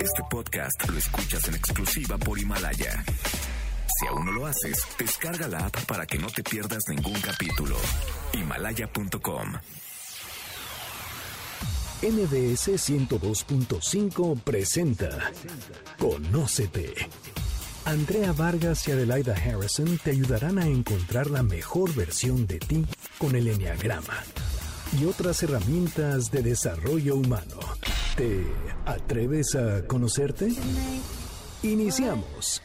Este 0.00 0.22
podcast 0.30 0.88
lo 0.88 0.98
escuchas 0.98 1.48
en 1.48 1.54
exclusiva 1.54 2.18
por 2.18 2.38
Himalaya. 2.38 3.04
Si 3.98 4.06
aún 4.06 4.26
no 4.26 4.32
lo 4.32 4.46
haces, 4.46 4.78
descarga 4.98 5.48
la 5.48 5.66
app 5.66 5.84
para 5.86 6.06
que 6.06 6.18
no 6.18 6.28
te 6.28 6.42
pierdas 6.42 6.82
ningún 6.88 7.18
capítulo. 7.20 7.76
Himalaya.com. 8.32 9.52
NBS 12.02 12.68
102.5 12.68 14.40
presenta 14.42 15.30
Conócete. 15.98 16.94
Andrea 17.84 18.32
Vargas 18.32 18.86
y 18.88 18.92
Adelaida 18.92 19.34
Harrison 19.34 19.98
te 19.98 20.10
ayudarán 20.10 20.58
a 20.58 20.66
encontrar 20.66 21.30
la 21.30 21.42
mejor 21.42 21.94
versión 21.94 22.46
de 22.46 22.58
ti 22.58 22.84
con 23.18 23.36
el 23.36 23.48
Enneagrama 23.48 24.22
y 25.00 25.04
otras 25.04 25.42
herramientas 25.42 26.30
de 26.30 26.42
desarrollo 26.42 27.16
humano. 27.16 27.58
¿Te 28.16 28.44
atreves 28.84 29.54
a 29.54 29.86
conocerte? 29.86 30.52
Iniciamos. 31.62 32.60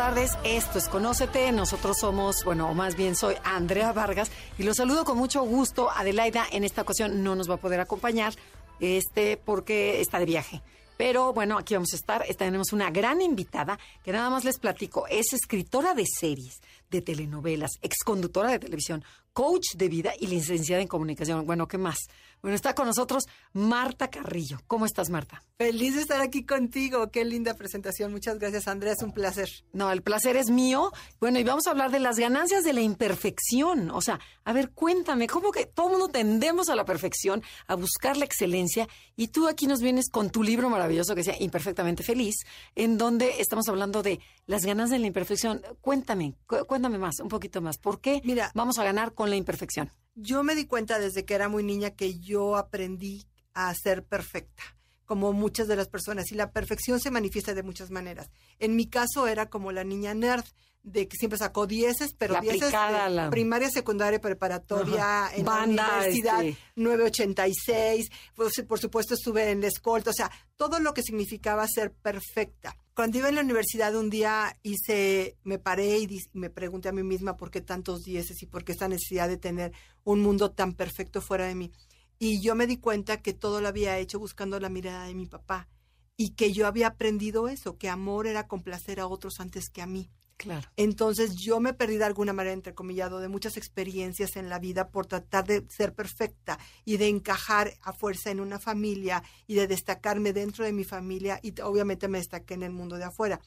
Tardes, 0.00 0.38
esto 0.44 0.78
es 0.78 0.88
Conócete, 0.88 1.52
nosotros 1.52 1.98
somos, 1.98 2.42
bueno, 2.42 2.70
o 2.70 2.72
más 2.72 2.96
bien 2.96 3.14
soy 3.14 3.34
Andrea 3.44 3.92
Vargas 3.92 4.30
y 4.56 4.62
los 4.62 4.78
saludo 4.78 5.04
con 5.04 5.18
mucho 5.18 5.42
gusto. 5.42 5.90
Adelaida 5.90 6.46
en 6.52 6.64
esta 6.64 6.80
ocasión 6.80 7.22
no 7.22 7.36
nos 7.36 7.50
va 7.50 7.56
a 7.56 7.60
poder 7.60 7.80
acompañar, 7.80 8.32
este, 8.80 9.36
porque 9.36 10.00
está 10.00 10.18
de 10.18 10.24
viaje. 10.24 10.62
Pero 10.96 11.34
bueno, 11.34 11.58
aquí 11.58 11.74
vamos 11.74 11.92
a 11.92 11.96
estar. 11.96 12.24
Tenemos 12.38 12.72
una 12.72 12.90
gran 12.90 13.20
invitada 13.20 13.78
que 14.02 14.10
nada 14.10 14.30
más 14.30 14.42
les 14.42 14.58
platico. 14.58 15.06
Es 15.06 15.34
escritora 15.34 15.92
de 15.92 16.06
series, 16.06 16.62
de 16.90 17.02
telenovelas, 17.02 17.72
exconductora 17.82 18.50
de 18.52 18.58
televisión, 18.58 19.04
coach 19.34 19.74
de 19.76 19.88
vida 19.90 20.12
y 20.18 20.28
licenciada 20.28 20.80
en 20.80 20.88
comunicación. 20.88 21.44
Bueno, 21.44 21.68
¿qué 21.68 21.76
más? 21.76 21.98
Bueno, 22.42 22.54
está 22.54 22.74
con 22.74 22.86
nosotros 22.86 23.24
Marta 23.52 24.08
Carrillo. 24.08 24.58
¿Cómo 24.66 24.86
estás, 24.86 25.10
Marta? 25.10 25.42
Feliz 25.58 25.94
de 25.94 26.00
estar 26.00 26.20
aquí 26.22 26.44
contigo. 26.46 27.10
Qué 27.10 27.24
linda 27.24 27.54
presentación. 27.54 28.12
Muchas 28.12 28.38
gracias, 28.38 28.66
Andrea. 28.68 28.92
Es 28.94 29.02
un 29.02 29.12
placer. 29.12 29.48
No, 29.72 29.92
el 29.92 30.02
placer 30.02 30.36
es 30.36 30.48
mío. 30.50 30.90
Bueno, 31.20 31.38
y 31.38 31.44
vamos 31.44 31.66
a 31.66 31.70
hablar 31.72 31.90
de 31.90 31.98
las 32.00 32.16
ganancias 32.18 32.64
de 32.64 32.72
la 32.72 32.80
imperfección. 32.80 33.90
O 33.90 34.00
sea, 34.00 34.20
a 34.44 34.52
ver, 34.52 34.70
cuéntame, 34.70 35.26
¿cómo 35.26 35.52
que 35.52 35.66
todo 35.66 35.90
mundo 35.90 36.08
tendemos 36.08 36.68
a 36.70 36.76
la 36.76 36.84
perfección, 36.84 37.42
a 37.66 37.74
buscar 37.74 38.16
la 38.16 38.24
excelencia? 38.24 38.88
Y 39.16 39.28
tú 39.28 39.46
aquí 39.48 39.66
nos 39.66 39.80
vienes 39.80 40.08
con 40.10 40.30
tu 40.30 40.42
libro 40.42 40.70
maravilloso 40.70 41.14
que 41.14 41.22
se 41.22 41.32
llama 41.32 41.44
Imperfectamente 41.44 42.02
Feliz, 42.02 42.36
en 42.74 42.96
donde 42.96 43.40
estamos 43.40 43.68
hablando 43.68 44.02
de 44.02 44.20
las 44.46 44.62
ganancias 44.64 44.96
de 44.96 45.00
la 45.00 45.06
imperfección. 45.08 45.62
Cuéntame, 45.82 46.34
cu- 46.46 46.64
cuéntame 46.66 46.98
más, 46.98 47.20
un 47.20 47.28
poquito 47.28 47.60
más. 47.60 47.76
¿Por 47.78 48.00
qué 48.00 48.22
Mira. 48.24 48.50
vamos 48.54 48.78
a 48.78 48.84
ganar 48.84 49.12
con 49.14 49.28
la 49.30 49.36
imperfección? 49.36 49.92
Yo 50.22 50.42
me 50.42 50.54
di 50.54 50.66
cuenta 50.66 50.98
desde 50.98 51.24
que 51.24 51.34
era 51.34 51.48
muy 51.48 51.62
niña 51.62 51.92
que 51.92 52.18
yo 52.18 52.56
aprendí 52.56 53.26
a 53.54 53.74
ser 53.74 54.04
perfecta, 54.04 54.62
como 55.06 55.32
muchas 55.32 55.66
de 55.66 55.76
las 55.76 55.88
personas. 55.88 56.30
Y 56.30 56.34
la 56.34 56.52
perfección 56.52 57.00
se 57.00 57.10
manifiesta 57.10 57.54
de 57.54 57.62
muchas 57.62 57.90
maneras. 57.90 58.30
En 58.58 58.76
mi 58.76 58.86
caso 58.86 59.28
era 59.28 59.48
como 59.48 59.72
la 59.72 59.82
niña 59.82 60.12
nerd, 60.12 60.44
de 60.82 61.06
que 61.08 61.16
siempre 61.16 61.38
sacó 61.38 61.66
dieces, 61.66 62.14
pero 62.16 62.40
dieces 62.40 62.70
de 62.72 63.10
la- 63.10 63.28
primaria, 63.30 63.68
secundaria, 63.70 64.20
preparatoria, 64.20 65.26
Ajá. 65.26 65.36
en 65.36 65.44
Banda, 65.44 65.86
la 65.86 65.94
universidad, 65.98 66.42
este. 66.44 66.60
986. 66.76 68.10
Pues, 68.34 68.62
por 68.66 68.78
supuesto 68.78 69.14
estuve 69.14 69.50
en 69.50 69.60
la 69.60 69.66
escolta, 69.68 70.10
o 70.10 70.14
sea, 70.14 70.30
todo 70.56 70.80
lo 70.80 70.94
que 70.94 71.02
significaba 71.02 71.66
ser 71.68 71.92
perfecta. 71.92 72.76
Cuando 72.94 73.18
iba 73.18 73.28
en 73.28 73.34
la 73.36 73.40
universidad 73.42 73.94
un 73.94 74.10
día 74.10 74.58
hice, 74.62 75.36
me 75.44 75.58
paré 75.58 75.98
y, 75.98 76.06
dis- 76.06 76.30
y 76.32 76.38
me 76.38 76.50
pregunté 76.50 76.88
a 76.88 76.92
mí 76.92 77.02
misma 77.02 77.36
por 77.36 77.50
qué 77.50 77.60
tantos 77.60 78.02
dieces 78.02 78.42
y 78.42 78.46
por 78.46 78.64
qué 78.64 78.72
esta 78.72 78.88
necesidad 78.88 79.28
de 79.28 79.36
tener 79.36 79.72
un 80.04 80.20
mundo 80.20 80.50
tan 80.50 80.74
perfecto 80.74 81.20
fuera 81.20 81.46
de 81.46 81.54
mí. 81.54 81.72
Y 82.18 82.42
yo 82.42 82.54
me 82.54 82.66
di 82.66 82.76
cuenta 82.76 83.22
que 83.22 83.32
todo 83.32 83.60
lo 83.60 83.68
había 83.68 83.98
hecho 83.98 84.18
buscando 84.18 84.60
la 84.60 84.68
mirada 84.68 85.06
de 85.06 85.14
mi 85.14 85.26
papá 85.26 85.68
y 86.16 86.30
que 86.34 86.52
yo 86.52 86.66
había 86.66 86.88
aprendido 86.88 87.48
eso, 87.48 87.78
que 87.78 87.88
amor 87.88 88.26
era 88.26 88.46
complacer 88.46 89.00
a 89.00 89.06
otros 89.06 89.40
antes 89.40 89.70
que 89.70 89.80
a 89.80 89.86
mí. 89.86 90.10
Claro. 90.40 90.66
Entonces 90.76 91.36
yo 91.36 91.60
me 91.60 91.74
perdí 91.74 91.98
de 91.98 92.04
alguna 92.04 92.32
manera, 92.32 92.54
entrecomillado, 92.54 93.20
de 93.20 93.28
muchas 93.28 93.58
experiencias 93.58 94.36
en 94.36 94.48
la 94.48 94.58
vida 94.58 94.88
por 94.88 95.04
tratar 95.04 95.44
de 95.46 95.66
ser 95.68 95.94
perfecta 95.94 96.58
y 96.86 96.96
de 96.96 97.08
encajar 97.08 97.74
a 97.82 97.92
fuerza 97.92 98.30
en 98.30 98.40
una 98.40 98.58
familia 98.58 99.22
y 99.46 99.54
de 99.54 99.66
destacarme 99.66 100.32
dentro 100.32 100.64
de 100.64 100.72
mi 100.72 100.84
familia 100.84 101.38
y 101.42 101.52
obviamente 101.60 102.08
me 102.08 102.16
destaqué 102.18 102.54
en 102.54 102.62
el 102.62 102.72
mundo 102.72 102.96
de 102.96 103.04
afuera. 103.04 103.38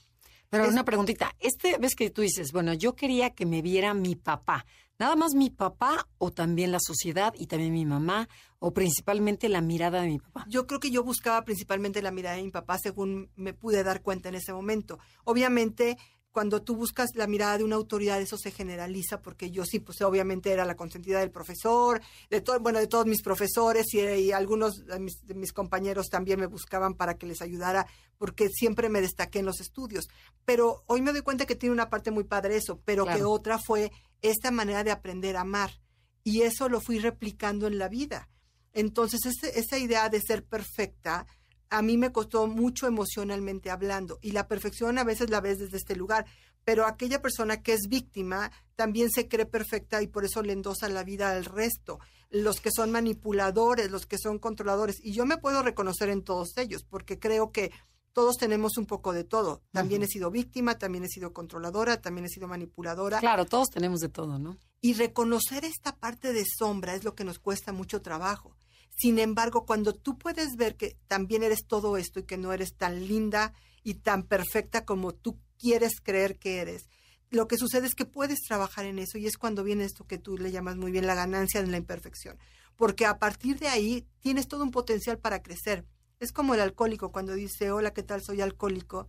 Pero 0.51 0.65
Es- 0.65 0.71
una 0.71 0.85
preguntita, 0.85 1.35
este 1.39 1.79
ves 1.79 1.95
que 1.95 2.11
tú 2.11 2.21
dices, 2.21 2.51
bueno, 2.51 2.73
yo 2.75 2.95
quería 2.95 3.31
que 3.31 3.47
me 3.47 3.63
viera 3.63 3.95
mi 3.95 4.15
papá, 4.15 4.67
nada 4.99 5.15
más 5.15 5.33
mi 5.33 5.49
papá 5.49 6.07
o 6.19 6.29
también 6.31 6.71
la 6.71 6.77
sociedad 6.79 7.33
y 7.35 7.47
también 7.47 7.73
mi 7.73 7.85
mamá 7.87 8.29
o 8.59 8.71
principalmente 8.71 9.49
la 9.49 9.61
mirada 9.61 10.01
de 10.01 10.09
mi 10.09 10.19
papá. 10.19 10.45
Yo 10.47 10.67
creo 10.67 10.79
que 10.79 10.91
yo 10.91 11.03
buscaba 11.03 11.43
principalmente 11.43 12.03
la 12.03 12.11
mirada 12.11 12.35
de 12.35 12.43
mi 12.43 12.51
papá 12.51 12.77
según 12.77 13.31
me 13.35 13.53
pude 13.55 13.83
dar 13.83 14.03
cuenta 14.03 14.29
en 14.29 14.35
ese 14.35 14.53
momento. 14.53 14.99
Obviamente, 15.23 15.97
cuando 16.33 16.61
tú 16.63 16.75
buscas 16.75 17.11
la 17.15 17.27
mirada 17.27 17.59
de 17.59 17.63
una 17.63 17.75
autoridad, 17.77 18.19
eso 18.19 18.37
se 18.37 18.51
generaliza 18.51 19.21
porque 19.21 19.51
yo 19.51 19.63
sí, 19.65 19.79
pues 19.79 20.01
obviamente 20.01 20.51
era 20.51 20.65
la 20.65 20.75
consentida 20.75 21.19
del 21.19 21.29
profesor, 21.31 22.01
de 22.29 22.41
todo, 22.41 22.59
bueno, 22.59 22.79
de 22.79 22.87
todos 22.87 23.05
mis 23.05 23.21
profesores 23.21 23.93
y, 23.93 24.01
y 24.01 24.31
algunos 24.33 24.85
de 24.85 24.99
mis, 24.99 25.25
de 25.25 25.35
mis 25.35 25.53
compañeros 25.53 26.09
también 26.09 26.39
me 26.39 26.47
buscaban 26.47 26.95
para 26.95 27.13
que 27.19 27.27
les 27.27 27.41
ayudara 27.41 27.85
porque 28.17 28.49
siempre 28.49 28.89
me 28.89 28.99
destaqué 28.99 29.39
en 29.39 29.45
los 29.45 29.61
estudios. 29.61 30.07
Pero 30.43 30.83
hoy 30.87 31.01
me 31.01 31.13
doy 31.13 31.21
cuenta 31.21 31.45
que 31.45 31.55
tiene 31.55 31.71
una 31.73 31.89
parte 31.91 32.09
muy 32.11 32.23
padre 32.23 32.57
eso, 32.57 32.81
pero 32.83 33.05
que 33.15 33.23
otra 33.23 33.59
fue 33.59 33.91
esta 34.23 34.49
manera 34.51 34.83
de 34.83 34.91
aprender 34.91 35.37
a 35.37 35.41
amar. 35.41 35.79
Y 36.23 36.41
eso 36.41 36.67
lo 36.67 36.81
fui 36.81 36.97
replicando 36.99 37.67
en 37.67 37.77
la 37.77 37.89
vida. 37.89 38.27
Entonces, 38.73 39.21
ese- 39.27 39.59
esa 39.59 39.77
idea 39.77 40.09
de 40.09 40.19
ser 40.19 40.43
perfecta, 40.43 41.27
a 41.73 41.81
mí 41.81 41.97
me 41.97 42.11
costó 42.11 42.45
mucho 42.45 42.85
emocionalmente 42.85 43.71
hablando. 43.71 44.19
Y 44.21 44.31
la 44.31 44.47
perfección 44.47 44.99
a 44.99 45.03
veces 45.03 45.31
la 45.31 45.41
ves 45.41 45.57
desde 45.57 45.77
este 45.77 45.95
lugar. 45.95 46.27
Pero 46.63 46.85
aquella 46.85 47.19
persona 47.19 47.63
que 47.63 47.73
es 47.73 47.87
víctima 47.89 48.51
también 48.75 49.09
se 49.09 49.27
cree 49.27 49.47
perfecta 49.47 50.01
y 50.03 50.07
por 50.07 50.23
eso 50.23 50.43
le 50.43 50.53
endosa 50.53 50.87
la 50.87 51.03
vida 51.03 51.31
al 51.31 51.45
resto. 51.45 51.99
Los 52.29 52.61
que 52.61 52.69
son 52.71 52.91
manipuladores, 52.91 53.89
los 53.89 54.05
que 54.05 54.19
son 54.19 54.37
controladores. 54.37 54.97
Y 55.03 55.13
yo 55.13 55.25
me 55.25 55.37
puedo 55.37 55.63
reconocer 55.63 56.09
en 56.09 56.23
todos 56.23 56.55
ellos, 56.57 56.83
porque 56.87 57.17
creo 57.17 57.51
que 57.51 57.71
todos 58.13 58.37
tenemos 58.37 58.77
un 58.77 58.85
poco 58.85 59.11
de 59.11 59.23
todo. 59.23 59.63
También 59.71 60.03
he 60.03 60.07
sido 60.07 60.29
víctima, 60.29 60.77
también 60.77 61.03
he 61.03 61.09
sido 61.09 61.33
controladora, 61.33 62.01
también 62.01 62.25
he 62.25 62.29
sido 62.29 62.47
manipuladora. 62.47 63.19
Claro, 63.19 63.45
todos 63.45 63.69
tenemos 63.71 63.99
de 63.99 64.09
todo, 64.09 64.37
¿no? 64.37 64.59
Y 64.79 64.93
reconocer 64.93 65.65
esta 65.65 65.95
parte 65.95 66.33
de 66.33 66.45
sombra 66.45 66.93
es 66.93 67.03
lo 67.03 67.15
que 67.15 67.23
nos 67.23 67.39
cuesta 67.39 67.73
mucho 67.73 68.03
trabajo. 68.03 68.55
Sin 68.95 69.19
embargo, 69.19 69.65
cuando 69.65 69.93
tú 69.93 70.17
puedes 70.17 70.55
ver 70.55 70.75
que 70.75 70.97
también 71.07 71.43
eres 71.43 71.65
todo 71.67 71.97
esto 71.97 72.19
y 72.19 72.23
que 72.23 72.37
no 72.37 72.53
eres 72.53 72.75
tan 72.75 73.07
linda 73.07 73.53
y 73.83 73.95
tan 73.95 74.23
perfecta 74.23 74.85
como 74.85 75.13
tú 75.13 75.39
quieres 75.57 75.99
creer 76.01 76.37
que 76.37 76.59
eres, 76.59 76.87
lo 77.29 77.47
que 77.47 77.57
sucede 77.57 77.87
es 77.87 77.95
que 77.95 78.05
puedes 78.05 78.41
trabajar 78.43 78.85
en 78.85 78.99
eso 78.99 79.17
y 79.17 79.25
es 79.25 79.37
cuando 79.37 79.63
viene 79.63 79.85
esto 79.85 80.05
que 80.05 80.19
tú 80.19 80.37
le 80.37 80.51
llamas 80.51 80.77
muy 80.77 80.91
bien 80.91 81.07
la 81.07 81.15
ganancia 81.15 81.61
de 81.61 81.67
la 81.67 81.77
imperfección. 81.77 82.37
Porque 82.75 83.05
a 83.05 83.17
partir 83.17 83.59
de 83.59 83.67
ahí 83.67 84.07
tienes 84.19 84.47
todo 84.47 84.63
un 84.63 84.71
potencial 84.71 85.17
para 85.17 85.41
crecer. 85.41 85.85
Es 86.19 86.31
como 86.31 86.53
el 86.53 86.61
alcohólico 86.61 87.11
cuando 87.11 87.33
dice, 87.33 87.71
hola, 87.71 87.91
¿qué 87.91 88.03
tal? 88.03 88.21
Soy 88.21 88.41
alcohólico. 88.41 89.07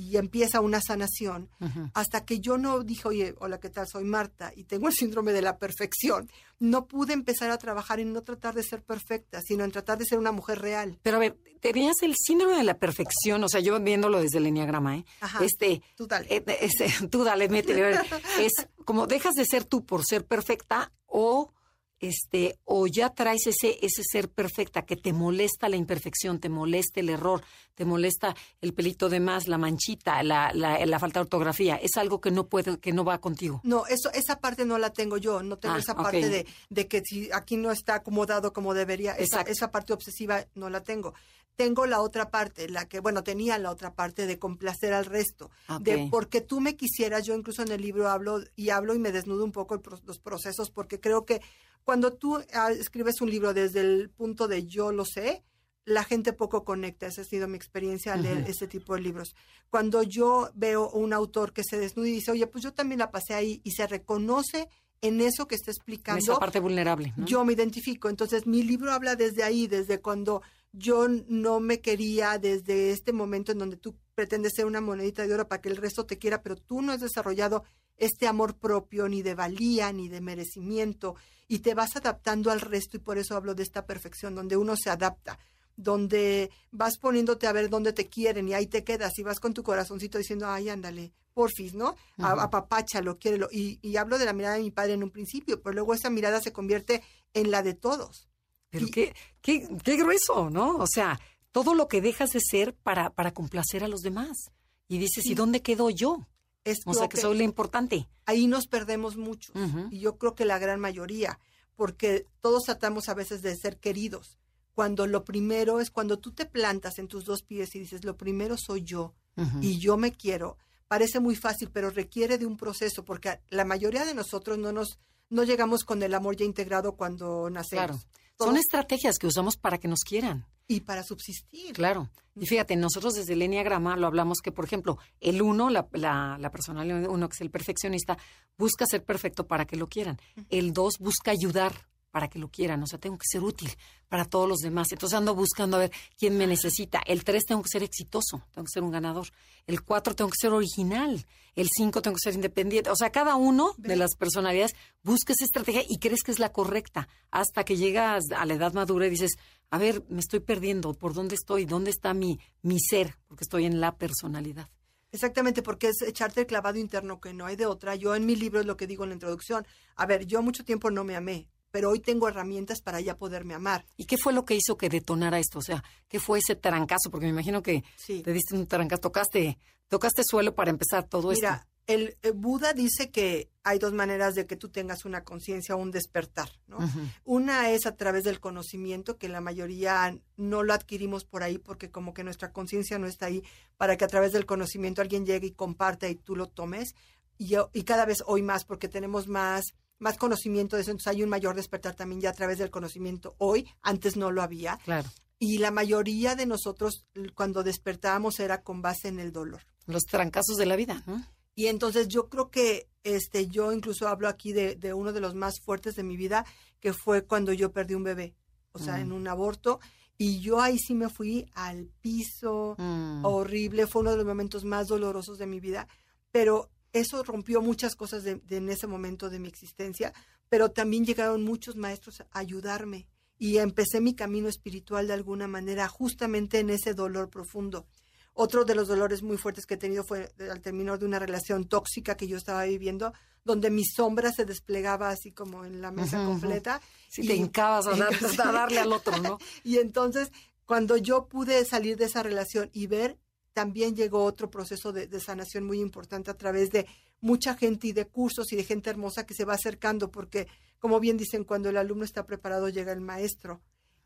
Y 0.00 0.16
empieza 0.16 0.60
una 0.60 0.80
sanación 0.80 1.50
hasta 1.92 2.24
que 2.24 2.40
yo 2.40 2.56
no 2.56 2.80
dije, 2.82 3.06
oye, 3.06 3.34
hola, 3.38 3.60
¿qué 3.60 3.68
tal? 3.68 3.86
Soy 3.86 4.04
Marta 4.04 4.50
y 4.56 4.64
tengo 4.64 4.88
el 4.88 4.94
síndrome 4.94 5.32
de 5.32 5.42
la 5.42 5.58
perfección. 5.58 6.30
No 6.58 6.86
pude 6.86 7.12
empezar 7.12 7.50
a 7.50 7.58
trabajar 7.58 8.00
en 8.00 8.12
no 8.14 8.22
tratar 8.22 8.54
de 8.54 8.62
ser 8.62 8.82
perfecta, 8.82 9.40
sino 9.42 9.62
en 9.64 9.70
tratar 9.72 9.98
de 9.98 10.06
ser 10.06 10.18
una 10.18 10.32
mujer 10.32 10.60
real. 10.60 10.98
Pero 11.02 11.18
a 11.18 11.20
ver, 11.20 11.36
tenías 11.60 11.96
el 12.02 12.14
síndrome 12.16 12.56
de 12.56 12.64
la 12.64 12.78
perfección, 12.78 13.44
o 13.44 13.48
sea, 13.48 13.60
yo 13.60 13.78
viéndolo 13.78 14.20
desde 14.20 14.38
el 14.38 14.46
enneagrama, 14.46 14.96
¿eh? 14.96 15.04
Ajá. 15.20 15.44
Este, 15.44 15.82
Tú 15.96 16.06
dale. 16.06 16.26
eh, 16.34 16.44
este, 16.60 16.90
tú 17.08 17.22
dale, 17.24 17.48
métele. 17.50 17.98
Es 18.38 18.52
como 18.86 19.06
dejas 19.06 19.34
de 19.34 19.44
ser 19.44 19.64
tú 19.64 19.84
por 19.84 20.04
ser 20.04 20.24
perfecta 20.26 20.92
o 21.06 21.52
este 22.00 22.58
o 22.64 22.86
ya 22.86 23.10
traes 23.10 23.46
ese 23.46 23.78
ese 23.82 24.02
ser 24.02 24.28
perfecta 24.30 24.82
que 24.82 24.96
te 24.96 25.12
molesta 25.12 25.68
la 25.68 25.76
imperfección, 25.76 26.40
te 26.40 26.48
molesta 26.48 27.00
el 27.00 27.10
error, 27.10 27.42
te 27.74 27.84
molesta 27.84 28.34
el 28.60 28.74
pelito 28.74 29.08
de 29.08 29.20
más, 29.20 29.46
la 29.48 29.58
manchita, 29.58 30.22
la, 30.22 30.52
la, 30.54 30.84
la 30.84 30.98
falta 30.98 31.20
de 31.20 31.24
ortografía, 31.24 31.76
es 31.76 31.96
algo 31.96 32.20
que 32.20 32.30
no 32.30 32.46
puede 32.46 32.78
que 32.78 32.92
no 32.92 33.04
va 33.04 33.18
contigo. 33.20 33.60
No, 33.64 33.86
eso, 33.86 34.10
esa 34.12 34.40
parte 34.40 34.64
no 34.64 34.78
la 34.78 34.90
tengo 34.90 35.16
yo, 35.18 35.42
no 35.42 35.58
tengo 35.58 35.74
Ah, 35.76 35.78
esa 35.78 35.94
parte 35.94 36.28
de, 36.28 36.46
de 36.68 36.88
que 36.88 37.02
si 37.04 37.30
aquí 37.32 37.56
no 37.56 37.70
está 37.70 37.96
acomodado 37.96 38.52
como 38.52 38.74
debería, 38.74 39.12
esa, 39.12 39.42
esa 39.42 39.70
parte 39.70 39.92
obsesiva 39.92 40.46
no 40.54 40.70
la 40.70 40.82
tengo. 40.82 41.14
Tengo 41.56 41.86
la 41.86 42.00
otra 42.00 42.30
parte, 42.30 42.68
la 42.68 42.86
que, 42.88 43.00
bueno, 43.00 43.22
tenía 43.22 43.58
la 43.58 43.70
otra 43.70 43.94
parte 43.94 44.26
de 44.26 44.38
complacer 44.38 44.92
al 44.94 45.04
resto, 45.04 45.50
Ok. 45.68 45.82
de 45.82 46.08
porque 46.10 46.40
tú 46.40 46.60
me 46.60 46.76
quisieras, 46.76 47.26
yo 47.26 47.34
incluso 47.34 47.62
en 47.62 47.70
el 47.70 47.82
libro 47.82 48.08
hablo 48.08 48.40
y 48.56 48.70
hablo 48.70 48.94
y 48.94 48.98
me 48.98 49.12
desnudo 49.12 49.44
un 49.44 49.52
poco 49.52 49.74
el 49.74 49.82
los 50.04 50.18
procesos, 50.18 50.70
porque 50.70 51.00
creo 51.00 51.24
que 51.26 51.42
cuando 51.84 52.12
tú 52.12 52.42
ah, 52.54 52.70
escribes 52.72 53.20
un 53.20 53.30
libro 53.30 53.52
desde 53.54 53.80
el 53.80 54.10
punto 54.10 54.48
de 54.48 54.66
yo 54.66 54.92
lo 54.92 55.04
sé, 55.04 55.42
la 55.86 56.04
gente 56.04 56.32
poco 56.32 56.62
conecta. 56.64 57.06
Esa 57.06 57.22
ha 57.22 57.24
sido 57.24 57.48
mi 57.48 57.56
experiencia 57.56 58.12
al 58.14 58.22
leer 58.22 58.38
Ujú. 58.42 58.50
este 58.50 58.66
tipo 58.68 58.94
de 58.94 59.00
libros. 59.00 59.34
Cuando 59.70 60.02
yo 60.02 60.50
veo 60.54 60.88
un 60.90 61.12
autor 61.12 61.52
que 61.52 61.64
se 61.64 61.78
desnuda 61.78 62.08
y 62.08 62.12
dice, 62.12 62.30
oye, 62.30 62.46
pues 62.46 62.62
yo 62.62 62.72
también 62.72 62.98
la 63.00 63.10
pasé 63.10 63.34
ahí 63.34 63.60
y 63.64 63.72
se 63.72 63.86
reconoce 63.86 64.68
en 65.00 65.20
eso 65.22 65.48
que 65.48 65.54
está 65.54 65.70
En 65.70 65.74
explicando, 65.76 66.22
esa 66.32 66.38
parte 66.38 66.60
vulnerable. 66.60 67.12
¿no? 67.16 67.26
yo 67.26 67.44
me 67.44 67.54
identifico. 67.54 68.08
Entonces, 68.10 68.46
mi 68.46 68.62
libro 68.62 68.92
habla 68.92 69.16
desde 69.16 69.42
ahí, 69.42 69.66
desde 69.66 70.00
cuando 70.00 70.42
yo 70.72 71.08
no 71.08 71.60
me 71.60 71.80
quería, 71.80 72.38
desde 72.38 72.90
este 72.90 73.12
momento 73.12 73.52
en 73.52 73.58
donde 73.58 73.76
tú 73.76 73.96
pretendes 74.14 74.52
ser 74.54 74.66
una 74.66 74.80
monedita 74.80 75.26
de 75.26 75.34
oro 75.34 75.48
para 75.48 75.60
que 75.60 75.68
el 75.68 75.76
resto 75.76 76.06
te 76.06 76.18
quiera, 76.18 76.42
pero 76.42 76.56
tú 76.56 76.82
no 76.82 76.92
has 76.92 77.00
desarrollado 77.00 77.64
este 77.96 78.26
amor 78.26 78.56
propio, 78.56 79.08
ni 79.08 79.22
de 79.22 79.34
valía, 79.34 79.92
ni 79.92 80.08
de 80.08 80.20
merecimiento, 80.20 81.16
y 81.48 81.58
te 81.58 81.74
vas 81.74 81.96
adaptando 81.96 82.50
al 82.50 82.60
resto, 82.60 82.96
y 82.96 83.00
por 83.00 83.18
eso 83.18 83.36
hablo 83.36 83.54
de 83.54 83.62
esta 83.62 83.84
perfección, 83.84 84.34
donde 84.34 84.56
uno 84.56 84.74
se 84.76 84.90
adapta 84.90 85.38
donde 85.76 86.50
vas 86.70 86.98
poniéndote 86.98 87.46
a 87.46 87.52
ver 87.52 87.70
dónde 87.70 87.92
te 87.92 88.06
quieren 88.08 88.48
y 88.48 88.54
ahí 88.54 88.66
te 88.66 88.84
quedas 88.84 89.18
y 89.18 89.22
vas 89.22 89.40
con 89.40 89.54
tu 89.54 89.62
corazoncito 89.62 90.18
diciendo, 90.18 90.46
ay, 90.46 90.68
ándale, 90.68 91.12
porfis, 91.32 91.74
¿no? 91.74 91.96
A, 92.18 92.32
Ujú. 92.34 92.40
apapáchalo, 92.42 93.18
quiérelo. 93.18 93.48
Y, 93.50 93.78
y 93.82 93.96
hablo 93.96 94.18
de 94.18 94.26
la 94.26 94.32
mirada 94.32 94.56
de 94.56 94.62
mi 94.62 94.70
padre 94.70 94.94
en 94.94 95.02
un 95.02 95.10
principio, 95.10 95.62
pero 95.62 95.74
luego 95.74 95.94
esa 95.94 96.10
mirada 96.10 96.40
se 96.40 96.52
convierte 96.52 97.02
en 97.32 97.50
la 97.50 97.62
de 97.62 97.74
todos. 97.74 98.28
Pero 98.70 98.86
Y- 98.86 98.90
qué, 98.90 99.14
qué, 99.42 99.68
qué 99.84 99.96
grueso, 99.96 100.48
¿no? 100.50 100.76
O 100.76 100.86
sea, 100.86 101.20
todo 101.52 101.74
lo 101.74 101.88
que 101.88 102.00
dejas 102.00 102.30
de 102.30 102.40
ser 102.40 102.74
para, 102.74 103.10
para 103.10 103.32
complacer 103.32 103.82
a 103.84 103.88
los 103.88 104.00
demás. 104.00 104.50
Y 104.88 104.98
dices, 104.98 105.24
Sí. 105.24 105.32
¿y 105.32 105.34
dónde 105.34 105.62
quedo 105.62 105.90
yo? 105.90 106.26
Es 106.64 106.78
O 106.86 106.92
sea, 106.94 107.04
lo 107.04 107.08
que 107.08 107.16
soy 107.20 107.38
lo 107.38 107.44
importante. 107.44 108.08
ahí 108.26 108.46
nos 108.46 108.66
perdemos 108.66 109.16
mucho. 109.16 109.52
Ujú. 109.54 109.88
Y 109.90 110.00
yo 110.00 110.16
creo 110.18 110.34
que 110.34 110.44
la 110.44 110.58
gran 110.58 110.78
mayoría, 110.80 111.38
porque 111.76 112.26
todos 112.40 112.62
tratamos 112.64 113.08
a 113.08 113.14
veces 113.14 113.40
de 113.42 113.56
ser 113.56 113.78
queridos, 113.78 114.36
cuando 114.74 115.06
lo 115.06 115.24
primero 115.24 115.80
es 115.80 115.90
cuando 115.90 116.18
tú 116.18 116.32
te 116.32 116.46
plantas 116.46 116.98
en 116.98 117.08
tus 117.08 117.24
dos 117.24 117.42
pies 117.42 117.74
y 117.74 117.80
dices, 117.80 118.04
lo 118.04 118.16
primero 118.16 118.56
soy 118.56 118.82
yo, 118.82 119.14
y 119.62 119.78
yo 119.78 119.96
me 119.96 120.12
quiero, 120.12 120.58
parece 120.86 121.18
muy 121.18 121.34
fácil, 121.34 121.70
pero 121.72 121.88
requiere 121.90 122.36
de 122.36 122.44
un 122.46 122.58
proceso, 122.58 123.04
porque 123.06 123.40
la 123.48 123.64
mayoría 123.64 124.04
de 124.04 124.12
nosotros 124.14 124.58
no 124.58 124.70
nos 124.70 124.98
no 125.30 125.44
llegamos 125.44 125.84
con 125.84 126.02
el 126.02 126.12
amor 126.12 126.36
ya 126.36 126.44
integrado 126.44 126.92
cuando 126.96 127.48
nacemos. 127.48 127.86
Claro. 127.86 128.00
Son 128.46 128.56
estrategias 128.56 129.18
que 129.18 129.26
usamos 129.26 129.56
para 129.56 129.78
que 129.78 129.88
nos 129.88 130.00
quieran. 130.00 130.46
y 130.66 130.80
para 130.80 131.02
subsistir. 131.02 131.74
Claro. 131.74 132.08
Y 132.36 132.46
fíjate, 132.46 132.76
nosotros 132.76 133.14
desde 133.14 133.32
el 133.32 133.42
Enneagrama 133.42 133.96
lo 133.96 134.06
hablamos 134.06 134.38
que, 134.40 134.52
por 134.52 134.64
ejemplo, 134.64 134.98
el 135.20 135.42
uno, 135.42 135.68
la, 135.68 135.88
la, 135.92 136.38
la 136.38 136.50
personalidad 136.50 137.08
uno, 137.08 137.28
que 137.28 137.34
es 137.34 137.40
el 137.40 137.50
perfeccionista, 137.50 138.16
busca 138.56 138.86
ser 138.86 139.02
perfecto 139.04 139.48
para 139.48 139.66
que 139.66 139.76
lo 139.76 139.88
quieran. 139.88 140.20
El 140.48 140.72
dos 140.72 140.98
busca 141.00 141.32
ayudar 141.32 141.89
para 142.10 142.28
que 142.28 142.38
lo 142.38 142.48
quieran. 142.48 142.82
O 142.82 142.86
sea, 142.86 142.98
tengo 142.98 143.18
que 143.18 143.26
ser 143.26 143.42
útil 143.42 143.70
para 144.08 144.24
todos 144.24 144.48
los 144.48 144.58
demás. 144.58 144.88
Entonces 144.92 145.16
ando 145.16 145.34
buscando 145.34 145.76
a 145.76 145.80
ver 145.80 145.92
quién 146.18 146.36
me 146.36 146.46
necesita. 146.46 147.00
El 147.06 147.24
tres, 147.24 147.44
tengo 147.44 147.62
que 147.62 147.68
ser 147.68 147.82
exitoso, 147.82 148.44
tengo 148.52 148.64
que 148.64 148.72
ser 148.72 148.82
un 148.82 148.90
ganador. 148.90 149.28
El 149.66 149.82
cuatro, 149.82 150.14
tengo 150.14 150.30
que 150.30 150.38
ser 150.40 150.52
original. 150.52 151.24
El 151.54 151.68
cinco, 151.74 152.02
tengo 152.02 152.16
que 152.16 152.22
ser 152.22 152.34
independiente. 152.34 152.90
O 152.90 152.96
sea, 152.96 153.10
cada 153.10 153.36
uno 153.36 153.74
de 153.78 153.96
las 153.96 154.14
personalidades 154.16 154.74
busca 155.02 155.32
esa 155.32 155.44
estrategia 155.44 155.82
y 155.88 155.98
crees 155.98 156.22
que 156.22 156.32
es 156.32 156.38
la 156.38 156.52
correcta. 156.52 157.08
Hasta 157.30 157.64
que 157.64 157.76
llegas 157.76 158.24
a 158.36 158.44
la 158.46 158.54
edad 158.54 158.72
madura 158.72 159.06
y 159.06 159.10
dices, 159.10 159.32
a 159.70 159.78
ver, 159.78 160.04
me 160.08 160.20
estoy 160.20 160.40
perdiendo. 160.40 160.94
¿Por 160.94 161.14
dónde 161.14 161.34
estoy? 161.34 161.64
¿Dónde 161.64 161.90
está 161.90 162.14
mi, 162.14 162.38
mi 162.62 162.78
ser? 162.80 163.16
Porque 163.28 163.44
estoy 163.44 163.66
en 163.66 163.80
la 163.80 163.96
personalidad. 163.96 164.68
Exactamente, 165.12 165.62
porque 165.62 165.88
es 165.88 166.02
echarte 166.02 166.42
el 166.42 166.46
clavado 166.46 166.78
interno 166.78 167.20
que 167.20 167.32
no 167.34 167.46
hay 167.46 167.56
de 167.56 167.66
otra. 167.66 167.96
Yo 167.96 168.14
en 168.14 168.26
mi 168.26 168.36
libro 168.36 168.60
es 168.60 168.66
lo 168.66 168.76
que 168.76 168.86
digo 168.86 169.02
en 169.02 169.10
la 169.10 169.14
introducción. 169.14 169.66
A 169.96 170.06
ver, 170.06 170.26
yo 170.26 170.40
mucho 170.40 170.64
tiempo 170.64 170.90
no 170.90 171.02
me 171.02 171.16
amé, 171.16 171.48
pero 171.70 171.90
hoy 171.90 172.00
tengo 172.00 172.28
herramientas 172.28 172.80
para 172.82 173.00
ya 173.00 173.16
poderme 173.16 173.54
amar. 173.54 173.84
¿Y 173.96 174.04
qué 174.04 174.16
fue 174.18 174.32
lo 174.32 174.44
que 174.44 174.54
hizo 174.54 174.76
que 174.76 174.88
detonara 174.88 175.38
esto? 175.38 175.58
O 175.58 175.62
sea, 175.62 175.82
¿qué 176.08 176.18
fue 176.20 176.38
ese 176.40 176.56
trancazo? 176.56 177.10
Porque 177.10 177.26
me 177.26 177.30
imagino 177.32 177.62
que 177.62 177.84
Sí. 177.96 178.22
te 178.22 178.32
diste 178.32 178.54
un 178.54 178.66
trancazo, 178.66 179.00
tocaste, 179.02 179.58
tocaste 179.88 180.22
suelo 180.24 180.54
para 180.54 180.70
empezar 180.70 181.04
todo 181.04 181.32
esto. 181.32 181.46
Mira, 181.46 181.66
el, 181.86 182.16
eh, 182.22 182.30
Buda 182.30 182.72
dice 182.72 183.10
que 183.10 183.50
hay 183.64 183.78
dos 183.80 183.92
maneras 183.92 184.34
de 184.34 184.46
que 184.46 184.54
tú 184.56 184.68
tengas 184.68 185.04
una 185.04 185.24
conciencia, 185.24 185.74
un 185.74 185.90
despertar, 185.90 186.48
¿no? 186.68 186.78
Una 187.24 187.70
es 187.70 187.84
a 187.86 187.96
través 187.96 188.22
del 188.24 188.38
conocimiento, 188.38 189.16
que 189.18 189.28
la 189.28 189.40
mayoría 189.40 190.16
no 190.36 190.62
lo 190.62 190.72
adquirimos 190.72 191.24
por 191.24 191.42
ahí 191.42 191.58
porque 191.58 191.90
como 191.90 192.14
que 192.14 192.22
nuestra 192.24 192.52
conciencia 192.52 192.98
no 192.98 193.06
está 193.08 193.26
ahí 193.26 193.42
para 193.76 193.96
que 193.96 194.04
a 194.04 194.08
través 194.08 194.32
del 194.32 194.46
conocimiento 194.46 195.02
alguien 195.02 195.26
llegue 195.26 195.48
y 195.48 195.52
comparte 195.52 196.08
y 196.08 196.14
tú 196.14 196.36
lo 196.36 196.46
tomes. 196.46 196.94
Y 197.38 197.82
cada 197.84 198.04
vez 198.04 198.22
hoy 198.26 198.42
más 198.42 198.64
porque 198.64 198.88
tenemos 198.88 199.26
más, 199.26 199.64
más 200.00 200.16
conocimiento 200.18 200.76
de 200.76 200.82
eso, 200.82 200.90
entonces 200.90 201.12
hay 201.14 201.22
un 201.22 201.28
mayor 201.28 201.54
despertar 201.54 201.94
también 201.94 202.20
ya 202.20 202.30
a 202.30 202.34
través 202.34 202.58
del 202.58 202.70
conocimiento 202.70 203.34
hoy, 203.38 203.68
antes 203.82 204.16
no 204.16 204.30
lo 204.32 204.42
había. 204.42 204.78
Claro. 204.84 205.08
Y 205.38 205.58
la 205.58 205.70
mayoría 205.70 206.34
de 206.34 206.46
nosotros 206.46 207.06
cuando 207.34 207.62
despertábamos 207.62 208.40
era 208.40 208.62
con 208.62 208.82
base 208.82 209.08
en 209.08 209.20
el 209.20 209.32
dolor. 209.32 209.62
Los 209.86 210.04
trancazos 210.04 210.56
de 210.56 210.66
la 210.66 210.76
vida, 210.76 211.02
¿no? 211.06 211.24
Y 211.54 211.66
entonces 211.66 212.08
yo 212.08 212.28
creo 212.28 212.50
que 212.50 212.88
este 213.04 213.46
yo 213.48 213.72
incluso 213.72 214.08
hablo 214.08 214.28
aquí 214.28 214.52
de, 214.52 214.76
de 214.76 214.94
uno 214.94 215.12
de 215.12 215.20
los 215.20 215.34
más 215.34 215.60
fuertes 215.60 215.94
de 215.96 216.02
mi 216.02 216.16
vida, 216.16 216.44
que 216.80 216.92
fue 216.92 217.24
cuando 217.24 217.52
yo 217.52 217.72
perdí 217.72 217.94
un 217.94 218.04
bebé, 218.04 218.34
o 218.72 218.78
sea, 218.78 218.96
Mm. 218.96 219.00
en 219.00 219.12
un 219.12 219.28
aborto. 219.28 219.80
Y 220.16 220.40
yo 220.40 220.60
ahí 220.60 220.78
sí 220.78 220.94
me 220.94 221.08
fui 221.08 221.50
al 221.54 221.86
piso, 222.00 222.74
Mm. 222.78 223.24
horrible, 223.24 223.86
fue 223.86 224.00
uno 224.02 224.10
de 224.12 224.16
los 224.18 224.26
momentos 224.26 224.64
más 224.64 224.86
dolorosos 224.88 225.38
de 225.38 225.46
mi 225.46 225.60
vida, 225.60 225.88
pero 226.30 226.70
eso 226.92 227.22
rompió 227.22 227.60
muchas 227.62 227.94
cosas 227.96 228.24
de, 228.24 228.36
de 228.36 228.56
en 228.56 228.68
ese 228.70 228.86
momento 228.86 229.30
de 229.30 229.38
mi 229.38 229.48
existencia, 229.48 230.12
pero 230.48 230.70
también 230.70 231.04
llegaron 231.04 231.44
muchos 231.44 231.76
maestros 231.76 232.20
a 232.20 232.26
ayudarme 232.38 233.06
y 233.38 233.58
empecé 233.58 234.00
mi 234.00 234.14
camino 234.14 234.48
espiritual 234.48 235.06
de 235.06 235.14
alguna 235.14 235.46
manera 235.48 235.88
justamente 235.88 236.58
en 236.58 236.70
ese 236.70 236.92
dolor 236.94 237.30
profundo. 237.30 237.86
Otro 238.32 238.64
de 238.64 238.74
los 238.74 238.88
dolores 238.88 239.22
muy 239.22 239.36
fuertes 239.36 239.66
que 239.66 239.74
he 239.74 239.76
tenido 239.78 240.04
fue 240.04 240.32
al 240.50 240.60
término 240.60 240.96
de 240.98 241.04
una 241.04 241.18
relación 241.18 241.66
tóxica 241.68 242.16
que 242.16 242.28
yo 242.28 242.36
estaba 242.36 242.64
viviendo, 242.64 243.12
donde 243.44 243.70
mi 243.70 243.84
sombra 243.84 244.30
se 244.32 244.44
desplegaba 244.44 245.10
así 245.10 245.32
como 245.32 245.64
en 245.64 245.80
la 245.80 245.90
mesa 245.90 246.24
completa. 246.24 246.80
Si 247.08 247.22
y- 247.22 247.26
te 247.26 247.34
hincabas 247.34 247.86
a, 247.86 247.96
dar- 247.96 248.12
a 248.44 248.52
darle 248.52 248.78
al 248.80 248.92
otro, 248.92 249.16
¿no? 249.18 249.38
y 249.64 249.78
entonces, 249.78 250.30
cuando 250.64 250.96
yo 250.96 251.26
pude 251.26 251.64
salir 251.64 251.96
de 251.96 252.04
esa 252.04 252.22
relación 252.22 252.70
y 252.72 252.86
ver, 252.86 253.18
también 253.52 253.96
llegó 253.96 254.24
otro 254.24 254.50
proceso 254.50 254.92
de, 254.92 255.08
sanación 255.20 255.64
muy 255.64 255.80
importante 255.80 256.30
a 256.30 256.36
través 256.36 256.70
de 256.70 256.86
mucha 257.20 257.54
gente 257.54 257.88
y 257.88 257.92
de 257.92 258.06
cursos 258.06 258.52
y 258.52 258.56
de 258.56 258.64
gente 258.64 258.90
hermosa 258.90 259.26
que 259.26 259.34
se 259.34 259.44
va 259.44 259.54
acercando, 259.54 260.10
porque, 260.10 260.46
como 260.78 261.00
bien 261.00 261.16
dicen, 261.16 261.44
cuando 261.44 261.68
el 261.68 261.76
alumno 261.76 262.04
está 262.04 262.26
preparado, 262.26 262.68
llega 262.68 262.92
el 262.92 263.00
maestro. 263.00 263.60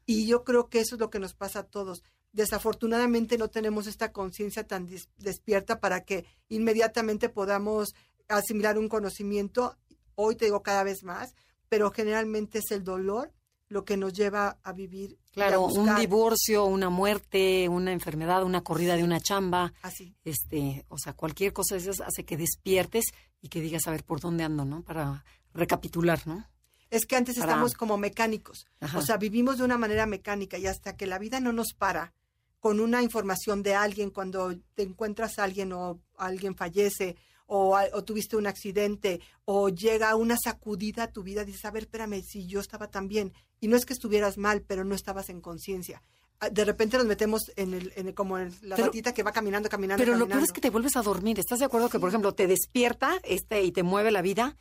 Y 0.07 0.27
yo 0.27 0.45
creo 0.45 0.69
que 0.69 0.81
eso 0.81 0.97
es 0.97 1.01
lo 1.01 1.11
que 1.11 1.19
nos 1.19 1.35
pasa 1.35 1.61
a 1.61 1.67
todos. 1.67 2.03
Desafortunadamente 2.33 3.39
no 3.39 3.49
tenemos 3.49 3.87
esta 3.87 4.13
conciencia 4.13 4.67
tan 4.67 4.89
despierta 5.19 5.81
para 5.81 6.05
que 6.05 6.27
inmediatamente 6.49 7.29
podamos 7.29 7.95
asimilar 8.29 8.79
un 8.79 8.89
conocimiento. 8.89 9.77
Hoy 10.17 10.37
te 10.37 10.47
digo 10.47 10.63
cada 10.63 10.83
vez 10.83 11.05
más, 11.05 11.35
pero 11.69 11.91
generalmente 11.91 12.59
es 12.59 12.71
el 12.71 12.83
dolor 12.83 13.33
lo 13.69 13.85
que 13.85 13.97
nos 13.97 14.13
lleva 14.13 14.59
a 14.63 14.73
vivir. 14.73 15.19
a 15.31 15.33
Claro, 15.33 15.67
un 15.67 15.97
divorcio, 15.97 16.65
una 16.67 16.91
muerte, 16.91 17.69
una 17.69 17.93
enfermedad, 17.93 18.45
una 18.45 18.63
corrida 18.63 18.97
de 18.97 19.03
una 19.05 19.21
chamba, 19.21 19.73
Así. 19.83 20.15
este, 20.25 20.85
o 20.89 20.99
sea, 20.99 21.15
cualquier 21.15 21.53
cosa 21.53 21.75
de 21.75 21.81
esas 21.81 22.01
hace 22.03 22.25
que 22.25 22.37
despiertes 22.37 23.05
y 23.41 23.49
que 23.49 23.61
digas 23.61 23.87
a 23.87 23.91
ver 23.91 24.05
por 24.05 24.21
dónde 24.21 24.45
ando, 24.45 24.65
¿no? 24.65 24.83
Para 24.83 25.25
recapitular, 25.53 26.27
¿no? 26.27 26.47
Es 26.91 27.07
que 27.07 27.17
antes 27.17 27.37
Para- 27.39 27.53
estamos 27.53 27.75
como 27.75 27.97
mecánicos. 27.97 28.67
Ajá. 28.81 28.99
O 28.99 29.03
sea, 29.03 29.17
vivimos 29.17 29.59
de 29.59 29.65
una 29.65 29.79
manera 29.79 30.07
mecánica 30.07 30.59
y 30.59 30.67
hasta 30.67 30.97
que 30.97 31.07
la 31.07 31.19
vida 31.19 31.41
no 31.41 31.53
nos 31.53 31.73
para 31.73 32.13
con 32.61 32.81
una 32.81 33.03
información 33.03 33.63
de 33.63 33.75
alguien 33.75 34.11
cuando 34.11 34.55
te 34.75 34.83
encuentras 34.85 35.39
a 35.39 35.45
alguien 35.45 35.73
o 35.73 36.01
alguien 36.17 36.55
fallece 36.55 37.17
o, 37.57 38.05
tuviste 38.05 38.37
un 38.37 38.47
accidente 38.47 39.21
o 39.45 39.69
llega 39.69 40.15
una 40.17 40.37
sacudida 40.37 41.05
a 41.05 41.13
tu 41.13 41.23
vida, 41.23 41.45
dices, 41.45 41.65
a 41.65 41.71
ver, 41.71 41.85
espérame, 41.85 42.23
si 42.23 42.47
yo 42.47 42.59
estaba 42.61 42.89
tan 42.91 43.07
bien. 43.09 43.33
Y 43.61 43.69
no 43.69 43.77
es 43.77 43.87
que 43.87 43.93
estuvieras 43.93 44.39
mal, 44.39 44.63
pero 44.63 44.85
no 44.85 44.95
estabas 44.95 45.29
en 45.29 45.41
conciencia. 45.41 46.03
Ah, 46.41 46.51
De 46.51 46.65
repente 46.65 46.97
nos 46.99 47.07
metemos 47.07 47.53
en 47.57 47.75
el, 47.75 47.93
en 47.95 48.09
el- 48.09 48.15
como 48.15 48.39
en 48.39 48.53
la 48.63 48.75
Pero- 48.75 48.87
ratita 48.87 49.15
que 49.15 49.23
va 49.23 49.31
caminando, 49.33 49.69
caminando, 49.69 50.03
Pero 50.05 50.17
lo 50.17 50.27
peor 50.27 50.43
es 50.43 50.51
que 50.53 50.61
te 50.61 50.71
vuelves 50.71 50.97
a 50.97 51.03
dormir. 51.03 51.39
¿Estás 51.39 51.61
de 51.61 51.65
acuerdo 51.67 51.89
que, 51.89 52.01
por 52.01 52.09
ejemplo, 52.09 52.35
te 52.35 52.47
despierta 52.49 53.21
este 53.23 53.63
y 53.63 53.71
te 53.71 53.85
mueve 53.85 54.11
la 54.11 54.21
vida 54.23 54.57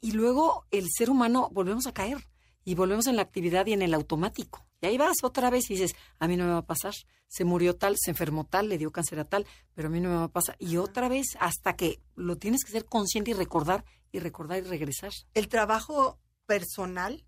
y 0.00 0.12
luego 0.12 0.64
el 0.70 0.86
ser 0.96 1.10
humano 1.10 1.50
volvemos 1.52 1.86
a 1.86 1.92
caer 1.92 2.18
y 2.64 2.74
volvemos 2.76 3.06
en 3.08 3.16
la 3.16 3.22
actividad 3.22 3.66
y 3.66 3.74
en 3.74 3.82
el 3.82 3.92
automático? 3.92 4.64
Y 4.80 4.86
ahí 4.86 4.96
vas 4.96 5.16
otra 5.22 5.50
vez 5.50 5.70
y 5.70 5.74
dices, 5.74 5.96
a 6.18 6.28
mí 6.28 6.36
no 6.36 6.44
me 6.44 6.52
va 6.52 6.58
a 6.58 6.66
pasar. 6.66 6.94
Se 7.26 7.44
murió 7.44 7.76
tal, 7.76 7.96
se 7.98 8.10
enfermó 8.10 8.44
tal, 8.44 8.68
le 8.68 8.78
dio 8.78 8.90
cáncer 8.92 9.18
a 9.20 9.24
tal, 9.24 9.46
pero 9.74 9.88
a 9.88 9.90
mí 9.90 10.00
no 10.00 10.08
me 10.08 10.16
va 10.16 10.24
a 10.24 10.32
pasar. 10.32 10.56
Y 10.58 10.76
otra 10.76 11.08
vez 11.08 11.36
hasta 11.40 11.74
que 11.76 12.00
lo 12.14 12.38
tienes 12.38 12.64
que 12.64 12.72
ser 12.72 12.84
consciente 12.84 13.32
y 13.32 13.34
recordar 13.34 13.84
y 14.12 14.20
recordar 14.20 14.58
y 14.58 14.62
regresar. 14.62 15.12
el 15.34 15.48
trabajo 15.48 16.18
personal 16.46 17.26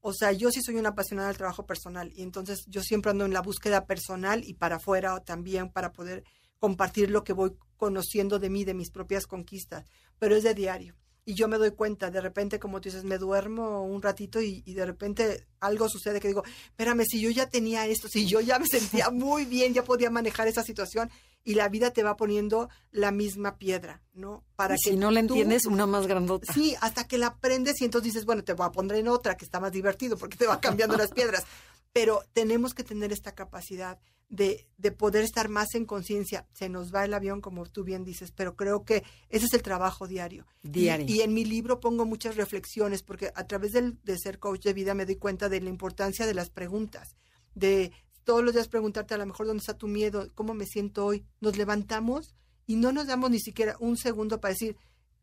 O 0.00 0.12
sea, 0.12 0.32
yo 0.32 0.50
sí 0.50 0.60
soy 0.62 0.76
una 0.76 0.90
apasionada 0.90 1.28
del 1.28 1.36
trabajo 1.36 1.64
personal 1.64 2.10
y 2.14 2.22
entonces 2.22 2.64
yo 2.66 2.82
siempre 2.82 3.10
ando 3.10 3.24
en 3.24 3.32
la 3.32 3.42
búsqueda 3.42 3.86
personal 3.86 4.42
y 4.44 4.54
para 4.54 4.76
afuera 4.76 5.20
también 5.20 5.70
para 5.70 5.92
poder 5.92 6.24
compartir 6.58 7.10
lo 7.10 7.22
que 7.22 7.32
voy 7.32 7.52
conociendo 7.76 8.38
de 8.38 8.48
mí, 8.48 8.64
de 8.64 8.74
mis 8.74 8.90
propias 8.90 9.26
conquistas, 9.26 9.84
pero 10.18 10.34
es 10.34 10.42
de 10.42 10.54
diario. 10.54 10.96
Y 11.24 11.34
yo 11.34 11.46
me 11.46 11.58
doy 11.58 11.70
cuenta, 11.70 12.10
de 12.10 12.20
repente, 12.20 12.58
como 12.58 12.80
tú 12.80 12.88
dices, 12.88 13.04
me 13.04 13.16
duermo 13.16 13.84
un 13.84 14.02
ratito 14.02 14.40
y, 14.40 14.62
y 14.66 14.74
de 14.74 14.84
repente 14.84 15.46
algo 15.60 15.88
sucede 15.88 16.20
que 16.20 16.28
digo, 16.28 16.42
espérame, 16.70 17.04
si 17.04 17.20
yo 17.20 17.30
ya 17.30 17.48
tenía 17.48 17.86
esto, 17.86 18.08
si 18.08 18.26
yo 18.26 18.40
ya 18.40 18.58
me 18.58 18.66
sentía 18.66 19.10
muy 19.12 19.44
bien, 19.44 19.72
ya 19.72 19.84
podía 19.84 20.10
manejar 20.10 20.48
esa 20.48 20.62
situación 20.64 21.10
y 21.44 21.54
la 21.54 21.68
vida 21.68 21.90
te 21.90 22.02
va 22.02 22.16
poniendo 22.16 22.68
la 22.90 23.10
misma 23.10 23.56
piedra, 23.58 24.00
¿no? 24.14 24.44
Para 24.56 24.74
Y 24.74 24.78
si 24.78 24.96
no 24.96 25.10
la 25.10 25.20
entiendes, 25.20 25.66
una 25.66 25.86
más 25.86 26.06
grandota. 26.06 26.52
Sí, 26.52 26.76
hasta 26.80 27.06
que 27.06 27.18
la 27.18 27.28
aprendes 27.28 27.80
y 27.80 27.84
entonces 27.84 28.12
dices, 28.12 28.26
bueno, 28.26 28.44
te 28.44 28.52
voy 28.52 28.66
a 28.66 28.70
poner 28.70 28.98
en 28.98 29.08
otra 29.08 29.36
que 29.36 29.44
está 29.44 29.58
más 29.58 29.72
divertido 29.72 30.16
porque 30.16 30.36
te 30.36 30.46
va 30.46 30.60
cambiando 30.60 30.96
las 30.96 31.10
piedras. 31.10 31.44
Pero 31.92 32.22
tenemos 32.32 32.74
que 32.74 32.84
tener 32.84 33.12
esta 33.12 33.34
capacidad 33.34 34.00
de, 34.28 34.66
de 34.78 34.92
poder 34.92 35.24
estar 35.24 35.50
más 35.50 35.74
en 35.74 35.84
conciencia. 35.84 36.48
Se 36.54 36.70
nos 36.70 36.92
va 36.92 37.04
el 37.04 37.12
avión, 37.12 37.42
como 37.42 37.66
tú 37.66 37.84
bien 37.84 38.02
dices, 38.02 38.32
pero 38.32 38.56
creo 38.56 38.82
que 38.84 39.04
ese 39.28 39.44
es 39.44 39.52
el 39.52 39.62
trabajo 39.62 40.08
diario. 40.08 40.46
Diario. 40.62 41.06
Y, 41.06 41.20
en 41.20 41.34
mi 41.34 41.44
libro 41.44 41.80
pongo 41.80 42.06
muchas 42.06 42.36
reflexiones 42.36 43.02
porque 43.02 43.30
a 43.34 43.46
través 43.46 43.72
del, 43.72 43.98
de 44.04 44.18
ser 44.18 44.38
coach 44.38 44.62
de 44.62 44.72
vida 44.72 44.94
me 44.94 45.04
doy 45.04 45.16
cuenta 45.16 45.50
de 45.50 45.60
la 45.60 45.68
importancia 45.68 46.26
de 46.26 46.32
las 46.32 46.48
preguntas, 46.48 47.14
de 47.54 47.92
todos 48.24 48.42
los 48.42 48.54
días 48.54 48.68
preguntarte 48.68 49.14
a 49.14 49.18
lo 49.18 49.26
mejor 49.26 49.46
dónde 49.46 49.60
está 49.60 49.76
tu 49.76 49.86
miedo, 49.86 50.30
cómo 50.34 50.54
me 50.54 50.64
siento 50.64 51.04
hoy. 51.04 51.26
Nos 51.40 51.58
levantamos 51.58 52.34
y 52.66 52.76
no 52.76 52.90
nos 52.92 53.08
damos 53.08 53.30
ni 53.30 53.38
siquiera 53.38 53.76
un 53.80 53.98
segundo 53.98 54.40
para 54.40 54.54
decir, 54.54 54.76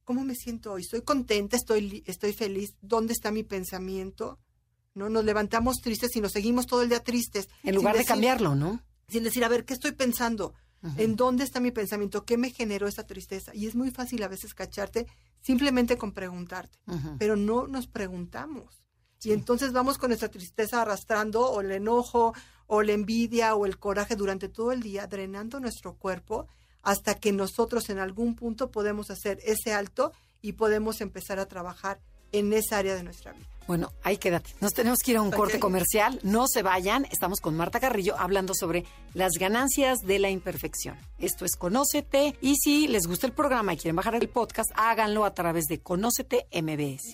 ¿cómo 0.03 0.23
me 0.23 0.35
siento 0.35 0.73
hoy? 0.73 0.81
¿Estoy 0.81 1.01
contenta? 1.01 1.55
¿Estoy, 1.55 2.03
estoy 2.05 2.33
feliz? 2.33 2.75
¿Dónde 2.81 3.13
está 3.13 3.31
mi 3.31 3.43
pensamiento? 3.43 4.37
¿No? 4.95 5.09
Nos 5.09 5.23
levantamos 5.23 5.77
tristes 5.81 6.15
y 6.15 6.21
nos 6.21 6.31
seguimos 6.31 6.65
todo 6.65 6.81
el 6.81 6.89
día 6.89 7.03
tristes. 7.03 7.47
En 7.63 7.75
lugar 7.75 7.93
de 7.93 7.99
decir- 7.99 8.07
cambiarlo, 8.13 8.55
¿no? 8.55 8.81
Sin 9.07 9.23
decir, 9.23 9.43
a 9.43 9.47
ver, 9.49 9.65
¿qué 9.65 9.73
estoy 9.73 9.91
pensando? 9.93 10.53
¿En 10.97 11.15
dónde 11.17 11.43
está 11.43 11.59
mi 11.59 11.71
pensamiento? 11.71 12.23
¿Qué 12.23 12.37
me 12.37 12.51
generó 12.51 12.87
esa 12.87 13.05
tristeza? 13.05 13.53
Y 13.53 13.67
es 13.67 13.75
muy 13.75 13.91
fácil 13.91 14.23
a 14.23 14.29
veces 14.29 14.53
cacharte 14.53 15.07
simplemente 15.41 15.97
con 15.97 16.13
preguntarte, 16.13 16.77
pero 17.17 17.35
no 17.35 17.67
nos 17.67 17.87
preguntamos. 17.87 18.81
Y 19.21 19.33
entonces 19.33 19.73
vamos 19.73 19.97
con 19.97 20.09
nuestra 20.09 20.29
tristeza 20.29 20.81
arrastrando 20.81 21.41
o 21.51 21.59
el 21.59 21.71
enojo 21.71 22.33
o 22.67 22.81
la 22.83 22.93
envidia 22.93 23.55
o 23.55 23.65
el 23.65 23.77
coraje 23.77 24.15
durante 24.15 24.47
todo 24.47 24.71
el 24.71 24.81
día, 24.81 25.05
drenando 25.07 25.59
nuestro 25.59 25.95
cuerpo 25.95 26.47
hasta 26.81 27.15
que 27.15 27.33
nosotros 27.33 27.89
en 27.89 27.99
algún 27.99 28.35
punto 28.35 28.71
podemos 28.71 29.09
hacer 29.11 29.39
ese 29.43 29.73
alto 29.73 30.13
y 30.41 30.53
podemos 30.53 31.01
empezar 31.01 31.39
a 31.39 31.47
trabajar 31.47 31.99
en 32.31 32.53
esa 32.53 32.77
área 32.77 32.95
de 32.95 33.03
nuestra 33.03 33.33
vida. 33.33 33.47
Bueno, 33.69 33.93
ahí 34.01 34.17
quédate. 34.17 34.49
Nos 34.61 34.73
tenemos 34.73 34.97
que 34.97 35.11
ir 35.11 35.17
a 35.17 35.21
un 35.21 35.29
corte 35.29 35.59
comercial. 35.59 36.19
No 36.23 36.47
se 36.47 36.63
vayan. 36.63 37.05
Estamos 37.11 37.39
con 37.39 37.55
Marta 37.55 37.79
Carrillo 37.79 38.15
hablando 38.17 38.55
sobre 38.55 38.83
las 39.13 39.33
ganancias 39.33 39.99
de 39.99 40.17
la 40.17 40.31
imperfección. 40.31 40.97
Esto 41.19 41.45
es 41.45 41.55
Conócete. 41.55 42.35
Y 42.41 42.55
si 42.55 42.87
les 42.87 43.05
gusta 43.05 43.27
el 43.27 43.33
programa 43.33 43.75
y 43.75 43.77
quieren 43.77 43.95
bajar 43.95 44.15
el 44.15 44.27
podcast, 44.27 44.71
háganlo 44.73 45.23
a 45.23 45.35
través 45.35 45.65
de 45.65 45.81
Conócete 45.81 46.47
MBS. 46.51 47.13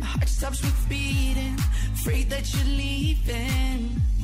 My 0.00 0.06
heart 0.06 0.28
stops 0.28 0.62
with 0.62 0.88
beating, 0.88 1.56
afraid 1.94 2.28
that 2.30 2.52
you're 2.54 2.64
leaving. 2.64 4.17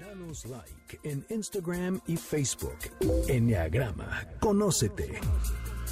Danos 0.00 0.44
like 0.46 1.00
en 1.04 1.24
Instagram 1.30 2.00
y 2.06 2.16
Facebook. 2.16 2.76
Enneagrama, 3.28 4.26
conócete. 4.40 5.20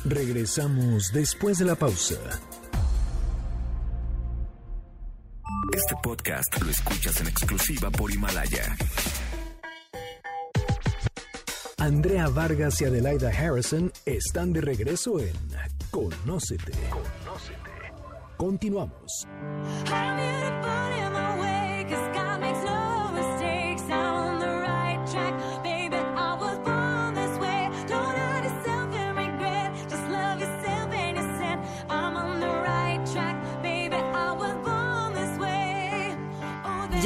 Regresamos 0.05 1.11
después 1.13 1.59
de 1.59 1.65
la 1.65 1.75
pausa. 1.75 2.17
Este 5.91 6.03
podcast 6.09 6.63
lo 6.63 6.71
escuchas 6.71 7.21
en 7.21 7.27
exclusiva 7.27 7.91
por 7.91 8.13
Himalaya. 8.13 8.77
Andrea 11.79 12.29
Vargas 12.29 12.81
y 12.81 12.85
Adelaida 12.85 13.31
Harrison 13.31 13.93
están 14.07 14.53
de 14.53 14.61
regreso 14.61 15.19
en 15.19 15.33
Conócete. 15.91 16.71
Continuamos. 18.37 19.27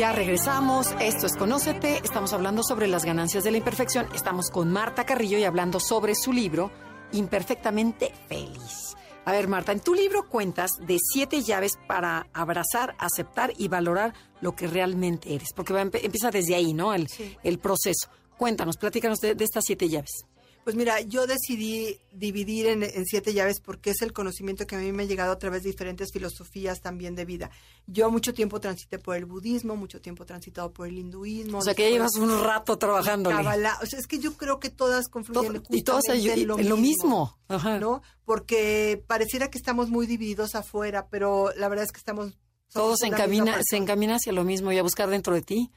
Ya 0.04 0.12
regresamos. 0.12 0.88
Esto 1.00 1.26
es 1.26 1.34
Conócete. 1.34 1.96
Estamos 2.04 2.34
hablando 2.34 2.62
sobre 2.62 2.88
las 2.88 3.06
ganancias 3.06 3.42
de 3.42 3.50
la 3.50 3.56
imperfección. 3.56 4.06
Estamos 4.14 4.50
con 4.50 4.70
Marta 4.70 5.06
Carrillo 5.06 5.38
y 5.38 5.44
hablando 5.44 5.80
sobre 5.80 6.14
su 6.14 6.30
libro, 6.30 6.70
Imperfectamente 7.12 8.12
Feliz. 8.28 8.94
A 9.24 9.32
ver, 9.32 9.48
Marta, 9.48 9.72
en 9.72 9.80
tu 9.80 9.94
libro 9.94 10.28
cuentas 10.28 10.72
de 10.86 10.98
siete 11.00 11.40
llaves 11.40 11.78
para 11.88 12.26
abrazar, 12.34 12.94
aceptar 12.98 13.54
y 13.56 13.68
valorar 13.68 14.12
lo 14.42 14.54
que 14.54 14.66
realmente 14.66 15.34
eres. 15.34 15.54
Porque 15.56 15.72
empieza 15.80 16.30
desde 16.30 16.54
ahí, 16.54 16.74
¿no? 16.74 16.92
El, 16.92 17.08
Sí. 17.08 17.38
el 17.42 17.58
proceso. 17.58 18.10
Cuéntanos, 18.36 18.76
platícanos 18.76 19.20
de, 19.20 19.34
de 19.34 19.44
estas 19.44 19.64
siete 19.66 19.88
llaves. 19.88 20.26
Pues 20.64 20.76
mira, 20.76 21.00
yo 21.02 21.26
decidí 21.26 22.00
dividir 22.10 22.66
en, 22.66 22.82
en 22.82 23.04
siete 23.04 23.34
llaves 23.34 23.60
porque 23.60 23.90
es 23.90 24.00
el 24.00 24.14
conocimiento 24.14 24.66
que 24.66 24.76
a 24.76 24.78
mí 24.78 24.92
me 24.92 25.02
ha 25.02 25.06
llegado 25.06 25.32
a 25.32 25.38
través 25.38 25.62
de 25.62 25.70
diferentes 25.70 26.10
filosofías 26.10 26.80
también 26.80 27.14
de 27.14 27.26
vida. 27.26 27.50
Yo 27.86 28.10
mucho 28.10 28.32
tiempo 28.32 28.60
transité 28.60 28.98
por 28.98 29.16
el 29.16 29.26
budismo, 29.26 29.76
mucho 29.76 30.00
tiempo 30.00 30.24
transitado 30.24 30.72
por 30.72 30.88
el 30.88 30.98
hinduismo. 30.98 31.58
O 31.58 31.62
sea, 31.62 31.74
que 31.74 31.90
llevas 31.90 32.16
un 32.16 32.42
rato. 32.42 32.78
Kabbalah. 32.78 33.78
O 33.82 33.86
sea, 33.86 33.98
es 33.98 34.06
que 34.06 34.18
yo 34.18 34.34
creo 34.38 34.58
que 34.58 34.70
todas 34.70 35.08
confluyen 35.08 35.62
Todo- 35.62 35.76
y 35.76 35.82
todas 35.82 36.08
en 36.08 36.46
lo 36.46 36.58
en 36.58 36.68
lo 36.70 36.76
mismo, 36.78 36.78
mismo. 36.78 37.38
Ajá. 37.48 37.78
¿no? 37.78 38.02
Porque 38.24 39.02
pareciera 39.06 39.50
que 39.50 39.58
estamos 39.58 39.90
muy 39.90 40.06
divididos 40.06 40.54
afuera, 40.54 41.08
pero 41.10 41.50
la 41.56 41.68
verdad 41.68 41.84
es 41.84 41.92
que 41.92 41.98
estamos... 41.98 42.32
Todo 42.72 42.96
se 42.96 43.06
encamina, 43.06 43.60
se 43.62 43.76
encamina 43.76 44.16
hacia 44.16 44.32
lo 44.32 44.42
mismo 44.42 44.72
y 44.72 44.78
a 44.78 44.82
buscar 44.82 45.08
dentro 45.08 45.34
de 45.34 45.42
ti, 45.42 45.70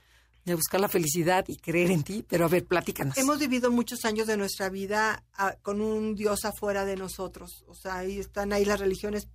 a 0.54 0.56
buscar 0.56 0.80
la 0.80 0.88
felicidad 0.88 1.46
y 1.48 1.58
creer 1.58 1.92
en 1.92 2.04
ti. 2.04 2.25
Pero 2.27 2.46
a 2.46 2.48
ver, 2.48 2.66
platícanos. 2.66 3.18
Hemos 3.18 3.39
vivido 3.39 3.72
muchos 3.72 4.06
años 4.06 4.27
de 4.27 4.38
nuestra 4.38 4.70
vida 4.70 5.24
ah, 5.34 5.56
con 5.62 5.82
un 5.82 6.16
Dios 6.16 6.46
afuera 6.46 6.86
de 6.86 6.96
nosotros. 6.96 7.63
O 7.68 7.75
sea, 7.75 7.98
ahí 7.98 8.20
están 8.20 8.54
ahí 8.54 8.66
las 8.66 8.80
religiones 8.80 9.27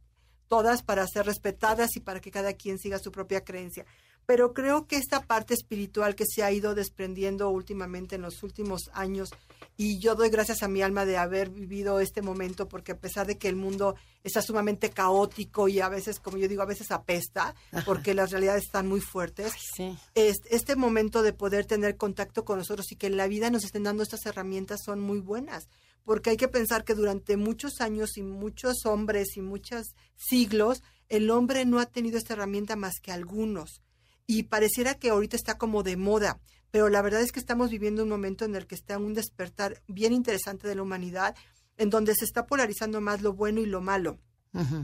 todas 0.48 0.82
para 0.82 1.06
ser 1.06 1.24
respetadas 1.24 1.96
y 1.96 2.00
para 2.00 2.20
que 2.20 2.30
cada 2.30 2.52
quien 2.52 2.78
siga 2.78 2.98
su 2.98 3.10
propia 3.10 3.42
creencia. 3.42 3.86
Pero 4.26 4.54
creo 4.54 4.86
que 4.86 4.96
esta 4.96 5.20
parte 5.20 5.54
espiritual 5.54 6.14
que 6.14 6.24
se 6.26 6.42
ha 6.42 6.52
ido 6.52 6.74
desprendiendo 6.74 7.50
últimamente 7.50 8.14
en 8.16 8.22
los 8.22 8.42
últimos 8.42 8.90
años, 8.92 9.30
y 9.76 9.98
yo 9.98 10.14
doy 10.14 10.28
gracias 10.30 10.62
a 10.62 10.68
mi 10.68 10.82
alma 10.82 11.04
de 11.04 11.16
haber 11.16 11.50
vivido 11.50 11.98
este 11.98 12.22
momento, 12.22 12.68
porque 12.68 12.92
a 12.92 12.98
pesar 12.98 13.26
de 13.26 13.38
que 13.38 13.48
el 13.48 13.56
mundo 13.56 13.96
está 14.22 14.40
sumamente 14.42 14.90
caótico 14.90 15.66
y 15.68 15.80
a 15.80 15.88
veces, 15.88 16.20
como 16.20 16.36
yo 16.36 16.46
digo, 16.46 16.62
a 16.62 16.66
veces 16.66 16.90
apesta, 16.92 17.54
porque 17.84 18.14
las 18.14 18.30
realidades 18.30 18.64
están 18.64 18.86
muy 18.86 19.00
fuertes, 19.00 19.52
Sí. 19.74 19.96
es- 20.14 20.40
este 20.50 20.76
momento 20.76 21.22
de 21.22 21.32
poder 21.32 21.66
tener 21.66 21.96
contacto 21.96 22.44
con 22.44 22.58
nosotros 22.58 22.92
y 22.92 22.96
que 22.96 23.06
en 23.08 23.16
la 23.16 23.26
vida 23.26 23.50
nos 23.50 23.64
estén 23.64 23.82
dando 23.82 24.02
estas 24.02 24.24
herramientas 24.26 24.80
son 24.84 25.00
muy 25.00 25.18
buenas, 25.20 25.68
porque 26.04 26.30
hay 26.30 26.36
que 26.36 26.48
pensar 26.48 26.84
que 26.84 26.94
durante 26.94 27.36
muchos 27.36 27.80
años 27.80 28.16
y 28.16 28.22
muchos 28.22 28.84
hombres 28.86 29.36
y 29.36 29.40
muchos 29.40 29.94
siglos, 30.16 30.82
el 31.08 31.30
hombre 31.30 31.64
no 31.64 31.78
ha 31.80 31.86
tenido 31.86 32.18
esta 32.18 32.34
herramienta 32.34 32.76
más 32.76 32.94
que 33.02 33.10
algunos. 33.12 33.80
Y 34.26 34.44
pareciera 34.44 34.94
que 34.94 35.10
ahorita 35.10 35.36
está 35.36 35.58
como 35.58 35.82
de 35.82 35.96
moda, 35.96 36.40
pero 36.70 36.88
la 36.88 37.02
verdad 37.02 37.20
es 37.20 37.32
que 37.32 37.40
estamos 37.40 37.70
viviendo 37.70 38.02
un 38.02 38.08
momento 38.08 38.44
en 38.44 38.54
el 38.54 38.66
que 38.66 38.74
está 38.74 38.98
un 38.98 39.14
despertar 39.14 39.82
bien 39.88 40.12
interesante 40.12 40.66
de 40.66 40.74
la 40.74 40.82
humanidad, 40.82 41.34
en 41.76 41.90
donde 41.90 42.14
se 42.14 42.24
está 42.24 42.46
polarizando 42.46 43.00
más 43.00 43.22
lo 43.22 43.34
bueno 43.34 43.60
y 43.60 43.66
lo 43.66 43.80
malo. 43.80 44.18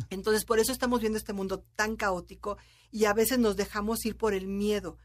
Entonces, 0.08 0.46
por 0.46 0.58
eso 0.58 0.72
estamos 0.72 1.00
viendo 1.00 1.18
este 1.18 1.34
mundo 1.34 1.62
tan 1.76 1.96
caótico 1.96 2.56
y 2.90 3.04
a 3.04 3.12
veces 3.12 3.38
nos 3.38 3.56
dejamos 3.56 4.04
ir 4.06 4.16
por 4.16 4.32
el 4.32 4.46
miedo. 4.46 4.96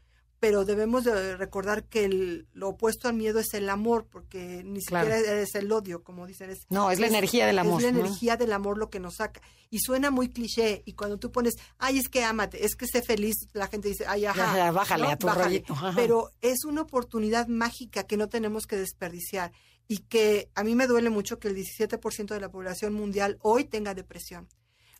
Pero 0.46 0.66
debemos 0.66 1.04
de 1.04 1.38
recordar 1.38 1.84
que 1.84 2.04
el- 2.04 2.46
lo 2.52 2.68
opuesto 2.68 3.08
al 3.08 3.14
miedo 3.14 3.38
es 3.38 3.54
el 3.54 3.70
amor, 3.70 4.06
porque 4.10 4.62
ni 4.62 4.84
Claro. 4.84 5.06
siquiera 5.10 5.40
es 5.40 5.54
el 5.54 5.72
odio, 5.72 6.04
como 6.04 6.26
dicen. 6.26 6.50
Es, 6.50 6.66
No, 6.68 6.90
es 6.90 7.00
la 7.00 7.06
energía 7.06 7.46
del 7.46 7.58
amor, 7.58 7.80
Es 7.80 7.86
la 7.86 7.92
¿no? 7.92 8.00
energía 8.00 8.36
del 8.36 8.52
amor 8.52 8.76
lo 8.76 8.90
que 8.90 9.00
nos 9.00 9.14
saca. 9.14 9.40
Y 9.70 9.78
suena 9.78 10.10
muy 10.10 10.28
cliché, 10.28 10.82
y 10.84 10.92
cuando 10.92 11.16
tú 11.16 11.32
pones, 11.32 11.54
ay, 11.78 11.96
es 11.98 12.10
que 12.10 12.24
ámate, 12.24 12.62
es 12.62 12.76
que 12.76 12.86
sé 12.86 13.00
feliz, 13.00 13.36
la 13.54 13.68
gente 13.68 13.88
dice, 13.88 14.04
ay, 14.06 14.26
ajá. 14.26 14.70
Bájale 14.70 15.06
a 15.06 15.16
tu 15.16 15.28
ajá. 15.30 15.92
Pero 15.96 16.30
es 16.42 16.66
una 16.66 16.82
oportunidad 16.82 17.48
mágica 17.48 18.04
que 18.04 18.18
no 18.18 18.28
tenemos 18.28 18.66
que 18.66 18.76
desperdiciar. 18.76 19.50
Y 19.88 20.00
que 20.00 20.50
a 20.54 20.62
mí 20.62 20.74
me 20.74 20.86
duele 20.86 21.08
mucho 21.08 21.38
que 21.38 21.48
el 21.48 21.54
17% 21.54 22.34
de 22.34 22.40
la 22.40 22.50
población 22.50 22.92
mundial 22.92 23.38
hoy 23.40 23.64
tenga 23.64 23.94
depresión. 23.94 24.46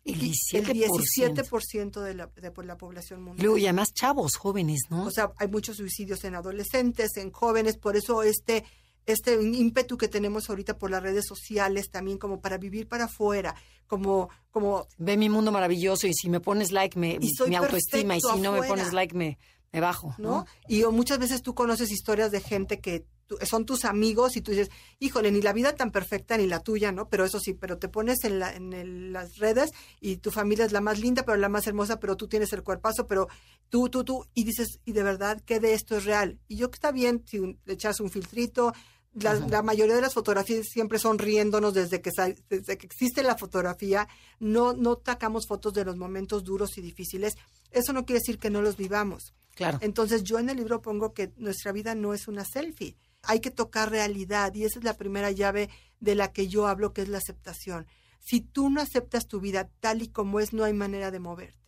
El 0.05 0.23
Y 0.23 0.31
17%. 0.31 1.43
17% 1.43 2.01
de 2.01 2.13
la, 2.13 2.27
de 2.27 2.63
la 2.63 2.77
población 2.77 3.23
mundial. 3.23 3.43
luego, 3.43 3.57
y 3.57 3.65
además 3.65 3.91
chavos, 3.91 4.35
jóvenes, 4.35 4.81
¿no? 4.89 5.05
O 5.05 5.11
sea, 5.11 5.31
hay 5.37 5.47
muchos 5.47 5.77
suicidios 5.77 6.23
en 6.23 6.35
adolescentes, 6.35 7.17
en 7.17 7.31
jóvenes, 7.31 7.77
por 7.77 7.97
eso 7.97 8.23
este 8.23 8.63
este 9.07 9.39
ímpetu 9.41 9.97
que 9.97 10.07
tenemos 10.07 10.49
ahorita 10.49 10.79
por 10.79 10.89
las 10.89 11.03
redes 11.03 11.25
sociales 11.27 11.91
también 11.91 12.17
como 12.17 12.41
para 12.41 12.57
vivir 12.57 12.87
para 12.87 13.05
afuera, 13.05 13.55
como 13.87 14.29
como 14.51 14.87
Ve 14.97 15.17
mi 15.17 15.29
mundo 15.29 15.51
maravilloso 15.51 16.07
y 16.07 16.13
si 16.13 16.29
me 16.29 16.39
pones 16.39 16.71
like 16.71 16.97
me, 16.97 17.19
mi 17.47 17.55
autoestima 17.55 18.17
y 18.17 18.21
si 18.21 18.39
no 18.39 18.51
me 18.51 18.63
pones 18.63 18.93
like 18.93 19.15
me, 19.15 19.37
me 19.71 19.79
bajo. 19.79 20.15
¿no? 20.17 20.29
¿no? 20.29 20.45
Y 20.67 20.83
o 20.83 20.91
muchas 20.91 21.19
veces 21.19 21.41
tú 21.41 21.53
conoces 21.53 21.91
historias 21.91 22.31
de 22.31 22.41
gente 22.41 22.79
que 22.79 23.05
son 23.49 23.65
tus 23.65 23.85
amigos 23.85 24.35
y 24.37 24.41
tú 24.41 24.51
dices, 24.51 24.69
híjole, 24.99 25.31
ni 25.31 25.41
la 25.41 25.53
vida 25.53 25.73
tan 25.75 25.91
perfecta 25.91 26.37
ni 26.37 26.45
la 26.47 26.59
tuya, 26.59 26.91
¿no? 26.91 27.09
Pero 27.09 27.25
eso 27.25 27.39
sí, 27.39 27.53
pero 27.53 27.77
te 27.77 27.89
pones 27.89 28.23
en, 28.23 28.39
la, 28.39 28.53
en 28.53 28.73
el- 28.73 29.11
las 29.13 29.37
redes 29.37 29.71
y 29.99 30.17
tu 30.17 30.31
familia 30.31 30.65
es 30.65 30.71
la 30.71 30.81
más 30.81 30.99
linda, 30.99 31.23
pero 31.23 31.37
la 31.37 31.49
más 31.49 31.65
hermosa, 31.67 31.99
pero 31.99 32.15
tú 32.17 32.27
tienes 32.27 32.53
el 32.53 32.63
cuerpazo, 32.63 33.07
pero 33.07 33.27
tú, 33.69 33.89
tú, 33.89 34.03
tú, 34.03 34.25
y 34.33 34.43
dices, 34.43 34.79
y 34.85 34.91
de 34.91 35.03
verdad, 35.03 35.41
¿qué 35.45 35.59
de 35.59 35.73
esto 35.73 35.97
es 35.97 36.05
real? 36.05 36.39
Y 36.47 36.57
yo 36.57 36.69
que 36.69 36.75
está 36.75 36.91
bien 36.91 37.23
si 37.25 37.39
un- 37.39 37.59
le 37.65 37.73
echas 37.73 37.99
un 37.99 38.09
filtrito. 38.11 38.73
La, 39.17 39.33
la 39.35 39.61
mayoría 39.63 39.95
de 39.95 40.01
las 40.01 40.13
fotografías 40.13 40.67
siempre 40.69 40.99
son 40.99 41.17
riéndonos 41.17 41.73
desde 41.73 42.01
que, 42.01 42.11
desde 42.49 42.77
que 42.77 42.85
existe 42.85 43.23
la 43.23 43.37
fotografía. 43.37 44.09
No, 44.41 44.73
no 44.73 45.01
sacamos 45.05 45.47
fotos 45.47 45.73
de 45.73 45.85
los 45.85 45.95
momentos 45.95 46.43
duros 46.43 46.77
y 46.77 46.81
difíciles. 46.81 47.35
Eso 47.71 47.93
no 47.93 48.05
quiere 48.05 48.19
decir 48.19 48.37
que 48.39 48.49
no 48.49 48.61
los 48.61 48.75
vivamos. 48.75 49.33
Claro. 49.55 49.77
Entonces 49.79 50.23
yo 50.23 50.37
en 50.37 50.49
el 50.49 50.57
libro 50.57 50.81
pongo 50.81 51.13
que 51.13 51.31
nuestra 51.37 51.71
vida 51.71 51.95
no 51.95 52.13
es 52.13 52.27
una 52.27 52.43
selfie. 52.43 52.97
Hay 53.27 53.39
que 53.39 53.51
tocar 53.51 53.91
realidad 53.91 54.53
y 54.53 54.63
esa 54.63 54.79
es 54.79 54.85
la 54.85 54.97
primera 54.97 55.31
llave 55.31 55.69
de 55.99 56.15
la 56.15 56.31
que 56.31 56.47
yo 56.47 56.67
hablo, 56.67 56.93
que 56.93 57.01
es 57.01 57.09
la 57.09 57.17
aceptación. 57.17 57.87
Si 58.19 58.41
tú 58.41 58.69
no 58.69 58.81
aceptas 58.81 59.27
tu 59.27 59.39
vida 59.39 59.69
tal 59.79 60.01
y 60.01 60.07
como 60.07 60.39
es, 60.39 60.53
no 60.53 60.63
hay 60.63 60.73
manera 60.73 61.11
de 61.11 61.19
moverte. 61.19 61.59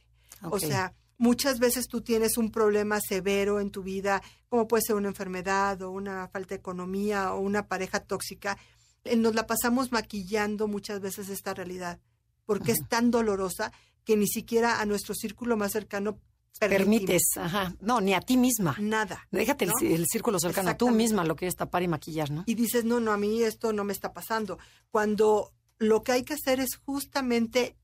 O 0.41 0.59
sea, 0.59 0.93
muchas 1.17 1.59
veces 1.59 1.87
tú 1.87 2.01
tienes 2.01 2.37
un 2.37 2.51
problema 2.51 2.99
severo 2.99 3.59
en 3.59 3.71
tu 3.71 3.83
vida, 3.83 4.21
como 4.49 4.67
puede 4.67 4.83
ser 4.83 4.95
una 4.95 5.09
enfermedad 5.09 5.81
o 5.81 5.91
una 5.91 6.27
falta 6.29 6.49
de 6.49 6.59
economía 6.59 7.33
o 7.33 7.39
una 7.39 7.67
pareja 7.67 7.99
tóxica. 7.99 8.57
eh, 9.03 9.15
Nos 9.15 9.35
la 9.35 9.47
pasamos 9.47 9.91
maquillando 9.91 10.67
muchas 10.67 10.99
veces 10.99 11.29
esta 11.29 11.53
realidad, 11.53 11.99
porque 12.45 12.71
es 12.71 12.79
tan 12.87 13.11
dolorosa 13.11 13.71
que 14.03 14.15
ni 14.15 14.27
siquiera 14.27 14.79
a 14.79 14.85
nuestro 14.85 15.13
círculo 15.13 15.57
más 15.57 15.71
cercano 15.73 16.19
permitimos 16.57 16.99
Permites, 16.99 17.37
ajá. 17.37 17.75
No, 17.81 18.01
ni 18.01 18.13
a 18.13 18.21
ti 18.21 18.37
misma. 18.37 18.75
nada. 18.79 19.27
Déjate 19.31 19.65
el, 19.65 19.71
¿no? 19.71 19.87
el 19.87 20.05
círculo 20.07 20.39
cercano. 20.39 20.69
Tú 20.69 20.85
Exactamente. 20.85 21.03
misma 21.03 21.23
lo 21.23 21.35
quieres 21.35 21.55
tapar 21.55 21.83
y 21.83 21.87
maquillar, 21.87 22.31
¿no? 22.31 22.43
y 22.45 22.55
dices, 22.55 22.85
no, 22.85 22.99
no, 22.99 23.11
a 23.11 23.17
mí 23.17 23.43
esto 23.43 23.73
no 23.73 23.83
me 23.83 23.93
está 23.93 24.13
pasando. 24.13 24.57
Cuando 24.91 25.53
lo 25.79 26.03
que 26.03 26.11
hay 26.11 26.23
que 26.23 26.33
hacer 26.33 26.59
es 26.59 26.75
justamente 26.77 27.75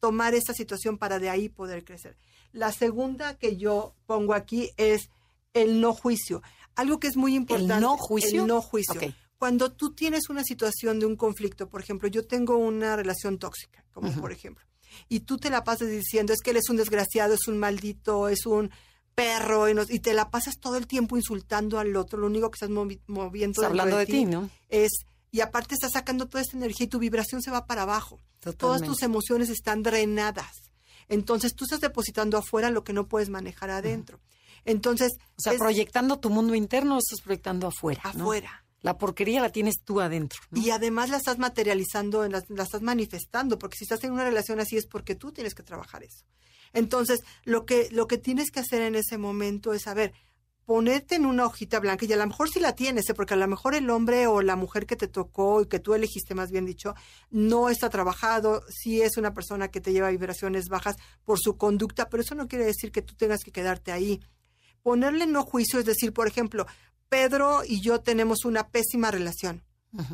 tomar 0.00 0.34
esa 0.34 0.52
situación 0.52 0.98
para 0.98 1.18
de 1.18 1.30
ahí 1.30 1.48
poder 1.48 1.84
crecer. 1.84 2.16
La 2.52 2.72
segunda 2.72 3.38
que 3.38 3.56
yo 3.56 3.94
pongo 4.06 4.34
aquí 4.34 4.70
es 4.76 5.10
el 5.54 5.80
no 5.80 5.94
juicio. 5.94 6.42
Algo 6.74 6.98
que 6.98 7.06
es 7.06 7.16
muy 7.16 7.34
importante. 7.34 7.80
no 7.80 7.96
juicio? 7.96 8.42
El 8.42 8.48
no 8.48 8.60
juicio. 8.60 9.00
Cuando 9.38 9.72
tú 9.72 9.92
tienes 9.94 10.28
una 10.28 10.44
situación 10.44 11.00
de 11.00 11.06
un 11.06 11.16
conflicto, 11.16 11.68
por 11.68 11.80
ejemplo, 11.82 12.08
yo 12.08 12.26
tengo 12.26 12.56
una 12.56 12.94
relación 12.96 13.38
tóxica, 13.38 13.84
como 13.92 14.12
por 14.20 14.32
ejemplo, 14.32 14.64
y 15.08 15.20
tú 15.20 15.38
te 15.38 15.50
la 15.50 15.64
pasas 15.64 15.88
diciendo, 15.88 16.32
es 16.32 16.40
que 16.40 16.50
él 16.50 16.56
es 16.58 16.68
un 16.70 16.76
desgraciado, 16.76 17.34
es 17.34 17.46
un 17.48 17.58
maldito, 17.58 18.28
es 18.28 18.46
un 18.46 18.70
perro, 19.14 19.68
y, 19.68 19.74
nos- 19.74 19.90
y 19.90 20.00
te 20.00 20.14
la 20.14 20.30
pasas 20.30 20.58
todo 20.58 20.76
el 20.76 20.86
tiempo 20.86 21.16
insultando 21.16 21.78
al 21.78 21.94
otro, 21.96 22.18
lo 22.18 22.26
único 22.26 22.50
que 22.50 22.56
estás 22.56 22.70
movi- 22.70 23.00
moviendo 23.06 23.60
Estás 23.60 23.70
dentro 23.70 23.82
hablando 23.82 23.96
de 23.98 24.06
ti, 24.06 24.24
¿no? 24.24 24.48
es 24.68 24.90
y 25.30 25.40
aparte 25.40 25.74
estás 25.74 25.92
sacando 25.92 26.26
toda 26.28 26.42
esta 26.42 26.56
energía 26.56 26.84
y 26.84 26.88
tu 26.88 26.98
vibración 26.98 27.40
se 27.42 27.50
va 27.50 27.64
para 27.66 27.82
abajo. 27.82 28.20
Todas 28.58 28.82
tus 28.82 29.02
emociones 29.02 29.48
están 29.48 29.82
drenadas. 29.82 30.72
Entonces 31.08 31.54
tú 31.54 31.64
estás 31.64 31.80
depositando 31.80 32.36
afuera 32.36 32.68
lo 32.70 32.84
que 32.84 32.92
no 32.92 33.06
puedes 33.08 33.28
manejar 33.30 33.70
adentro. 33.70 34.20
Entonces, 34.64 35.12
O 35.36 35.40
sea, 35.40 35.52
es 35.54 35.58
proyectando 35.58 36.18
tu 36.18 36.28
mundo 36.30 36.54
interno, 36.54 36.98
estás 36.98 37.20
proyectando 37.22 37.66
afuera. 37.68 38.02
¿no? 38.14 38.24
afuera. 38.24 38.61
La 38.82 38.98
porquería 38.98 39.40
la 39.40 39.50
tienes 39.50 39.82
tú 39.84 40.00
adentro. 40.00 40.40
Y 40.52 40.70
además 40.70 41.08
la 41.08 41.16
estás 41.16 41.38
materializando, 41.38 42.28
la, 42.28 42.42
la 42.48 42.62
estás 42.64 42.82
manifestando, 42.82 43.58
porque 43.58 43.78
si 43.78 43.84
estás 43.84 44.02
en 44.04 44.12
una 44.12 44.24
relación 44.24 44.60
así 44.60 44.76
es 44.76 44.86
porque 44.86 45.14
tú 45.14 45.32
tienes 45.32 45.54
que 45.54 45.62
trabajar 45.62 46.02
eso. 46.02 46.24
Entonces, 46.72 47.20
lo 47.44 47.64
que, 47.64 47.88
lo 47.92 48.06
que 48.06 48.18
tienes 48.18 48.50
que 48.50 48.60
hacer 48.60 48.82
en 48.82 48.94
ese 48.94 49.18
momento 49.18 49.72
es, 49.72 49.86
a 49.86 49.94
ver, 49.94 50.12
ponerte 50.64 51.16
en 51.16 51.26
una 51.26 51.46
hojita 51.46 51.80
blanca, 51.80 52.06
y 52.06 52.12
a 52.12 52.16
lo 52.16 52.26
mejor 52.26 52.48
sí 52.48 52.60
la 52.60 52.74
tienes, 52.74 53.08
¿eh? 53.08 53.14
porque 53.14 53.34
a 53.34 53.36
lo 53.36 53.48
mejor 53.48 53.74
el 53.74 53.90
hombre 53.90 54.26
o 54.26 54.42
la 54.42 54.56
mujer 54.56 54.86
que 54.86 54.96
te 54.96 55.08
tocó 55.08 55.60
y 55.62 55.66
que 55.66 55.80
tú 55.80 55.94
elegiste, 55.94 56.34
más 56.34 56.50
bien 56.50 56.64
dicho, 56.64 56.94
no 57.30 57.68
está 57.68 57.90
trabajado, 57.90 58.62
sí 58.68 59.02
es 59.02 59.16
una 59.16 59.34
persona 59.34 59.68
que 59.68 59.80
te 59.80 59.92
lleva 59.92 60.10
vibraciones 60.10 60.68
bajas 60.68 60.96
por 61.24 61.38
su 61.40 61.56
conducta, 61.56 62.08
pero 62.08 62.22
eso 62.22 62.34
no 62.34 62.48
quiere 62.48 62.64
decir 62.64 62.92
que 62.92 63.02
tú 63.02 63.14
tengas 63.14 63.42
que 63.44 63.52
quedarte 63.52 63.92
ahí. 63.92 64.20
Ponerle 64.82 65.26
no 65.26 65.44
juicio 65.44 65.78
es 65.78 65.84
decir, 65.84 66.12
por 66.12 66.26
ejemplo, 66.26 66.66
Pedro 67.12 67.60
y 67.62 67.82
yo 67.82 68.00
tenemos 68.00 68.46
una 68.46 68.68
pésima 68.68 69.10
relación. 69.10 69.62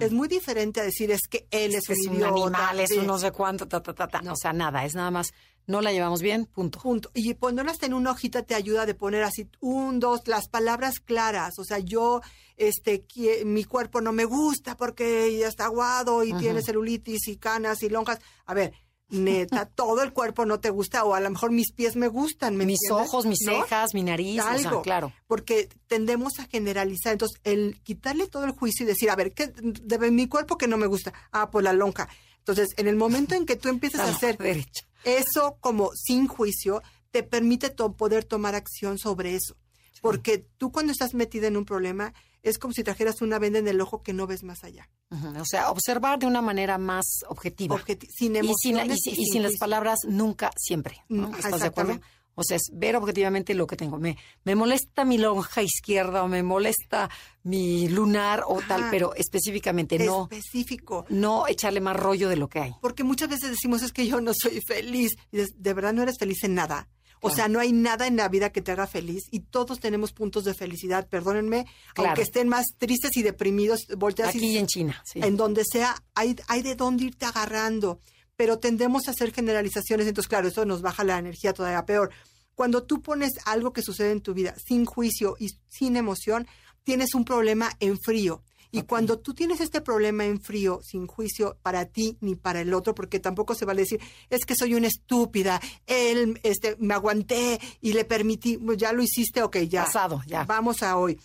Es 0.01 0.11
muy 0.11 0.27
diferente 0.27 0.81
a 0.81 0.83
decir 0.83 1.13
es 1.13 1.29
que 1.31 1.47
él 1.53 1.77
es, 1.77 1.83
es, 1.83 1.87
que 1.87 1.93
es 1.93 2.07
un 2.09 2.25
animal, 2.25 2.81
es 2.81 2.91
sí, 2.91 2.99
un 2.99 3.07
no 3.07 3.17
sé 3.17 3.31
cuánto, 3.31 3.69
ta, 3.69 3.81
ta, 3.81 3.95
ta, 3.95 4.09
ta. 4.09 4.21
O 4.33 4.35
sea, 4.35 4.53
nada, 4.53 4.85
es 4.85 4.97
nada 4.97 5.13
más, 5.13 5.33
no 5.69 5.81
la 5.81 5.93
llevamos 5.93 6.21
bien, 6.21 6.47
punto. 6.47 6.81
punto. 6.81 7.13
Y 7.15 7.33
ponerlas 7.35 7.81
en 7.85 7.95
una 7.95 8.11
hojita 8.11 8.43
te 8.43 8.57
ayuda 8.57 8.85
de 8.87 8.95
poner 8.95 9.23
así 9.23 9.49
un, 9.61 10.01
dos, 10.01 10.27
las 10.27 10.49
palabras 10.49 10.99
claras. 10.99 11.61
O 11.61 11.65
sea, 11.65 11.79
yo, 11.79 12.21
este, 12.57 13.05
mi 13.45 13.63
cuerpo 13.63 14.01
no 14.01 14.11
me 14.11 14.25
gusta 14.25 14.77
porque 14.77 15.39
ya 15.39 15.47
está 15.47 15.67
aguado 15.67 16.25
y 16.25 16.33
tiene 16.33 16.63
celulitis 16.63 17.29
y 17.29 17.37
canas 17.37 17.81
y 17.85 17.91
lonjas. 17.91 18.19
A 18.47 18.55
ver, 18.55 18.73
neta, 19.11 19.67
todo 19.75 20.03
el 20.03 20.13
cuerpo 20.13 20.45
no 20.47 20.61
te 20.61 20.71
gusta 20.71 21.05
o 21.05 21.15
a 21.15 21.21
lo 21.21 21.31
mejor 21.31 21.51
mis 21.51 21.73
pies 21.73 21.97
me 21.97 22.09
gustan. 22.09 22.57
¿me 22.57 22.65
Mis 22.67 22.79
entiendes? 22.83 23.09
ojos, 23.09 23.27
mis 23.27 23.39
¿No? 23.47 23.53
cejas, 23.63 23.95
mi 23.95 24.03
nariz, 24.03 24.41
o 24.41 24.43
sea, 24.43 24.53
algo, 24.53 24.83
claro. 24.83 25.13
Porque 25.27 25.69
tendemos 25.87 26.39
a 26.39 26.47
generalizar. 26.47 27.13
Entonces, 27.13 27.41
el 27.45 27.81
quitarle 27.83 28.27
todo 28.27 28.45
el 28.45 28.51
juicio 28.53 28.85
y 28.85 28.87
decir, 28.87 29.11
a 29.11 29.17
ver, 29.17 29.33
¿qué 29.33 29.49
de 29.55 30.11
mi 30.11 30.27
cuerpo 30.29 30.59
que 30.59 30.69
no 30.69 30.77
me 30.77 30.87
gusta? 30.87 31.13
Ah, 31.33 31.51
pues 31.51 31.65
la 31.65 31.73
lonja. 31.73 32.09
Entonces, 32.39 32.69
en 32.77 32.89
el 32.89 32.97
momento 32.97 33.35
en 33.35 33.47
que 33.47 33.57
tú 33.57 33.69
empieces 33.69 34.01
a 34.01 34.09
hacer 34.11 34.37
derecha. 34.39 34.85
eso 35.05 35.57
como 35.61 35.91
sin 35.95 36.27
juicio, 36.29 36.83
te 37.11 37.23
permite 37.23 37.71
to- 37.71 37.93
poder 37.95 38.25
tomar 38.25 38.55
acción 38.55 38.99
sobre 38.99 39.35
eso. 39.35 39.57
Porque 40.01 40.39
tú 40.59 40.71
cuando 40.71 40.93
estás 40.93 41.13
metida 41.15 41.49
en 41.49 41.57
un 41.57 41.65
problema, 41.65 42.15
es 42.43 42.59
como 42.59 42.73
si 42.73 42.83
trajeras 42.85 43.21
una 43.23 43.39
venda 43.39 43.59
en 43.59 43.69
el 43.69 43.81
ojo 43.81 44.03
que 44.03 44.13
no 44.13 44.27
ves 44.27 44.43
más 44.43 44.65
allá. 44.65 44.89
O 45.11 45.45
sea, 45.45 45.71
observar 45.71 46.19
de 46.19 46.27
una 46.27 46.43
manera 46.43 46.79
más 46.79 47.05
objetiva. 47.29 47.77
Objeti- 47.77 48.09
sin 48.11 48.37
y 48.37 48.53
sin, 48.61 48.77
la- 48.77 48.83
y 48.85 48.87
emociones 48.87 48.99
y 49.07 49.11
y 49.11 49.15
sin 49.15 49.25
sin 49.33 49.43
las 49.43 49.57
palabras 49.59 49.99
nunca, 50.07 50.51
siempre. 50.57 51.03
¿no? 51.09 51.31
Mm, 51.31 51.35
¿Estás 51.35 51.61
de 51.61 51.67
acuerdo? 51.67 52.01
O 52.41 52.45
sea, 52.45 52.57
es 52.57 52.71
ver 52.73 52.95
objetivamente 52.95 53.53
lo 53.55 53.67
que 53.67 53.75
tengo. 53.75 53.99
Me, 53.99 54.17
me 54.45 54.55
molesta 54.55 55.05
mi 55.05 55.19
lonja 55.19 55.61
izquierda 55.61 56.23
o 56.23 56.29
me 56.29 56.45
molesta 56.45 57.11
mi 57.43 57.89
lunar 57.89 58.45
o 58.47 58.61
tal, 58.69 58.91
pero 58.93 59.13
específicamente 59.17 59.99
no, 59.99 60.29
Específico. 60.31 61.05
no 61.09 61.49
echarle 61.49 61.81
más 61.81 61.97
rollo 61.97 62.29
de 62.29 62.37
lo 62.37 62.49
que 62.49 62.61
hay. 62.61 62.75
Porque 62.81 63.03
muchas 63.03 63.29
veces 63.29 63.51
decimos, 63.51 63.83
es 63.83 63.93
que 63.93 64.07
yo 64.07 64.21
no 64.21 64.31
soy 64.41 64.61
feliz. 64.61 65.17
Y 65.33 65.39
¿de 65.39 65.75
verdad 65.75 65.93
no 65.93 66.03
eres 66.05 66.17
feliz 66.17 66.45
en 66.45 66.55
nada? 66.55 66.89
O 67.21 67.29
Claro. 67.29 67.35
sea, 67.37 67.49
no 67.49 67.61
hay 67.61 67.73
nada 67.73 68.07
en 68.07 68.17
la 68.17 68.29
vida 68.29 68.51
que 68.51 68.63
te 68.63 68.73
haga 68.73 68.87
feliz 68.87 69.25
y 69.31 69.41
todos 69.41 69.81
tenemos 69.81 70.13
puntos 70.13 70.45
de 70.45 70.55
felicidad, 70.55 71.09
perdónenme, 71.09 71.67
Claro. 71.95 72.11
aunque 72.11 72.23
estén 72.23 72.49
más 72.49 72.67
tristes 72.79 73.17
y 73.17 73.23
deprimidos, 73.23 73.87
volteas 73.97 74.29
Aquí 74.31 74.39
y 74.39 74.55
y 74.55 74.59
en 74.59 74.67
China, 74.67 75.03
sí. 75.05 75.21
en 75.23 75.37
donde 75.37 75.63
sea, 75.65 75.95
hay, 76.15 76.37
hay 76.49 76.63
de 76.63 76.75
dónde 76.75 77.05
irte 77.05 77.25
agarrando, 77.27 78.01
pero 78.37 78.59
tendemos 78.59 79.09
a 79.09 79.11
hacer 79.11 79.33
generalizaciones, 79.33 80.07
entonces 80.07 80.29
claro, 80.29 80.49
eso 80.49 80.65
nos 80.65 80.81
baja 80.83 81.03
la 81.05 81.19
energía 81.19 81.53
todavía 81.53 81.85
peor. 81.85 82.11
Cuando 82.55 82.83
tú 82.85 83.03
pones 83.03 83.33
algo 83.45 83.73
que 83.73 83.83
sucede 83.83 84.11
en 84.13 84.21
tu 84.21 84.35
vida 84.35 84.55
sin 84.65 84.85
juicio 84.85 85.37
y 85.39 85.51
sin 85.69 85.97
emoción, 85.97 86.47
tienes 86.85 87.15
un 87.15 87.25
problema 87.25 87.71
en 87.81 87.99
frío. 88.01 88.43
Y 88.71 88.83
cuando 88.83 89.19
tú 89.19 89.35
tienes 89.35 89.61
este 89.61 89.81
problema 89.81 90.25
en 90.25 90.41
frío, 90.41 90.81
sin 90.83 91.07
juicio 91.07 91.57
para 91.63 91.87
ti 91.87 92.19
ni 92.21 92.35
para 92.35 92.61
el 92.61 92.75
otro, 92.75 92.95
porque 92.95 93.19
tampoco 93.19 93.55
se 93.55 93.65
vale 93.65 93.83
decir, 93.83 94.01
es 94.29 94.45
que 94.45 94.55
soy 94.55 94.75
una 94.75 94.89
estúpida, 94.89 95.61
él, 95.87 96.39
este, 96.43 96.77
me 96.79 96.95
aguanté 96.95 97.61
y 97.81 97.95
le 97.95 98.05
permití, 98.05 98.59
pues, 98.59 98.77
ya 98.77 98.93
lo 98.93 99.03
hiciste, 99.03 99.43
ok, 99.43 99.57
ya. 99.59 99.85
Pasado, 99.85 100.21
ya. 100.27 100.45
Vamos 100.45 100.83
a 100.83 100.97
hoy 100.97 101.19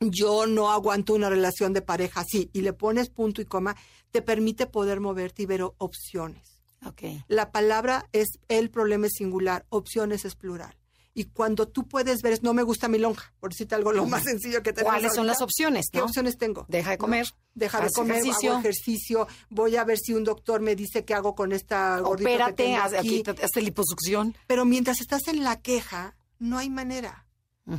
yo 0.00 0.46
no 0.46 0.70
aguanto 0.72 1.14
una 1.14 1.28
relación 1.28 1.72
de 1.74 1.82
pareja 1.82 2.20
así 2.20 2.48
y 2.52 2.62
le 2.62 2.72
pones 2.72 3.10
punto 3.10 3.42
y 3.42 3.44
coma, 3.44 3.76
te 4.10 4.22
permite 4.22 4.66
poder 4.66 5.00
moverte 5.00 5.42
y 5.42 5.46
ver 5.46 5.62
opciones. 5.76 6.62
Ok. 6.86 7.02
La 7.28 7.52
palabra 7.52 8.08
es 8.12 8.38
el 8.48 8.70
problema 8.70 9.06
es 9.06 9.12
singular, 9.18 9.66
opciones 9.68 10.24
es 10.24 10.34
plural. 10.34 10.74
Y 11.12 11.24
cuando 11.24 11.66
tú 11.66 11.88
puedes 11.88 12.22
ver, 12.22 12.34
es, 12.34 12.42
no 12.44 12.54
me 12.54 12.62
gusta 12.62 12.86
mi 12.86 12.96
lonja, 12.98 13.32
por 13.40 13.50
decirte 13.50 13.74
algo 13.74 13.90
lo 13.92 14.06
más 14.06 14.22
sencillo 14.22 14.62
que 14.62 14.72
tenemos. 14.72 14.92
¿Cuáles 14.94 15.12
son 15.14 15.26
las 15.26 15.40
opciones? 15.42 15.86
¿Qué 15.90 15.98
no? 15.98 16.04
opciones 16.04 16.38
tengo? 16.38 16.66
Deja 16.68 16.90
de 16.92 16.98
comer. 16.98 17.26
Deja 17.54 17.80
de 17.80 17.90
comer, 17.90 18.18
ejercicio. 18.18 18.50
hago 18.52 18.60
ejercicio, 18.60 19.28
voy 19.48 19.74
a 19.76 19.82
ver 19.84 19.98
si 19.98 20.14
un 20.14 20.22
doctor 20.22 20.60
me 20.60 20.76
dice 20.76 21.04
qué 21.04 21.14
hago 21.14 21.34
con 21.34 21.50
esta 21.52 21.98
gordita 21.98 22.28
que 22.28 22.34
Opérate, 22.36 22.62
tengo 22.64 22.76
haz, 22.78 22.92
aquí. 22.94 23.22
aquí, 23.28 23.42
hazte 23.42 23.60
liposucción. 23.60 24.36
Pero 24.46 24.64
mientras 24.64 25.00
estás 25.00 25.26
en 25.26 25.42
la 25.42 25.60
queja, 25.60 26.14
no 26.38 26.58
hay 26.58 26.70
manera, 26.70 27.26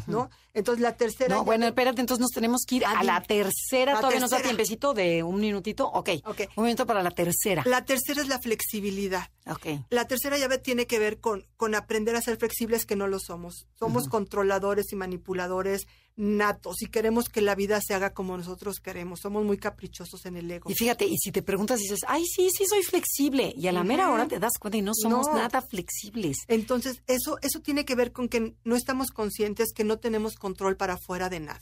¿no? 0.08 0.30
Entonces 0.54 0.82
la 0.82 0.96
tercera... 0.98 1.34
No, 1.36 1.44
bueno, 1.46 1.63
te- 1.63 1.70
espérate, 1.70 2.02
entonces 2.02 2.22
nos 2.22 2.32
tenemos 2.32 2.63
que 2.67 2.76
ir 2.76 2.86
a 2.86 3.02
la 3.04 3.22
tercera. 3.24 3.94
La 3.94 4.00
Todavía 4.00 4.20
nos 4.20 4.30
da 4.32 4.41
tiempecito 4.41 4.94
de 4.94 5.24
un 5.24 5.39
minutito. 5.39 5.88
Ok. 5.88 6.10
Ok. 6.26 6.41
Un 6.58 6.65
minuto 6.65 6.86
para 6.86 7.02
la 7.02 7.12
tercera. 7.12 7.63
La 7.65 7.84
tercera 7.86 8.22
es 8.22 8.28
la 8.28 8.39
flexibilidad. 8.39 9.30
Ok. 9.47 9.65
La 9.89 10.08
tercera 10.08 10.38
llave 10.38 10.58
tiene 10.60 10.86
que 10.86 10.99
ver 10.99 11.19
con, 11.19 11.47
con 11.58 11.73
aprender 11.75 12.15
a 12.15 12.21
ser 12.21 12.38
flexibles 12.38 12.86
que 12.86 12.95
no 12.95 13.08
lo 13.08 13.19
somos. 13.19 13.67
Somos 13.80 14.08
controladores 14.08 14.91
y 14.91 14.95
manipuladores 14.95 15.88
natos 16.15 16.82
y 16.82 16.88
queremos 16.88 17.30
que 17.30 17.41
la 17.41 17.56
vida 17.56 17.80
se 17.82 17.93
haga 17.95 18.13
como 18.13 18.38
nosotros 18.38 18.80
queremos. 18.80 19.21
Somos 19.21 19.43
muy 19.43 19.58
caprichosos 19.58 20.25
en 20.25 20.38
el 20.38 20.51
ego. 20.51 20.69
Y 20.69 20.75
fíjate, 20.75 21.06
y 21.06 21.17
si 21.17 21.32
te 21.32 21.41
preguntas, 21.41 21.80
dices, 21.80 22.01
ay, 22.08 22.23
sí, 22.25 22.49
sí, 22.56 22.65
soy 22.67 22.84
flexible. 22.84 23.54
Y 23.58 23.67
a 23.67 23.71
la 23.71 23.84
mera 23.84 24.12
hora 24.12 24.27
te 24.27 24.38
das 24.38 24.54
cuenta 24.60 24.77
y 24.77 24.82
no 24.84 24.91
somos 24.93 25.25
No. 25.27 25.34
nada 25.36 25.62
flexibles. 25.62 26.38
Entonces, 26.47 27.01
eso, 27.08 27.39
eso 27.41 27.62
tiene 27.62 27.86
que 27.86 27.95
ver 27.95 28.12
con 28.12 28.30
que 28.30 28.56
no 28.63 28.75
estamos 28.75 29.10
conscientes 29.10 29.73
que 29.73 29.84
no 29.84 29.97
tenemos 29.97 30.36
control 30.36 30.77
para 30.77 30.97
fuera 30.97 31.30
de 31.30 31.39
nada. 31.39 31.62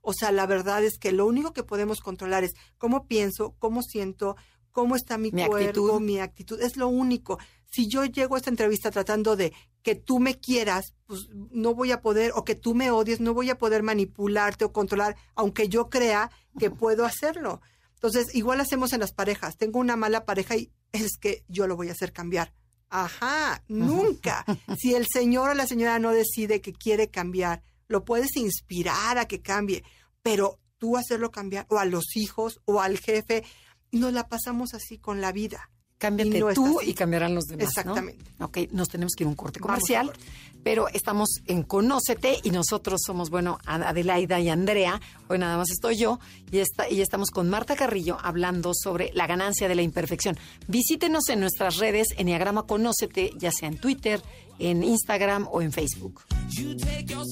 O 0.00 0.14
sea, 0.14 0.32
la 0.32 0.46
verdad 0.46 0.82
es 0.82 0.98
que 0.98 1.12
lo 1.12 1.26
único 1.26 1.52
que 1.52 1.62
podemos 1.64 2.00
controlar 2.00 2.44
es 2.44 2.52
cómo 2.78 3.06
pienso, 3.06 3.54
cómo 3.58 3.82
siento, 3.82 4.36
cómo 4.72 4.96
está 4.96 5.18
mi, 5.18 5.30
Mi 5.30 5.46
cuerpo, 5.46 5.56
actitud. 5.68 6.00
mi 6.00 6.18
actitud. 6.18 6.60
Es 6.60 6.76
lo 6.76 6.88
único. 6.88 7.38
Si 7.70 7.88
yo 7.88 8.04
llego 8.04 8.34
a 8.34 8.38
esta 8.38 8.50
entrevista 8.50 8.90
tratando 8.90 9.36
de 9.36 9.52
que 9.82 9.94
tú 9.94 10.18
me 10.18 10.38
quieras, 10.38 10.94
pues 11.06 11.28
no 11.50 11.74
voy 11.74 11.92
a 11.92 12.00
poder, 12.00 12.32
o 12.34 12.44
que 12.44 12.54
tú 12.54 12.74
me 12.74 12.90
odies, 12.90 13.20
no 13.20 13.34
voy 13.34 13.50
a 13.50 13.58
poder 13.58 13.82
manipularte 13.82 14.64
o 14.64 14.72
controlar, 14.72 15.16
aunque 15.34 15.68
yo 15.68 15.88
crea 15.88 16.30
que 16.58 16.70
puedo 16.82 17.04
hacerlo. 17.04 17.60
Entonces, 17.94 18.34
igual 18.34 18.60
hacemos 18.60 18.92
en 18.92 19.00
las 19.00 19.12
parejas. 19.12 19.56
Tengo 19.56 19.78
una 19.78 19.96
mala 19.96 20.24
pareja 20.24 20.56
y 20.56 20.72
es 20.90 21.16
que 21.20 21.44
yo 21.48 21.66
lo 21.66 21.76
voy 21.76 21.88
a 21.88 21.92
hacer 21.92 22.12
cambiar. 22.12 22.52
Ajá, 22.88 23.62
nunca. 23.68 24.44
Si 24.78 24.94
el 24.94 25.06
señor 25.06 25.50
o 25.50 25.54
la 25.54 25.66
señora 25.66 25.98
no 25.98 26.10
decide 26.10 26.60
que 26.60 26.72
quiere 26.72 27.08
cambiar, 27.08 27.62
lo 27.88 28.04
puedes 28.04 28.36
inspirar 28.36 29.18
a 29.18 29.26
que 29.26 29.40
cambie, 29.40 29.84
pero 30.22 30.58
tú 30.78 30.96
hacerlo 30.96 31.30
cambiar, 31.30 31.66
o 31.70 31.78
a 31.78 31.84
los 31.84 32.16
hijos, 32.16 32.60
o 32.64 32.80
al 32.80 32.98
jefe, 32.98 33.44
y 33.92 33.98
nos 34.00 34.12
la 34.12 34.26
pasamos 34.26 34.74
así 34.74 34.98
con 34.98 35.20
la 35.20 35.30
vida. 35.30 35.70
Cámbiate 35.98 36.36
Y 36.36 36.40
no 36.40 36.52
tú 36.52 36.80
y 36.80 36.94
cambiarán 36.94 37.32
los 37.36 37.44
demás. 37.44 37.62
¿no? 37.62 37.68
Exactamente. 37.68 38.24
Ok, 38.40 38.58
nos 38.72 38.88
tenemos 38.88 39.12
que 39.16 39.22
ir 39.22 39.26
a 39.26 39.30
un 39.30 39.36
corte 39.36 39.60
comercial, 39.60 40.06
corte. 40.06 40.20
pero 40.64 40.88
estamos 40.88 41.28
en 41.46 41.62
Conócete 41.62 42.40
y 42.42 42.50
nosotros 42.50 43.00
somos, 43.06 43.30
bueno, 43.30 43.58
Ad- 43.66 43.84
Adelaida 43.84 44.40
y 44.40 44.48
Andrea. 44.48 45.00
Hoy 45.28 45.38
nada 45.38 45.56
más 45.58 45.70
estoy 45.70 45.96
yo 45.96 46.18
y, 46.50 46.58
está, 46.58 46.90
y 46.90 47.02
estamos 47.02 47.30
con 47.30 47.48
Marta 47.48 47.76
Carrillo 47.76 48.18
hablando 48.20 48.72
sobre 48.74 49.12
la 49.14 49.28
ganancia 49.28 49.68
de 49.68 49.76
la 49.76 49.82
imperfección. 49.82 50.36
Visítenos 50.66 51.28
en 51.28 51.38
nuestras 51.38 51.76
redes, 51.76 52.08
Enneagrama 52.16 52.64
Conócete, 52.64 53.30
ya 53.38 53.52
sea 53.52 53.68
en 53.68 53.78
Twitter, 53.78 54.20
en 54.58 54.82
Instagram 54.82 55.46
o 55.52 55.62
en 55.62 55.70
Facebook. 55.70 56.22
You 56.50 56.74
take 56.76 57.04
your 57.04 57.22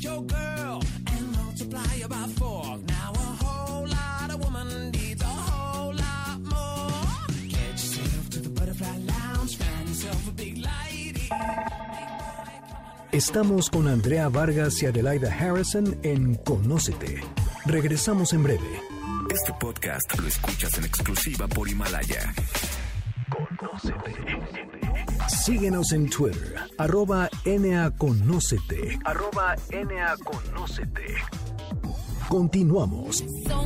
You 0.00 0.08
take 0.08 0.10
your 0.10 0.22
girl 0.22 0.80
and 1.06 1.36
multiply 1.36 2.00
her 2.00 2.08
by 2.08 2.26
four. 2.38 2.78
Now 2.88 3.12
a 3.12 3.44
whole 3.44 3.86
lot 3.86 4.30
of 4.30 4.42
woman 4.42 4.90
needs 4.92 5.22
a 5.22 5.26
whole 5.26 5.92
lot 5.92 6.40
more. 6.40 7.26
Get 7.48 7.72
yourself 7.72 8.30
to 8.30 8.40
the 8.40 8.48
butterfly 8.48 8.98
lounge, 9.06 9.56
find 9.56 9.88
yourself 9.88 10.28
a 10.28 10.32
big 10.32 10.56
lady. 10.56 11.28
Estamos 13.12 13.68
con 13.70 13.88
Andrea 13.88 14.28
Vargas 14.28 14.82
y 14.82 14.86
Adelaida 14.86 15.32
Harrison 15.32 15.98
en 16.02 16.36
Conócete. 16.36 17.20
Regresamos 17.66 18.32
en 18.32 18.42
breve. 18.42 18.82
Este 19.30 19.52
podcast 19.60 20.18
lo 20.18 20.28
escuchas 20.28 20.78
en 20.78 20.84
exclusiva 20.84 21.46
por 21.48 21.68
Himalaya. 21.68 22.32
Síguenos 25.44 25.92
en 25.92 26.10
Twitter, 26.10 26.54
arroba 26.76 27.28
NAConócete. 27.46 28.98
Arroba 29.06 29.56
NAConócete. 29.72 31.14
Continuamos. 32.28 33.24
So 33.48 33.64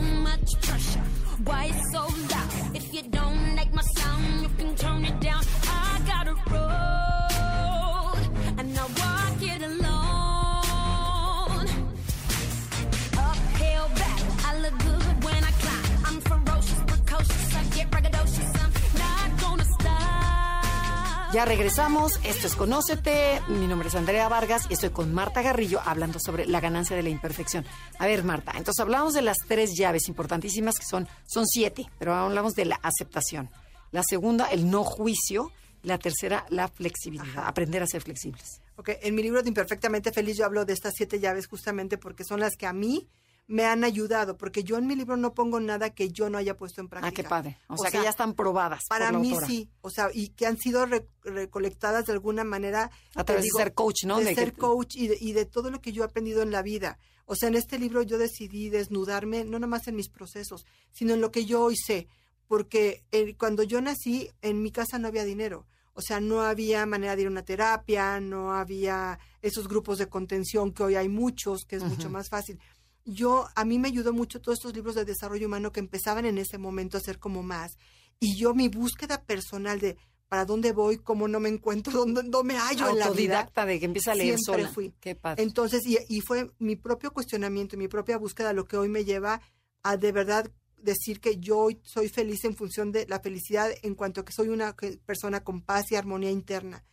Ya 21.34 21.44
regresamos, 21.44 22.20
esto 22.22 22.46
es 22.46 22.54
Conócete, 22.54 23.42
mi 23.48 23.66
nombre 23.66 23.88
es 23.88 23.96
Andrea 23.96 24.28
Vargas 24.28 24.66
y 24.70 24.74
estoy 24.74 24.90
con 24.90 25.12
Marta 25.12 25.42
Garrillo 25.42 25.80
hablando 25.84 26.20
sobre 26.24 26.46
la 26.46 26.60
ganancia 26.60 26.94
de 26.94 27.02
la 27.02 27.08
imperfección. 27.08 27.66
A 27.98 28.06
ver, 28.06 28.22
Marta, 28.22 28.52
entonces 28.52 28.78
hablamos 28.78 29.14
de 29.14 29.22
las 29.22 29.38
tres 29.48 29.76
llaves 29.76 30.06
importantísimas 30.06 30.78
que 30.78 30.86
son, 30.86 31.08
son 31.26 31.44
siete, 31.48 31.86
pero 31.98 32.14
hablamos 32.14 32.54
de 32.54 32.66
la 32.66 32.76
aceptación. 32.76 33.50
La 33.90 34.04
segunda, 34.04 34.46
el 34.52 34.70
no 34.70 34.84
juicio. 34.84 35.50
La 35.82 35.98
tercera, 35.98 36.46
la 36.50 36.68
flexibilidad, 36.68 37.46
aprender 37.46 37.82
a 37.82 37.86
ser 37.86 38.00
flexibles. 38.00 38.62
Ok, 38.76 38.90
en 39.02 39.14
mi 39.14 39.22
libro 39.22 39.42
de 39.42 39.48
Imperfectamente 39.48 40.12
Feliz 40.12 40.38
yo 40.38 40.46
hablo 40.46 40.64
de 40.64 40.72
estas 40.72 40.94
siete 40.96 41.18
llaves 41.18 41.46
justamente 41.48 41.98
porque 41.98 42.24
son 42.24 42.40
las 42.40 42.56
que 42.56 42.66
a 42.66 42.72
mí 42.72 43.08
me 43.46 43.64
han 43.66 43.84
ayudado, 43.84 44.38
porque 44.38 44.64
yo 44.64 44.78
en 44.78 44.86
mi 44.86 44.96
libro 44.96 45.16
no 45.18 45.34
pongo 45.34 45.60
nada 45.60 45.90
que 45.90 46.08
yo 46.10 46.30
no 46.30 46.38
haya 46.38 46.56
puesto 46.56 46.80
en 46.80 46.88
práctica. 46.88 47.08
Ah, 47.08 47.12
qué 47.14 47.24
padre. 47.28 47.58
O, 47.68 47.76
sea, 47.76 47.90
que 47.90 48.02
ya 48.02 48.08
están 48.08 48.32
probadas. 48.34 48.84
Para 48.88 49.06
por 49.06 49.12
la 49.14 49.18
mí 49.18 49.28
autora. 49.30 49.46
sí, 49.46 49.68
o 49.82 49.90
sea, 49.90 50.08
y 50.14 50.28
que 50.30 50.46
han 50.46 50.56
sido 50.56 50.86
re- 50.86 51.06
recolectadas 51.22 52.06
de 52.06 52.12
alguna 52.12 52.42
manera. 52.44 52.90
A 53.14 53.24
través 53.24 53.44
de 53.44 53.50
ser 53.50 53.74
coach, 53.74 54.04
¿no? 54.04 54.18
De, 54.18 54.24
De 54.24 54.30
que- 54.34 54.40
ser 54.40 54.54
coach 54.54 54.96
y 54.96 55.08
de, 55.08 55.18
y 55.20 55.32
de 55.32 55.44
todo 55.44 55.70
lo 55.70 55.80
que 55.82 55.92
yo 55.92 56.02
he 56.02 56.06
aprendido 56.06 56.40
en 56.42 56.50
la 56.52 56.62
vida. 56.62 56.98
O 57.26 57.34
sea, 57.36 57.48
en 57.48 57.54
este 57.54 57.78
libro 57.78 58.02
yo 58.02 58.16
decidí 58.18 58.70
desnudarme, 58.70 59.44
no 59.44 59.58
nomás 59.58 59.88
en 59.88 59.96
mis 59.96 60.08
procesos, 60.10 60.64
sino 60.92 61.12
en 61.14 61.20
lo 61.20 61.30
que 61.30 61.44
yo 61.44 61.62
hoy 61.64 61.76
sé. 61.76 62.08
Porque 62.48 63.02
cuando 63.38 63.62
yo 63.62 63.80
nací, 63.80 64.30
en 64.42 64.62
mi 64.62 64.70
casa 64.70 64.98
no 64.98 65.08
había 65.08 65.24
dinero. 65.24 65.66
O 65.96 66.00
sea, 66.02 66.18
no 66.20 66.42
había 66.42 66.84
manera 66.86 67.14
de 67.14 67.22
ir 67.22 67.28
a 67.28 67.30
una 67.30 67.44
terapia, 67.44 68.18
no 68.20 68.52
había 68.52 69.18
esos 69.42 69.68
grupos 69.68 69.98
de 69.98 70.08
contención 70.08 70.72
que 70.72 70.82
hoy 70.82 70.96
hay 70.96 71.08
muchos, 71.08 71.64
que 71.64 71.76
es 71.76 71.84
mucho 71.84 72.10
más 72.10 72.28
fácil. 72.28 72.58
Yo, 73.04 73.46
a 73.54 73.64
mí 73.64 73.78
me 73.78 73.88
ayudó 73.88 74.12
mucho 74.12 74.40
todos 74.40 74.58
estos 74.58 74.74
libros 74.74 74.94
de 74.94 75.04
desarrollo 75.04 75.46
humano 75.46 75.72
que 75.72 75.80
empezaban 75.80 76.24
en 76.24 76.38
ese 76.38 76.58
momento 76.58 76.96
a 76.96 77.00
ser 77.00 77.18
como 77.18 77.42
más. 77.42 77.76
Y 78.18 78.36
yo, 78.36 78.54
mi 78.54 78.68
búsqueda 78.68 79.22
personal 79.22 79.80
de 79.80 79.96
para 80.28 80.46
dónde 80.46 80.72
voy, 80.72 80.98
cómo 80.98 81.28
no 81.28 81.38
me 81.38 81.48
encuentro, 81.48 81.92
dónde 82.06 82.24
no 82.24 82.42
me 82.42 82.56
hallo 82.56 82.88
en 82.88 82.98
la 82.98 83.10
vida. 83.10 83.38
Autodidacta 83.40 83.66
de 83.66 83.78
que 83.78 83.84
empieza 83.84 84.12
a 84.12 84.14
leer 84.14 84.38
Siempre 84.38 84.64
sola. 84.64 84.74
fui. 84.74 84.94
Qué 85.00 85.14
padre. 85.14 85.42
Entonces, 85.42 85.82
y, 85.86 85.98
y 86.08 86.22
fue 86.22 86.50
mi 86.58 86.76
propio 86.76 87.12
cuestionamiento, 87.12 87.76
mi 87.76 87.88
propia 87.88 88.16
búsqueda 88.18 88.52
lo 88.52 88.66
que 88.66 88.76
hoy 88.76 88.88
me 88.88 89.04
lleva 89.04 89.40
a 89.82 89.96
de 89.96 90.12
verdad 90.12 90.50
decir 90.84 91.20
que 91.20 91.38
yo 91.38 91.68
soy 91.82 92.08
feliz 92.08 92.44
en 92.44 92.56
función 92.56 92.92
de 92.92 93.06
la 93.06 93.20
felicidad 93.20 93.70
en 93.82 93.94
cuanto 93.94 94.20
a 94.20 94.24
que 94.24 94.32
soy 94.32 94.48
una 94.48 94.74
persona 95.06 95.42
con 95.42 95.62
paz 95.62 95.90
y 95.90 95.96
armonía 95.96 96.30
interna. 96.30 96.84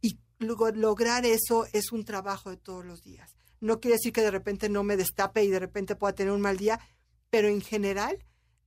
Y 0.00 0.18
luego 0.38 0.70
lograr 0.70 1.26
eso 1.26 1.66
es 1.72 1.92
un 1.92 2.04
trabajo 2.04 2.50
de 2.50 2.56
todos 2.56 2.84
los 2.84 3.02
días. 3.02 3.34
No 3.60 3.80
quiere 3.80 3.96
decir 3.96 4.12
que 4.12 4.22
de 4.22 4.30
repente 4.30 4.68
no 4.68 4.82
me 4.82 4.96
destape 4.96 5.44
y 5.44 5.48
de 5.48 5.58
repente 5.58 5.96
pueda 5.96 6.14
tener 6.14 6.32
un 6.32 6.40
mal 6.40 6.56
día, 6.56 6.80
pero 7.30 7.48
en 7.48 7.60
general 7.60 8.24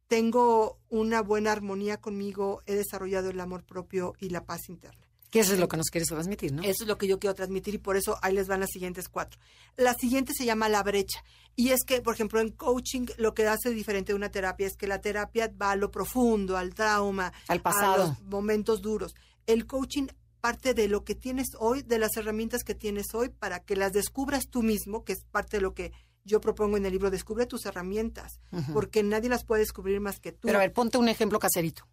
tengo 0.08 0.80
una 0.90 1.22
buena 1.22 1.52
armonía 1.52 1.98
conmigo, 1.98 2.62
he 2.66 2.76
desarrollado 2.76 3.30
el 3.30 3.40
amor 3.40 3.64
propio 3.64 4.14
y 4.20 4.30
la 4.30 4.46
paz 4.46 4.70
interna. 4.70 5.00
Que 5.32 5.40
eso 5.40 5.54
es 5.54 5.60
lo 5.60 5.68
que 5.68 5.78
nos 5.78 5.88
quieres 5.90 6.10
transmitir, 6.10 6.54
¿no? 6.54 6.62
Eso 6.62 6.84
es 6.84 6.88
lo 6.88 7.00
que 7.00 7.08
yo 7.08 7.18
quiero 7.18 7.34
transmitir 7.34 7.74
y 7.74 7.78
por 7.80 7.98
eso 7.98 8.20
ahí 8.22 8.36
les 8.36 8.48
van 8.48 8.60
las 8.60 8.70
siguientes 8.70 9.10
cuatro. 9.10 9.40
La 9.78 9.96
siguiente 9.96 10.32
se 10.38 10.46
llama 10.46 10.70
la 10.70 10.84
brecha. 10.84 11.24
Y 11.56 11.70
es 11.70 11.84
que, 11.88 12.02
por 12.02 12.14
ejemplo, 12.14 12.40
en 12.40 12.52
coaching 12.52 13.08
lo 13.18 13.34
que 13.34 13.48
hace 13.48 13.72
diferente 13.72 14.12
de 14.12 14.16
una 14.16 14.30
terapia 14.30 14.68
es 14.68 14.76
que 14.78 14.86
la 14.86 15.02
terapia 15.02 15.52
va 15.60 15.72
a 15.72 15.76
lo 15.76 15.90
profundo, 15.90 16.56
al 16.56 16.76
trauma, 16.76 17.34
Al 17.48 17.62
pasado. 17.62 17.94
a 17.94 17.98
los 18.10 18.22
momentos 18.22 18.84
duros. 18.84 19.16
El 19.48 19.66
coaching 19.66 20.06
parte 20.44 20.74
de 20.74 20.90
lo 20.90 21.06
que 21.06 21.16
tienes 21.16 21.52
hoy, 21.58 21.84
de 21.84 21.98
las 21.98 22.18
herramientas 22.18 22.66
que 22.66 22.76
tienes 22.76 23.14
hoy, 23.14 23.30
para 23.30 23.62
que 23.62 23.78
las 23.78 23.94
descubras 23.94 24.50
tú 24.50 24.62
mismo, 24.62 25.06
que 25.06 25.14
es 25.14 25.24
parte 25.32 25.56
de 25.56 25.62
lo 25.62 25.74
que 25.74 25.94
yo 26.26 26.42
propongo 26.42 26.76
en 26.76 26.86
el 26.86 26.92
libro, 26.92 27.10
descubre 27.10 27.46
tus 27.46 27.66
herramientas, 27.66 28.42
porque 28.74 29.04
nadie 29.04 29.30
las 29.30 29.46
puede 29.46 29.62
descubrir 29.62 30.02
más 30.02 30.20
que 30.20 30.34
tú. 30.34 30.40
Pero 30.42 30.58
a 30.58 30.62
ver, 30.62 30.74
ponte 30.74 30.98
un 30.98 31.08
ejemplo 31.08 31.40
caserito. 31.40 31.88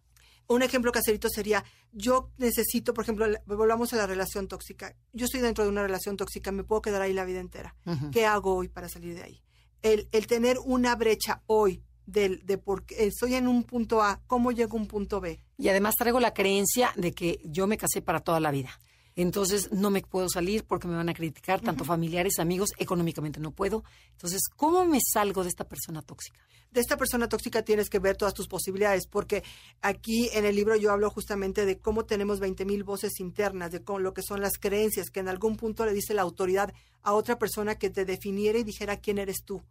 Un 0.47 0.63
ejemplo 0.63 0.91
caserito 0.91 1.29
sería, 1.29 1.63
yo 1.93 2.29
necesito, 2.39 2.93
por 2.93 3.05
ejemplo, 3.05 3.25
volvamos 3.45 3.93
a 3.93 3.95
la 3.95 4.05
relación 4.05 4.49
tóxica. 4.49 4.97
Yo 5.13 5.27
estoy 5.27 5.39
dentro 5.39 5.63
de 5.63 5.69
una 5.69 5.83
relación 5.83 6.17
tóxica, 6.17 6.51
me 6.51 6.65
puedo 6.65 6.81
quedar 6.81 7.01
ahí 7.01 7.13
la 7.13 7.23
vida 7.23 7.39
entera. 7.39 7.73
¿Qué 8.11 8.25
hago 8.25 8.53
hoy 8.53 8.67
para 8.67 8.89
salir 8.89 9.15
de 9.15 9.23
ahí? 9.23 9.41
El, 9.81 10.09
el 10.11 10.27
tener 10.27 10.57
una 10.59 10.97
brecha 10.97 11.41
hoy 11.47 11.85
del, 12.05 12.45
de 12.45 12.57
por 12.57 12.83
qué 12.85 13.05
estoy 13.05 13.35
en 13.35 13.47
un 13.47 13.63
punto 13.63 14.01
A, 14.01 14.21
cómo 14.27 14.51
llego 14.51 14.77
a 14.77 14.81
un 14.81 14.87
punto 14.87 15.21
B. 15.21 15.41
Y 15.61 15.69
además 15.69 15.95
traigo 15.95 16.19
la 16.19 16.33
creencia 16.33 16.91
de 16.95 17.13
que 17.13 17.39
yo 17.45 17.67
me 17.67 17.77
casé 17.77 18.01
para 18.01 18.19
toda 18.19 18.39
la 18.39 18.51
vida. 18.51 18.71
Entonces 19.15 19.71
no 19.71 19.91
me 19.91 20.01
puedo 20.01 20.27
salir 20.27 20.63
porque 20.63 20.87
me 20.87 20.95
van 20.95 21.09
a 21.09 21.13
criticar, 21.13 21.61
tanto 21.61 21.83
familiares, 21.85 22.39
amigos, 22.39 22.71
económicamente 22.77 23.39
no 23.39 23.51
puedo. 23.51 23.83
Entonces, 24.11 24.41
¿cómo 24.55 24.85
me 24.85 24.99
salgo 25.01 25.43
de 25.43 25.49
esta 25.49 25.65
persona 25.65 26.01
tóxica? 26.01 26.39
de 26.71 26.79
esta 26.79 26.97
persona 26.97 27.27
tóxica 27.27 27.63
tienes 27.63 27.89
que 27.89 27.99
ver 27.99 28.15
todas 28.15 28.33
tus 28.33 28.47
posibilidades, 28.47 29.05
porque 29.05 29.43
aquí 29.81 30.29
en 30.33 30.45
el 30.45 30.55
libro 30.55 30.75
yo 30.75 30.91
hablo 30.91 31.09
justamente 31.09 31.65
de 31.65 31.77
cómo 31.77 32.05
tenemos 32.05 32.39
20 32.39 32.65
mil 32.65 32.83
voces 32.83 33.19
internas, 33.19 33.71
de 33.71 33.83
cómo, 33.83 33.99
lo 33.99 34.13
que 34.13 34.21
son 34.21 34.41
las 34.41 34.57
creencias, 34.57 35.09
que 35.09 35.19
en 35.19 35.27
algún 35.27 35.57
punto 35.57 35.85
le 35.85 35.93
dice 35.93 36.13
la 36.13 36.21
autoridad 36.21 36.73
a 37.03 37.13
otra 37.13 37.37
persona 37.37 37.75
que 37.75 37.89
te 37.89 38.05
definiera 38.05 38.57
y 38.57 38.63
dijera 38.63 38.97
quién 38.97 39.17
eres 39.17 39.43
tú. 39.43 39.61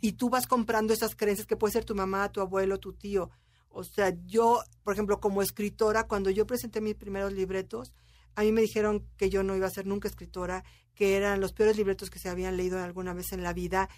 Y 0.00 0.12
tú 0.12 0.30
vas 0.30 0.46
comprando 0.46 0.94
esas 0.94 1.16
creencias 1.16 1.48
que 1.48 1.56
puede 1.56 1.72
ser 1.72 1.84
tu 1.84 1.96
mamá, 1.96 2.30
tu 2.30 2.40
abuelo, 2.40 2.78
tu 2.78 2.92
tío. 2.92 3.30
O 3.74 3.84
sea, 3.84 4.14
yo, 4.26 4.62
por 4.82 4.94
ejemplo, 4.94 5.20
como 5.20 5.42
escritora, 5.42 6.04
cuando 6.04 6.30
yo 6.30 6.46
presenté 6.46 6.80
mis 6.80 6.94
primeros 6.94 7.32
libretos, 7.32 7.92
a 8.36 8.42
mí 8.42 8.52
me 8.52 8.60
dijeron 8.62 9.06
que 9.16 9.30
yo 9.30 9.42
no 9.42 9.54
iba 9.56 9.66
a 9.66 9.70
ser 9.70 9.86
nunca 9.86 10.08
escritora, 10.08 10.64
que 10.94 11.16
eran 11.16 11.40
los 11.40 11.52
peores 11.52 11.76
libretos 11.76 12.08
que 12.10 12.18
se 12.18 12.28
habían 12.28 12.56
leído 12.56 12.82
alguna 12.82 13.12
vez 13.14 13.32
en 13.32 13.42
la 13.42 13.52
vida. 13.52 13.88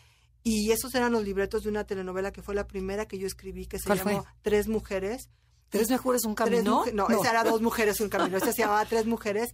Y 0.43 0.71
esos 0.71 0.95
eran 0.95 1.13
los 1.13 1.25
libretos 1.25 1.63
de 1.65 1.69
una 1.71 1.85
telenovela 1.85 2.33
que 2.33 2.43
fue 2.43 2.55
la 2.55 2.67
primera 2.67 3.07
que 3.07 3.19
yo 3.19 3.27
escribí, 3.27 3.67
que 3.67 3.79
se 3.79 3.85
¿Cuál 3.87 3.99
llamó 3.99 4.23
fue? 4.23 4.33
Tres 4.43 4.69
Mujeres. 4.69 5.29
¿Tres 5.69 5.91
mejores 5.91 6.25
un 6.25 6.35
camino? 6.35 6.85
muje- 6.85 6.93
no, 6.93 7.09
esa 7.11 7.31
era 7.31 7.43
Dos 7.45 7.61
Mujeres, 7.61 8.01
un 8.01 8.09
camino. 8.09 8.37
Esta 8.37 8.53
se 8.53 8.63
llamaba 8.63 8.85
Tres 8.87 9.05
Mujeres, 9.07 9.51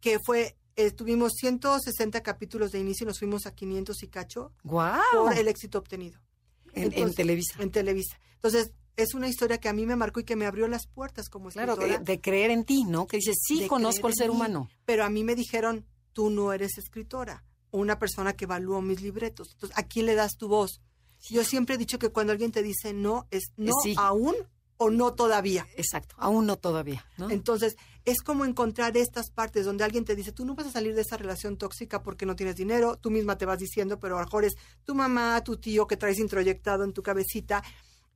que 0.00 0.18
fue, 0.24 0.56
eh, 0.76 0.90
tuvimos 0.90 1.32
160 1.36 2.22
capítulos 2.22 2.70
de 2.72 2.78
inicio 2.80 3.04
y 3.04 3.08
nos 3.08 3.18
fuimos 3.18 3.44
a 3.46 3.54
500 3.54 4.02
y 4.02 4.08
cacho 4.08 4.52
¡Guau! 4.64 5.00
por 5.12 5.36
el 5.36 5.46
éxito 5.48 5.78
obtenido 5.78 6.18
En, 6.72 7.12
Televisa. 7.14 7.62
en 7.62 7.70
Televisa. 7.70 8.18
Entonces, 8.36 8.72
es 8.96 9.14
una 9.14 9.28
historia 9.28 9.58
que 9.58 9.68
a 9.68 9.72
mí 9.72 9.86
me 9.86 9.96
marcó 9.96 10.20
y 10.20 10.24
que 10.24 10.36
me 10.36 10.46
abrió 10.46 10.68
las 10.68 10.86
puertas 10.86 11.28
como 11.28 11.48
Claro, 11.50 11.72
escritora. 11.72 11.98
de, 11.98 12.04
de 12.04 12.20
creer 12.20 12.50
en 12.50 12.64
ti, 12.64 12.84
¿no? 12.84 13.06
Que 13.06 13.16
dices, 13.18 13.36
sí, 13.42 13.66
conozco 13.66 14.06
al 14.08 14.14
ser 14.14 14.28
mí. 14.28 14.34
humano. 14.36 14.68
Pero 14.84 15.04
a 15.04 15.10
mí 15.10 15.24
me 15.24 15.34
dijeron, 15.34 15.86
tú 16.12 16.30
no 16.30 16.52
eres 16.52 16.76
escritora, 16.78 17.44
una 17.70 17.98
persona 17.98 18.34
que 18.34 18.44
evaluó 18.44 18.82
mis 18.82 19.00
libretos. 19.00 19.50
Entonces, 19.52 19.78
¿a 19.78 19.84
quién 19.84 20.06
le 20.06 20.14
das 20.14 20.36
tu 20.36 20.48
voz? 20.48 20.80
Yo 21.28 21.44
siempre 21.44 21.74
he 21.74 21.78
dicho 21.78 21.98
que 21.98 22.08
cuando 22.10 22.32
alguien 22.32 22.50
te 22.52 22.62
dice 22.62 22.92
no, 22.92 23.26
es 23.30 23.52
no 23.56 23.72
Sí. 23.82 23.94
aún 23.98 24.34
o 24.78 24.88
no 24.90 25.12
todavía. 25.12 25.66
Exacto, 25.76 26.14
aún 26.18 26.46
no 26.46 26.56
todavía, 26.56 27.04
¿no? 27.18 27.28
Entonces, 27.30 27.76
es 28.06 28.22
como 28.22 28.46
encontrar 28.46 28.96
estas 28.96 29.30
partes 29.30 29.66
donde 29.66 29.84
alguien 29.84 30.06
te 30.06 30.16
dice, 30.16 30.32
tú 30.32 30.46
no 30.46 30.54
vas 30.54 30.66
a 30.68 30.70
salir 30.70 30.94
de 30.94 31.02
esa 31.02 31.18
relación 31.18 31.58
tóxica 31.58 32.02
porque 32.02 32.24
no 32.24 32.34
tienes 32.34 32.56
dinero, 32.56 32.96
tú 32.96 33.10
misma 33.10 33.36
te 33.36 33.44
vas 33.44 33.58
diciendo, 33.58 34.00
pero 34.00 34.16
a 34.16 34.20
lo 34.20 34.24
mejor 34.26 34.46
es 34.46 34.54
tu 34.84 34.94
mamá, 34.94 35.44
tu 35.44 35.58
tío 35.58 35.86
que 35.86 35.98
traes 35.98 36.18
introyectado 36.18 36.82
en 36.84 36.94
tu 36.94 37.02
cabecita 37.02 37.62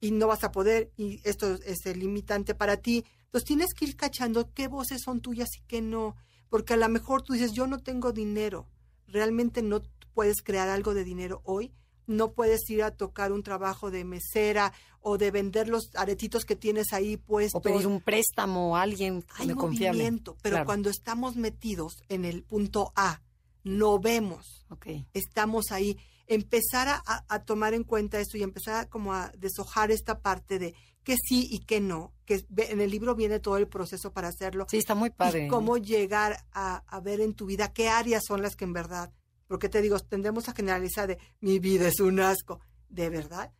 y 0.05 0.11
no 0.11 0.27
vas 0.27 0.45
a 0.45 0.53
poder 0.53 0.91
y 0.99 1.21
esto 1.25 1.55
es 1.65 1.87
el 1.87 2.01
limitante 2.01 2.55
para 2.55 2.77
ti. 2.77 3.05
Entonces, 3.25 3.47
tienes 3.47 3.73
que 3.75 3.87
ir 3.87 3.97
cachando 3.97 4.53
qué 4.53 4.69
voces 4.69 5.01
son 5.03 5.21
tuyas 5.21 5.49
y 5.57 5.61
qué 5.67 5.81
no, 5.81 6.15
porque 6.51 6.75
a 6.75 6.77
lo 6.77 6.89
mejor 6.91 7.23
tú 7.23 7.33
dices, 7.33 7.53
yo 7.53 7.67
no 7.67 7.79
tengo 7.79 8.13
dinero, 8.13 8.69
realmente 9.09 9.63
no 9.63 9.83
puedes 10.13 10.43
crear 10.43 10.69
algo 10.69 10.93
de 10.93 11.05
dinero 11.05 11.41
hoy, 11.45 11.73
no 12.07 12.33
puedes 12.33 12.69
ir 12.69 12.83
a 12.83 12.91
tocar 12.91 13.33
un 13.33 13.43
trabajo 13.43 13.91
de 13.91 14.05
mesera 14.05 14.73
o 15.01 15.17
de 15.17 15.31
vender 15.31 15.69
los 15.69 15.89
aretitos 15.95 16.45
que 16.45 16.55
tienes 16.55 16.93
ahí 16.93 17.17
puestos 17.17 17.59
o 17.59 17.63
pedir 17.63 17.87
un 17.87 18.01
préstamo 18.03 18.77
a 18.77 18.83
alguien 18.83 19.25
hay 19.37 19.49
confiable. 19.55 19.99
movimiento, 20.03 20.37
pero 20.43 20.57
Claro. 20.57 20.67
cuando 20.67 20.91
estamos 20.91 21.37
metidos 21.37 22.03
en 22.11 22.27
el 22.27 22.43
punto 22.43 22.93
A, 22.95 23.23
no 23.65 23.99
vemos, 23.99 24.67
estamos 25.15 25.73
ahí. 25.73 25.99
Empezar 26.27 27.03
a, 27.05 27.45
tomar 27.45 27.75
en 27.75 27.85
cuenta 27.85 28.19
esto 28.19 28.39
y 28.39 28.43
empezar 28.43 28.77
a 28.77 28.89
como 28.89 29.13
a 29.13 29.31
deshojar 29.37 29.91
esta 29.91 30.21
parte 30.21 30.59
de 30.59 30.75
qué 31.03 31.17
sí 31.17 31.47
y 31.51 31.61
qué 31.61 31.81
no, 31.81 32.15
que 32.25 32.47
en 32.57 32.81
el 32.81 32.91
libro 32.91 33.15
viene 33.15 33.41
todo 33.41 33.59
el 33.59 33.69
proceso 33.69 34.13
para 34.13 34.29
hacerlo. 34.29 34.67
Sí, 34.71 34.79
está 34.79 34.95
muy 34.95 35.11
padre. 35.11 35.47
Y 35.47 35.49
cómo 35.49 35.77
llegar 35.77 36.45
a, 36.53 36.77
a 36.87 37.01
ver 37.01 37.21
en 37.21 37.35
tu 37.35 37.47
vida 37.47 37.73
qué 37.73 37.89
áreas 37.89 38.23
son 38.27 38.41
las 38.41 38.57
que 38.57 38.65
en 38.65 38.73
verdad, 38.73 39.13
porque 39.49 39.69
te 39.69 39.83
digo, 39.83 39.99
tendemos 39.99 40.49
a 40.49 40.55
generalizar 40.55 41.09
de 41.09 41.19
mi 41.41 41.59
vida 41.59 41.89
es 41.89 42.01
un 42.01 42.21
asco, 42.21 42.61
¿de 42.89 43.11
verdad? 43.11 43.53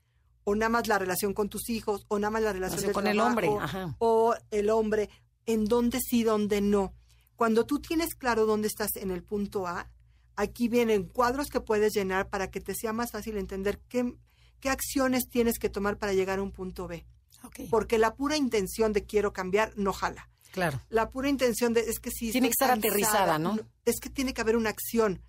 O 0.45 0.55
nada 0.55 0.71
más 0.71 0.89
la 0.89 0.99
relación 0.99 1.35
con 1.35 1.49
tus 1.49 1.69
hijos, 1.71 2.07
o 2.09 2.19
nada 2.19 2.31
más 2.31 2.43
la 2.43 2.53
relación 2.53 2.81
del 2.81 2.93
con 2.93 3.07
el 3.07 3.21
hombre, 3.21 3.49
ajá. 3.61 3.95
o 3.99 4.35
el 4.51 4.71
hombre, 4.71 5.11
en 5.47 5.65
dónde 5.65 6.01
sí, 6.01 6.23
dónde 6.23 6.61
no. 6.61 6.95
Cuando 7.37 7.67
tú 7.67 7.81
tienes 7.81 8.15
claro 8.15 8.47
dónde 8.47 8.69
estás 8.69 8.97
en 8.97 9.11
el 9.11 9.23
punto 9.23 9.67
A, 9.67 9.91
aquí 10.37 10.69
vienen 10.69 11.05
cuadros 11.05 11.49
que 11.49 11.61
puedes 11.61 11.93
llenar 11.95 12.29
para 12.29 12.51
que 12.51 12.61
te 12.61 12.75
sea 12.75 12.93
más 12.93 13.13
fácil 13.13 13.37
entender 13.37 13.81
qué, 13.89 14.15
qué 14.61 14.71
acciones 14.71 15.29
tienes 15.29 15.59
que 15.59 15.69
tomar 15.69 15.99
para 15.99 16.13
llegar 16.13 16.39
a 16.39 16.43
un 16.43 16.53
punto 16.53 16.87
B. 16.89 17.07
Ok, 17.45 17.61
Porque 17.71 17.99
la 17.99 18.15
pura 18.15 18.37
intención 18.37 18.93
de 18.93 19.05
quiero 19.05 19.33
cambiar 19.33 19.73
no 19.77 19.93
jala. 19.93 20.31
claro. 20.53 20.81
La 20.89 21.11
pura 21.11 21.29
intención 21.29 21.75
de 21.75 21.81
es 21.81 21.99
que 22.01 22.11
sí. 22.11 22.33
Tiene 22.33 22.49
que 22.49 22.53
estar 22.53 22.71
aterrizada, 22.71 23.39
¿no? 23.39 23.59
Es 23.85 24.01
que 24.01 24.09
tiene 24.11 24.33
que 24.33 24.41
haber 24.41 24.57
una 24.57 24.71
acción. 24.71 25.21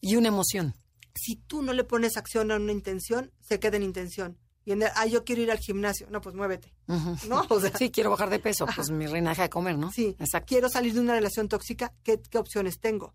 Y 0.00 0.16
una 0.16 0.28
emoción. 0.28 0.74
Si 1.14 1.36
tú 1.36 1.62
no 1.62 1.72
le 1.72 1.84
pones 1.84 2.16
acción 2.18 2.50
a 2.50 2.56
una 2.56 2.72
intención, 2.72 3.32
se 3.40 3.58
queda 3.58 3.76
en 3.78 3.82
intención. 3.84 4.36
Y 4.66 4.72
en 4.72 4.82
el, 4.82 4.88
ah, 4.96 5.06
yo 5.06 5.24
quiero 5.24 5.40
ir 5.42 5.50
al 5.50 5.58
gimnasio. 5.58 6.08
No, 6.10 6.20
pues 6.20 6.34
muévete. 6.34 6.74
¿No? 7.28 7.46
O 7.48 7.60
sea, 7.60 7.70
Sí, 7.78 7.90
quiero 7.90 8.10
bajar 8.10 8.28
de 8.28 8.38
peso. 8.40 8.66
Pues 8.74 8.90
mi 8.90 9.06
reina 9.06 9.30
deja 9.30 9.44
de 9.44 9.48
comer, 9.50 9.78
¿no? 9.78 9.90
Sí, 9.92 10.14
Exacto. 10.18 10.46
quiero 10.48 10.68
salir 10.68 10.92
de 10.92 11.00
una 11.00 11.14
relación 11.14 11.48
tóxica, 11.48 11.94
¿qué, 12.02 12.20
qué 12.20 12.36
opciones 12.36 12.78
tengo? 12.80 13.14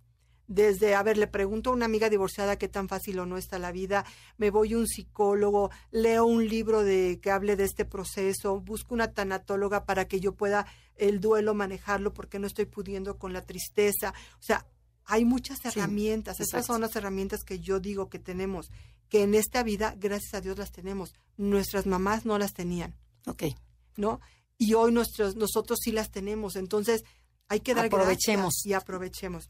Desde, 0.52 0.96
a 0.96 1.04
ver, 1.04 1.18
le 1.18 1.28
pregunto 1.28 1.70
a 1.70 1.74
una 1.74 1.86
amiga 1.86 2.10
divorciada 2.10 2.58
qué 2.58 2.68
tan 2.68 2.90
fácil 2.90 3.20
o 3.20 3.26
no 3.26 3.38
está 3.38 3.58
la 3.58 3.72
vida, 3.72 4.06
me 4.38 4.50
voy 4.50 4.74
a 4.74 4.78
un 4.78 4.88
psicólogo, 4.88 5.72
leo 5.92 6.26
un 6.26 6.48
libro 6.48 6.84
de 6.84 7.20
que 7.22 7.32
hable 7.32 7.56
de 7.56 7.64
este 7.64 7.86
proceso, 7.86 8.60
busco 8.60 8.94
una 8.94 9.14
tanatóloga 9.14 9.86
para 9.86 10.10
que 10.10 10.20
yo 10.20 10.36
pueda 10.36 10.66
el 10.98 11.22
duelo 11.22 11.54
manejarlo 11.54 12.14
porque 12.14 12.38
no 12.38 12.48
estoy 12.48 12.66
pudiendo 12.66 13.18
con 13.18 13.32
la 13.32 13.46
tristeza. 13.46 14.14
O 14.40 14.44
sea, 14.44 14.68
hay 15.06 15.24
muchas 15.24 15.64
herramientas, 15.64 16.34
estas 16.34 16.48
exacto. 16.48 16.74
son 16.74 16.82
las 16.82 16.96
herramientas 16.98 17.46
que 17.46 17.60
yo 17.60 17.80
digo 17.80 18.10
que 18.10 18.20
tenemos, 18.20 18.72
que 19.08 19.24
en 19.24 19.36
esta 19.36 19.64
vida, 19.64 19.96
gracias 19.98 20.34
a 20.34 20.42
Dios, 20.42 20.58
las 20.58 20.74
tenemos. 20.74 21.14
Nuestras 21.38 21.86
mamás 21.86 22.26
no 22.26 22.38
las 22.38 22.54
tenían. 22.54 22.94
Ok. 23.26 23.44
¿no? 23.96 24.20
Y 24.58 24.74
hoy 24.74 24.92
nuestros, 24.92 25.36
nosotros 25.36 25.80
sí 25.82 25.92
las 25.92 26.12
tenemos. 26.12 26.56
Entonces, 26.56 27.04
hay 27.48 27.62
que 27.62 27.74
dar 27.74 27.86
Aprovechemos. 27.86 28.54
gracias 28.54 28.66
y 28.66 28.74
aprovechemos. 28.74 29.50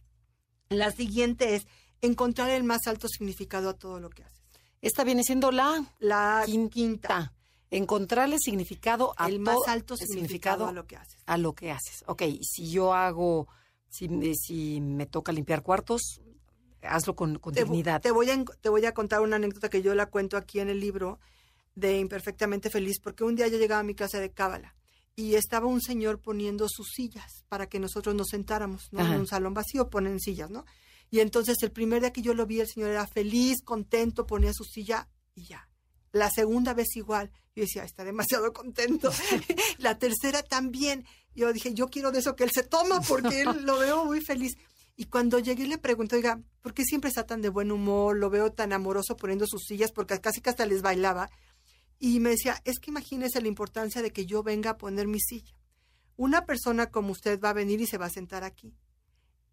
La 0.71 0.91
siguiente 0.91 1.55
es 1.55 1.67
encontrar 2.01 2.49
el 2.49 2.63
más 2.63 2.87
alto 2.87 3.07
significado 3.07 3.69
a 3.69 3.73
todo 3.73 3.99
lo 3.99 4.09
que 4.09 4.23
haces. 4.23 4.41
Esta 4.81 5.03
viene 5.03 5.23
siendo 5.23 5.51
la 5.51 5.85
La 5.99 6.43
quinta. 6.45 6.73
quinta, 6.73 7.33
Encontrarle 7.69 8.37
significado 8.39 9.13
a 9.17 9.27
el 9.29 9.39
más 9.39 9.55
alto 9.67 9.95
significado 9.95 10.67
a 10.67 10.71
lo 10.73 10.87
que 10.87 10.97
haces. 10.97 11.21
a 11.25 11.37
lo 11.37 11.53
que 11.53 11.71
haces. 11.71 12.03
Ok, 12.07 12.23
si 12.41 12.69
yo 12.71 12.93
hago, 12.93 13.47
si, 13.89 14.09
me- 14.09 14.33
si 14.35 14.81
me 14.81 15.05
toca 15.05 15.31
limpiar 15.31 15.61
cuartos, 15.61 16.19
hazlo 16.81 17.15
con, 17.15 17.37
con 17.39 17.53
Te, 17.53 17.63
dignidad. 17.63 18.01
te 18.01 18.11
voy 18.11 18.29
a, 18.29 18.43
te 18.43 18.69
voy 18.69 18.85
a 18.85 18.93
contar 18.93 19.21
una 19.21 19.35
anécdota 19.37 19.69
que 19.69 19.81
yo 19.81 19.93
la 19.95 20.07
cuento 20.07 20.35
aquí 20.35 20.59
en 20.59 20.69
el 20.69 20.79
libro 20.81 21.19
de 21.75 21.97
Imperfectamente 21.99 22.69
Feliz, 22.69 22.99
porque 22.99 23.23
un 23.23 23.35
día 23.35 23.47
yo 23.47 23.57
llegaba 23.57 23.79
a 23.79 23.83
mi 23.83 23.93
clase 23.95 24.19
de 24.19 24.31
cábala 24.31 24.75
y 25.15 25.35
estaba 25.35 25.67
un 25.67 25.81
señor 25.81 26.21
poniendo 26.21 26.67
sus 26.69 26.89
sillas 26.89 27.43
para 27.49 27.67
que 27.67 27.79
nosotros 27.79 28.15
nos 28.15 28.29
sentáramos, 28.29 28.87
¿no? 28.91 29.01
Ajá. 29.01 29.15
En 29.15 29.21
un 29.21 29.27
salón 29.27 29.53
vacío 29.53 29.89
ponen 29.89 30.19
sillas, 30.19 30.49
¿no? 30.49 30.65
Y 31.09 31.19
entonces 31.19 31.57
el 31.61 31.71
primer 31.71 32.01
día 32.01 32.13
que 32.13 32.21
yo 32.21 32.33
lo 32.33 32.45
vi, 32.45 32.61
el 32.61 32.67
señor 32.67 32.91
era 32.91 33.05
feliz, 33.05 33.61
contento, 33.63 34.25
ponía 34.25 34.53
su 34.53 34.63
silla 34.63 35.09
y 35.35 35.45
ya. 35.45 35.67
La 36.13 36.29
segunda 36.29 36.73
vez 36.73 36.95
igual. 36.95 37.31
Yo 37.53 37.63
decía, 37.63 37.83
está 37.83 38.05
demasiado 38.05 38.53
contento. 38.53 39.11
la 39.77 39.99
tercera 39.99 40.41
también. 40.41 41.05
Yo 41.35 41.51
dije, 41.51 41.73
yo 41.73 41.87
quiero 41.87 42.11
de 42.11 42.19
eso 42.19 42.35
que 42.35 42.45
él 42.45 42.51
se 42.53 42.63
toma 42.63 43.01
porque 43.01 43.41
él 43.41 43.65
lo 43.65 43.79
veo 43.79 44.05
muy 44.05 44.21
feliz. 44.21 44.57
Y 44.95 45.05
cuando 45.05 45.39
llegué 45.39 45.67
le 45.67 45.77
pregunté, 45.77 46.17
oiga, 46.17 46.41
¿por 46.61 46.73
qué 46.73 46.83
siempre 46.83 47.09
está 47.09 47.25
tan 47.25 47.41
de 47.41 47.49
buen 47.49 47.71
humor? 47.71 48.17
Lo 48.17 48.29
veo 48.29 48.51
tan 48.51 48.71
amoroso 48.71 49.17
poniendo 49.17 49.45
sus 49.47 49.63
sillas 49.63 49.91
porque 49.91 50.19
casi 50.19 50.41
que 50.41 50.49
hasta 50.49 50.65
les 50.65 50.81
bailaba. 50.81 51.29
Y 52.03 52.19
me 52.19 52.31
decía, 52.31 52.59
es 52.65 52.79
que 52.79 52.89
imagínese 52.89 53.39
la 53.41 53.47
importancia 53.47 54.01
de 54.01 54.11
que 54.11 54.25
yo 54.25 54.41
venga 54.41 54.71
a 54.71 54.77
poner 54.77 55.07
mi 55.07 55.19
silla. 55.19 55.53
Una 56.17 56.45
persona 56.45 56.89
como 56.89 57.11
usted 57.11 57.39
va 57.39 57.51
a 57.51 57.53
venir 57.53 57.79
y 57.79 57.85
se 57.85 57.97
va 57.99 58.07
a 58.07 58.09
sentar 58.09 58.43
aquí. 58.43 58.73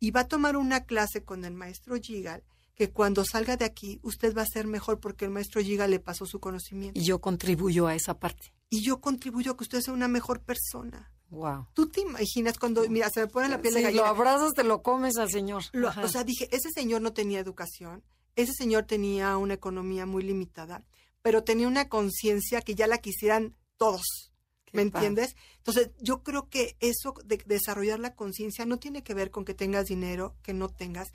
Y 0.01 0.13
va 0.13 0.21
a 0.21 0.29
tomar 0.29 0.57
una 0.57 0.85
clase 0.85 1.23
con 1.25 1.45
el 1.45 1.53
maestro 1.53 1.97
Gigal, 2.01 2.43
que 2.75 2.91
cuando 2.91 3.25
salga 3.25 3.57
de 3.59 3.65
aquí 3.67 4.01
usted 4.03 4.35
va 4.35 4.43
a 4.43 4.47
ser 4.47 4.67
mejor 4.67 4.99
porque 4.99 5.27
el 5.27 5.31
maestro 5.31 5.61
Gigal 5.61 5.91
le 5.91 6.01
pasó 6.01 6.25
su 6.25 6.41
conocimiento. 6.41 6.99
Y 6.99 7.05
yo 7.05 7.21
contribuyo 7.21 7.87
a 7.87 7.95
esa 7.95 8.19
parte. 8.19 8.55
Y 8.71 8.81
yo 8.83 9.01
contribuyo 9.01 9.53
a 9.53 9.57
que 9.57 9.65
usted 9.65 9.81
sea 9.83 9.93
una 9.93 10.09
mejor 10.09 10.41
persona. 10.41 11.13
Wow. 11.31 11.67
¿Tú 11.75 11.89
te 11.91 12.01
imaginas 12.01 12.59
cuando, 12.59 12.89
mira, 12.89 13.11
se 13.11 13.21
me 13.21 13.27
pone 13.27 13.51
la 13.51 13.61
piel 13.61 13.75
de 13.75 13.83
gallina? 13.83 14.03
lo 14.05 14.09
abrazas, 14.09 14.55
te 14.55 14.65
lo 14.65 14.83
comes 14.83 15.19
al 15.19 15.29
señor. 15.29 15.65
Lo- 15.73 15.89
o 15.91 16.09
sea, 16.09 16.25
dije, 16.25 16.49
ese 16.51 16.71
señor 16.71 17.03
no 17.03 17.13
tenía 17.13 17.41
educación, 17.41 18.03
ese 18.37 18.53
señor 18.55 18.85
tenía 18.85 19.37
una 19.37 19.53
economía 19.55 20.07
muy 20.07 20.23
limitada, 20.23 20.85
pero 21.29 21.45
tenía 21.45 21.69
una 21.69 21.91
conciencia 21.91 22.63
que 22.63 22.75
ya 22.75 22.87
la 22.87 23.03
quisieran 23.03 23.55
todos. 23.77 24.33
¿Me 24.73 24.81
entiendes? 24.81 25.37
Entonces, 25.59 25.91
yo 26.01 26.23
creo 26.23 26.49
que 26.49 26.79
eso 26.81 27.13
de 27.23 27.37
desarrollar 27.45 28.01
la 28.01 28.15
conciencia 28.15 28.65
no 28.65 28.79
tiene 28.79 29.03
que 29.03 29.13
ver 29.13 29.31
con 29.31 29.45
que 29.45 29.53
tengas 29.53 29.85
dinero, 29.85 30.37
que 30.43 30.55
no 30.55 30.71
tengas. 30.71 31.09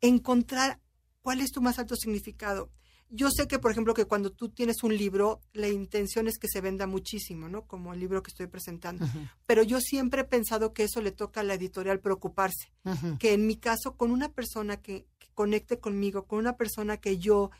Encontrar 0.00 0.78
cuál 1.22 1.40
es 1.40 1.50
tu 1.50 1.60
más 1.60 1.80
alto 1.80 1.96
significado. 1.96 2.70
Yo 3.10 3.32
sé 3.32 3.48
que, 3.48 3.58
por 3.58 3.72
ejemplo, 3.72 3.94
que 3.94 4.04
cuando 4.04 4.30
tú 4.30 4.48
tienes 4.48 4.84
un 4.84 4.96
libro, 4.96 5.40
la 5.52 5.66
intención 5.66 6.28
es 6.28 6.38
que 6.38 6.46
se 6.46 6.60
venda 6.60 6.86
muchísimo, 6.86 7.48
¿no? 7.48 7.66
Como 7.66 7.92
el 7.92 7.98
libro 7.98 8.22
que 8.22 8.30
estoy 8.30 8.46
presentando. 8.46 9.08
Pero 9.44 9.64
yo 9.64 9.80
siempre 9.80 10.20
he 10.20 10.24
pensado 10.24 10.72
que 10.72 10.84
eso 10.84 11.02
le 11.02 11.10
toca 11.10 11.40
a 11.40 11.42
la 11.42 11.54
editorial 11.54 11.98
preocuparse. 11.98 12.72
Que 13.18 13.32
en 13.32 13.48
mi 13.48 13.56
caso, 13.56 13.96
con 13.96 14.12
una 14.12 14.28
persona 14.28 14.80
que, 14.80 15.08
que 15.18 15.26
conecte 15.34 15.80
conmigo, 15.80 16.26
con 16.26 16.38
una 16.38 16.56
persona 16.56 16.98
que 16.98 17.18
yo 17.18 17.50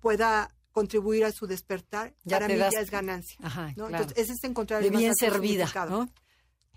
pueda 0.00 0.54
contribuir 0.78 1.24
a 1.24 1.32
su 1.32 1.46
despertar, 1.46 2.14
Ya 2.24 2.36
para 2.38 2.48
mí 2.48 2.56
das- 2.58 2.72
ya 2.74 2.80
es 2.80 2.90
ganancia. 2.90 3.36
Ajá, 3.42 3.68
¿no? 3.76 3.86
claro. 3.88 4.04
Entonces, 4.04 4.24
ese 4.24 4.32
es 4.34 4.44
encontrar 4.44 4.80
de 4.80 4.86
el 4.88 4.92
más 4.92 5.00
bien 5.02 5.14
servida. 5.16 5.86
¿no? 5.88 6.08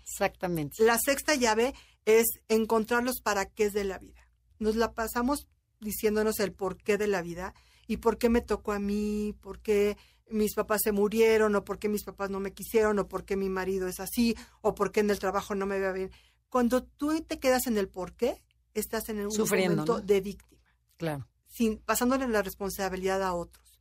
Exactamente. 0.02 0.82
La 0.82 0.98
sexta 0.98 1.34
llave 1.34 1.74
es 2.04 2.26
encontrar 2.48 3.02
los 3.04 3.20
para 3.20 3.46
qué 3.46 3.70
de 3.70 3.84
la 3.84 3.98
vida. 3.98 4.20
Nos 4.58 4.76
la 4.76 4.92
pasamos 4.92 5.48
diciéndonos 5.80 6.40
el 6.40 6.52
porqué 6.52 6.98
de 6.98 7.06
la 7.06 7.22
vida 7.22 7.54
y 7.86 7.98
por 7.98 8.18
qué 8.18 8.28
me 8.28 8.40
tocó 8.40 8.72
a 8.72 8.78
mí, 8.78 9.34
por 9.40 9.60
qué 9.60 9.96
mis 10.30 10.54
papás 10.54 10.80
se 10.84 10.92
murieron 10.92 11.54
o 11.56 11.64
por 11.64 11.78
qué 11.78 11.88
mis 11.88 12.04
papás 12.04 12.30
no 12.30 12.40
me 12.40 12.52
quisieron 12.52 12.98
o 12.98 13.08
por 13.08 13.24
qué 13.24 13.36
mi 13.36 13.48
marido 13.48 13.86
es 13.88 14.00
así 14.00 14.34
o 14.60 14.74
por 14.74 14.90
qué 14.92 15.00
en 15.00 15.10
el 15.10 15.18
trabajo 15.18 15.54
no 15.54 15.66
me 15.66 15.78
va 15.80 15.92
bien. 15.92 16.10
Cuando 16.48 16.82
tú 16.82 17.20
te 17.22 17.38
quedas 17.38 17.66
en 17.66 17.78
el 17.78 17.88
por 17.88 18.14
qué, 18.14 18.42
estás 18.74 19.08
en 19.08 19.20
un 19.24 19.30
Sufriendo, 19.32 19.76
momento 19.76 19.98
¿no? 19.98 20.00
de 20.06 20.20
víctima, 20.20 20.62
Claro. 20.96 21.28
sin, 21.48 21.78
pasándole 21.78 22.26
la 22.28 22.42
responsabilidad 22.42 23.22
a 23.22 23.34
otros. 23.34 23.71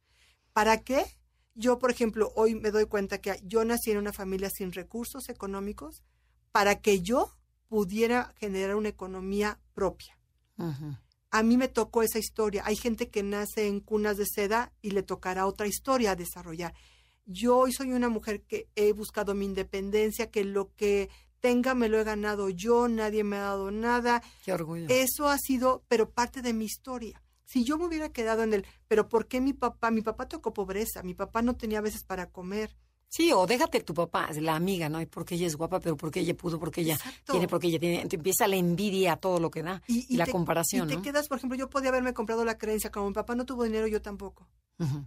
¿Para 0.53 0.81
qué? 0.81 1.05
Yo, 1.55 1.79
por 1.79 1.91
ejemplo, 1.91 2.31
hoy 2.35 2.55
me 2.55 2.71
doy 2.71 2.85
cuenta 2.85 3.19
que 3.19 3.39
yo 3.43 3.63
nací 3.65 3.91
en 3.91 3.97
una 3.97 4.13
familia 4.13 4.49
sin 4.49 4.71
recursos 4.71 5.29
económicos 5.29 6.03
para 6.51 6.81
que 6.81 7.01
yo 7.01 7.31
pudiera 7.67 8.33
generar 8.37 8.75
una 8.75 8.89
economía 8.89 9.59
propia. 9.73 10.17
A 11.31 11.43
mí 11.43 11.57
me 11.57 11.67
tocó 11.67 12.03
esa 12.03 12.19
historia. 12.19 12.63
Hay 12.65 12.75
gente 12.75 13.09
que 13.09 13.23
nace 13.23 13.67
en 13.67 13.79
cunas 13.79 14.17
de 14.17 14.25
seda 14.25 14.73
y 14.81 14.91
le 14.91 15.01
tocará 15.01 15.47
otra 15.47 15.67
historia 15.67 16.11
a 16.11 16.15
desarrollar. 16.15 16.73
Yo 17.25 17.57
hoy 17.57 17.71
soy 17.71 17.93
una 17.93 18.09
mujer 18.09 18.41
que 18.41 18.67
he 18.75 18.91
buscado 18.91 19.33
mi 19.33 19.45
independencia, 19.45 20.29
que 20.29 20.43
lo 20.43 20.73
que 20.75 21.09
tenga 21.39 21.73
me 21.73 21.89
lo 21.89 21.99
he 21.99 22.03
ganado 22.03 22.49
yo, 22.49 22.87
nadie 22.87 23.23
me 23.23 23.37
ha 23.37 23.41
dado 23.41 23.71
nada. 23.71 24.21
Qué 24.43 24.53
orgullo. 24.53 24.87
Eso 24.89 25.27
ha 25.27 25.37
sido, 25.37 25.83
pero 25.87 26.11
parte 26.11 26.41
de 26.41 26.53
mi 26.53 26.65
historia. 26.65 27.20
Si 27.51 27.65
yo 27.65 27.77
me 27.77 27.85
hubiera 27.85 28.09
quedado 28.09 28.43
en 28.43 28.53
el, 28.53 28.65
pero 28.87 29.09
¿por 29.09 29.27
qué 29.27 29.41
mi 29.41 29.51
papá? 29.53 29.91
Mi 29.91 30.01
papá 30.01 30.27
tocó 30.27 30.53
pobreza, 30.53 31.03
mi 31.03 31.13
papá 31.13 31.41
no 31.41 31.55
tenía 31.57 31.79
a 31.79 31.81
veces 31.81 32.03
para 32.05 32.29
comer. 32.29 32.77
Sí, 33.09 33.33
o 33.33 33.45
déjate 33.45 33.81
tu 33.81 33.93
papá, 33.93 34.29
la 34.39 34.55
amiga, 34.55 34.87
¿no? 34.87 35.01
Y 35.01 35.05
porque 35.05 35.35
ella 35.35 35.45
es 35.47 35.57
guapa, 35.57 35.81
pero 35.81 35.97
porque 35.97 36.21
ella 36.21 36.33
pudo, 36.37 36.59
porque 36.59 36.79
ella 36.79 36.93
Exacto. 36.93 37.33
tiene, 37.33 37.49
porque 37.49 37.67
ella 37.67 37.77
tiene. 37.77 38.05
Te 38.07 38.15
empieza 38.15 38.47
la 38.47 38.55
envidia 38.55 39.11
a 39.13 39.17
todo 39.17 39.37
lo 39.41 39.51
que 39.51 39.63
da. 39.63 39.81
Y, 39.87 40.15
la 40.15 40.23
te- 40.23 40.31
comparación, 40.31 40.89
y 40.89 40.95
te 40.95 41.01
quedas, 41.01 41.27
por 41.27 41.37
ejemplo, 41.39 41.57
yo 41.57 41.69
podía 41.69 41.89
haberme 41.89 42.13
comprado 42.13 42.45
la 42.45 42.57
creencia, 42.57 42.89
como 42.89 43.09
mi 43.09 43.13
papá 43.13 43.35
no 43.35 43.45
tuvo 43.45 43.65
dinero, 43.65 43.85
yo 43.87 44.01
tampoco. 44.01 44.47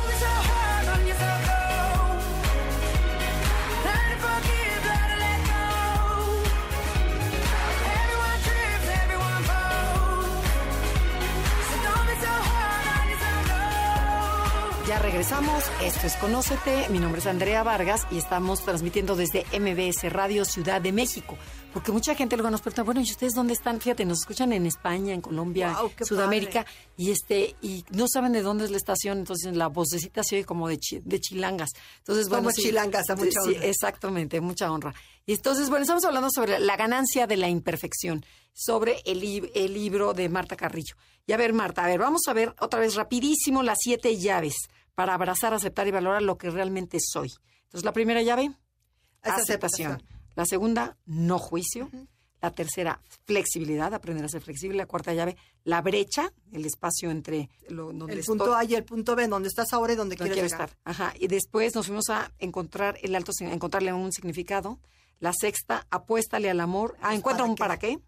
Regresamos. 15.19 15.63
Esto 15.81 16.07
es 16.07 16.15
Conócete. 16.17 16.89
Mi 16.89 16.99
nombre 16.99 17.19
es 17.21 17.25
Andrea 17.25 17.63
Vargas 17.63 18.05
y 18.11 18.17
estamos 18.17 18.65
transmitiendo 18.65 19.15
desde 19.15 19.45
MBS 19.57 20.11
Radio 20.11 20.43
Ciudad 20.43 20.81
de 20.81 20.91
México. 20.91 21.37
Porque 21.71 21.93
mucha 21.93 22.15
gente 22.15 22.35
luego 22.35 22.49
nos 22.51 22.59
pregunta, 22.59 22.83
bueno, 22.83 22.99
¿y 22.99 23.03
ustedes 23.05 23.33
dónde 23.33 23.53
están? 23.53 23.79
Fíjate, 23.79 24.03
nos 24.03 24.19
escuchan 24.19 24.51
en 24.51 24.65
España, 24.65 25.13
en 25.13 25.21
Colombia, 25.21 25.73
Sudamérica, 26.03 26.65
y 26.97 27.11
este 27.11 27.55
y 27.61 27.85
no 27.91 28.07
saben 28.09 28.33
de 28.33 28.41
dónde 28.41 28.65
es 28.65 28.71
la 28.71 28.75
estación, 28.77 29.19
entonces 29.19 29.55
la 29.55 29.67
vocecita 29.67 30.21
se 30.21 30.35
oye 30.35 30.45
como 30.45 30.67
de, 30.67 30.79
chi- 30.79 31.01
de 31.05 31.21
chilangas. 31.21 31.69
Entonces, 31.99 32.27
bueno, 32.27 32.49
Somos 32.49 32.55
chilangas, 32.55 33.09
a 33.09 33.15
mucha 33.15 33.39
sí, 33.41 33.53
honra. 33.55 33.65
exactamente, 33.67 34.41
mucha 34.41 34.69
honra. 34.69 34.93
Y 35.25 35.31
entonces, 35.31 35.69
bueno, 35.69 35.83
estamos 35.83 36.03
hablando 36.03 36.27
sobre 36.29 36.59
la 36.59 36.75
ganancia 36.75 37.25
de 37.25 37.37
la 37.37 37.47
imperfección, 37.47 38.25
sobre 38.53 38.97
el, 39.05 39.49
el 39.55 39.73
libro 39.73 40.13
de 40.13 40.27
Marta 40.27 40.57
Carrillo. 40.57 40.95
Y 41.25 41.31
a 41.31 41.37
ver, 41.37 41.53
Marta, 41.53 41.85
a 41.85 41.87
ver, 41.87 41.99
vamos 41.99 42.23
a 42.27 42.33
ver 42.33 42.53
otra 42.59 42.81
vez 42.81 42.95
rapidísimo 42.95 43.63
las 43.63 43.77
siete 43.81 44.17
llaves 44.17 44.55
para 44.95 45.13
abrazar, 45.13 45.53
aceptar 45.53 45.87
y 45.87 45.91
valorar 45.91 46.21
lo 46.21 46.37
que 46.37 46.49
realmente 46.49 46.97
soy. 46.99 47.31
Entonces, 47.65 47.83
la 47.85 47.93
primera 47.93 48.21
llave, 48.21 48.51
aceptación. 49.21 49.91
aceptación. 49.93 50.03
La 50.35 50.45
segunda, 50.45 50.97
no 51.05 51.39
juicio. 51.39 51.89
La 52.41 52.51
tercera, 52.51 53.01
flexibilidad, 53.23 53.91
aprender 53.93 54.23
a 54.25 54.29
ser 54.29 54.41
flexible. 54.41 54.77
La 54.77 54.85
cuarta 54.85 55.13
llave, 55.13 55.35
la 55.63 55.81
brecha, 55.81 56.31
el 56.51 56.65
espacio 56.65 57.09
entre 57.09 57.49
lo, 57.69 57.87
donde 57.91 58.13
El 58.13 58.19
estoy- 58.19 58.37
punto 58.37 58.55
A 58.55 58.63
y 58.63 58.75
el 58.75 58.83
punto 58.83 59.15
B, 59.15 59.27
donde 59.27 59.47
estás 59.47 59.73
ahora 59.73 59.93
y 59.93 59.95
donde 59.95 60.15
donde 60.15 60.31
quieres 60.33 60.51
estar. 60.51 60.69
Ajá. 60.83 61.13
Y 61.19 61.27
después 61.27 61.73
nos 61.73 61.87
fuimos 61.87 62.09
a 62.09 62.31
encontrar 62.37 62.99
el 63.01 63.15
alto, 63.15 63.31
encontrarle 63.39 63.93
un 63.93 64.11
significado. 64.11 64.79
La 65.19 65.31
sexta, 65.33 65.87
apuéstale 65.89 66.49
al 66.49 66.59
amor. 66.59 66.95
Ah, 66.99 67.07
Pues, 67.07 67.17
encuentra 67.17 67.43
¿para 67.45 67.49
un 67.49 67.55
qué? 67.55 67.59
para 67.59 67.79
qué. 67.79 67.99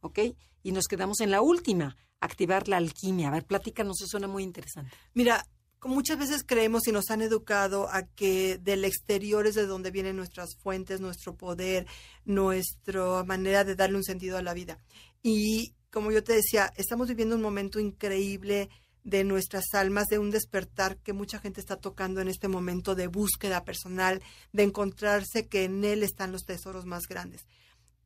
¿Ok? 0.00 0.18
Y 0.64 0.72
nos 0.72 0.86
quedamos 0.86 1.20
en 1.20 1.30
la 1.30 1.40
última, 1.42 1.96
activar 2.18 2.66
la 2.66 2.78
alquimia. 2.78 3.28
A 3.28 3.30
ver, 3.32 3.44
platícanos, 3.44 4.00
eso 4.00 4.08
suena 4.08 4.26
muy 4.26 4.42
interesante. 4.42 4.90
Mira, 5.14 5.46
muchas 5.82 6.18
veces 6.18 6.44
creemos 6.44 6.86
y 6.86 6.92
nos 6.92 7.10
han 7.10 7.22
educado 7.22 7.88
a 7.88 8.02
que 8.02 8.58
del 8.58 8.84
exterior 8.84 9.46
es 9.46 9.54
de 9.54 9.66
donde 9.66 9.90
vienen 9.90 10.16
nuestras 10.16 10.56
fuentes, 10.56 11.00
nuestro 11.00 11.36
poder, 11.36 11.86
nuestra 12.24 13.24
manera 13.24 13.64
de 13.64 13.76
darle 13.76 13.96
un 13.96 14.04
sentido 14.04 14.38
a 14.38 14.42
la 14.42 14.54
vida. 14.54 14.78
Y 15.22 15.74
como 15.90 16.12
yo 16.12 16.22
te 16.22 16.34
decía, 16.34 16.72
estamos 16.76 17.08
viviendo 17.08 17.36
un 17.36 17.42
momento 17.42 17.80
increíble 17.80 18.68
de 19.04 19.22
nuestras 19.22 19.72
almas, 19.72 20.06
de 20.08 20.18
un 20.18 20.30
despertar 20.30 20.98
que 20.98 21.12
mucha 21.12 21.38
gente 21.38 21.60
está 21.60 21.76
tocando 21.76 22.20
en 22.20 22.28
este 22.28 22.48
momento 22.48 22.96
de 22.96 23.06
búsqueda 23.06 23.64
personal, 23.64 24.20
de 24.52 24.64
encontrarse 24.64 25.46
que 25.46 25.64
en 25.64 25.84
él 25.84 26.02
están 26.02 26.32
los 26.32 26.44
tesoros 26.44 26.86
más 26.86 27.04
grandes. 27.08 27.46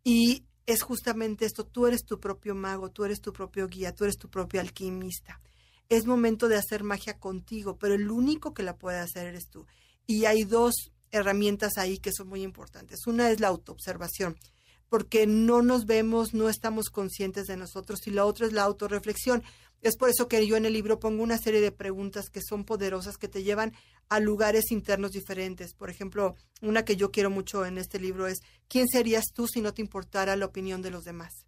Y 0.05 0.45
es 0.67 0.83
justamente 0.83 1.47
esto, 1.47 1.65
tú 1.65 1.87
eres 1.87 2.05
tu 2.05 2.21
propio 2.21 2.55
mago, 2.55 2.91
tú 2.91 3.05
eres 3.05 3.21
tu 3.21 3.33
propio 3.33 3.67
guía, 3.67 3.95
tú 3.95 4.05
eres 4.05 4.19
tu 4.19 4.29
propio 4.29 4.61
alquimista. 4.61 5.41
Es 5.91 6.07
momento 6.07 6.49
de 6.49 6.57
hacer 6.57 6.85
magia 6.85 7.19
contigo, 7.19 7.77
pero 7.77 7.93
el 7.95 8.11
único 8.11 8.55
que 8.55 8.63
la 8.63 8.79
puede 8.79 8.99
hacer 8.99 9.27
eres 9.27 9.51
tú. 9.51 9.67
Y 10.07 10.25
hay 10.25 10.45
dos 10.45 10.93
herramientas 11.11 11.77
ahí 11.77 11.99
que 11.99 12.13
son 12.13 12.29
muy 12.29 12.43
importantes. 12.43 13.07
Una 13.07 13.31
es 13.31 13.41
la 13.41 13.49
autoobservación. 13.49 14.39
porque 14.91 15.25
no 15.27 15.63
nos 15.63 15.87
vemos, 15.87 16.35
no 16.35 16.49
estamos 16.49 16.91
conscientes 16.91 17.47
de 17.47 17.57
nosotros 17.57 18.07
y 18.07 18.11
la 18.11 18.27
otra 18.27 18.47
es 18.47 18.53
la 18.53 18.65
autorreflexión. 18.65 19.43
Es 19.83 19.97
por 19.97 20.11
eso 20.11 20.27
que 20.27 20.45
yo 20.47 20.57
en 20.57 20.67
el 20.67 20.73
libro 20.73 20.99
pongo 20.99 21.23
una 21.23 21.39
serie 21.39 21.61
de 21.61 21.71
preguntas 21.73 22.29
que 22.29 22.43
son 22.43 22.65
poderosas, 22.65 23.17
que 23.17 23.29
te 23.29 23.45
llevan 23.45 23.73
a 24.09 24.19
lugares 24.19 24.73
internos 24.73 25.13
diferentes. 25.13 25.75
Por 25.75 25.91
ejemplo, 25.91 26.35
una 26.61 26.85
que 26.85 26.97
yo 26.97 27.13
quiero 27.13 27.31
mucho 27.31 27.65
en 27.65 27.79
este 27.79 28.01
libro 28.01 28.27
es, 28.27 28.41
¿quién 28.69 28.89
serías 28.89 29.27
tú 29.33 29.47
si 29.47 29.61
no 29.61 29.73
te 29.73 29.81
importara 29.81 30.35
la 30.37 30.47
opinión 30.47 30.83
de 30.83 30.91
los 30.91 31.05
demás? 31.05 31.47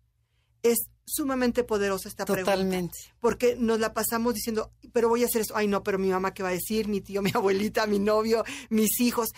Es 0.63 0.79
sumamente 1.05 1.65
poderosa 1.65 2.09
esta 2.09 2.25
pregunta. 2.25 2.53
Totalmente. 2.53 2.99
Porque 3.21 3.57
nos 3.59 3.81
la 3.81 3.93
pasamos 3.93 4.35
diciendo, 4.35 4.73
pero 4.93 5.09
voy 5.09 5.23
a 5.23 5.27
hacer 5.27 5.43
eso. 5.43 5.57
Ay, 5.57 5.67
no, 5.67 5.83
pero 5.83 5.99
mi 5.99 6.09
mamá 6.09 6.33
qué 6.35 6.43
va 6.43 6.51
a 6.51 6.53
decir, 6.53 6.89
mi 6.89 7.01
tío, 7.01 7.23
mi 7.23 7.31
abuelita, 7.35 7.87
mi 7.87 7.99
novio, 7.99 8.45
mis 8.71 9.01
hijos. 9.01 9.31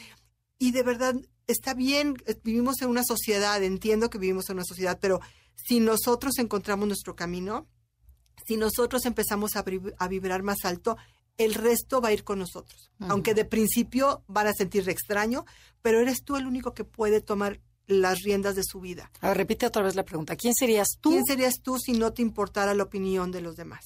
Y 0.59 0.73
de 0.73 0.83
verdad, 0.83 1.15
está 1.47 1.75
bien, 1.75 2.17
eh, 2.27 2.37
vivimos 2.43 2.81
en 2.83 2.89
una 2.89 3.03
sociedad, 3.05 3.63
entiendo 3.63 4.11
que 4.11 4.19
vivimos 4.19 4.49
en 4.51 4.57
una 4.57 4.65
sociedad, 4.65 4.99
pero 5.01 5.21
si 5.57 5.81
nosotros 5.81 6.39
encontramos 6.39 6.87
nuestro 6.87 7.17
camino, 7.17 7.67
si 8.47 8.57
nosotros 8.57 9.05
empezamos 9.07 9.57
a, 9.57 9.65
vib- 9.65 9.95
a 9.99 10.09
vibrar 10.09 10.43
más 10.43 10.65
alto, 10.65 10.97
el 11.39 11.55
resto 11.55 12.01
va 12.01 12.09
a 12.09 12.13
ir 12.13 12.23
con 12.25 12.39
nosotros. 12.39 12.91
Aunque 13.01 13.35
de 13.35 13.45
principio 13.45 14.23
van 14.29 14.47
a 14.47 14.53
sentir 14.53 14.89
extraño, 14.89 15.45
pero 15.83 16.01
eres 16.01 16.23
tú 16.23 16.37
el 16.37 16.47
único 16.47 16.75
que 16.75 16.85
puede 16.85 17.21
tomar 17.21 17.61
las 17.87 18.23
riendas 18.23 18.55
de 18.57 18.63
su 18.65 18.81
vida. 18.81 19.11
A 19.21 19.29
ver, 19.29 19.37
repite 19.37 19.67
otra 19.67 19.83
vez 19.83 19.95
la 19.95 20.05
pregunta. 20.05 20.37
¿Quién 20.37 20.55
serías 20.55 20.89
tú? 21.01 21.11
¿Quién 21.11 21.25
serías 21.25 21.61
tú 21.63 21.79
si 21.79 21.93
no 21.93 22.13
te 22.13 22.23
importara 22.23 22.75
la 22.75 22.85
opinión 22.85 23.31
de 23.31 23.41
los 23.41 23.57
demás? 23.57 23.85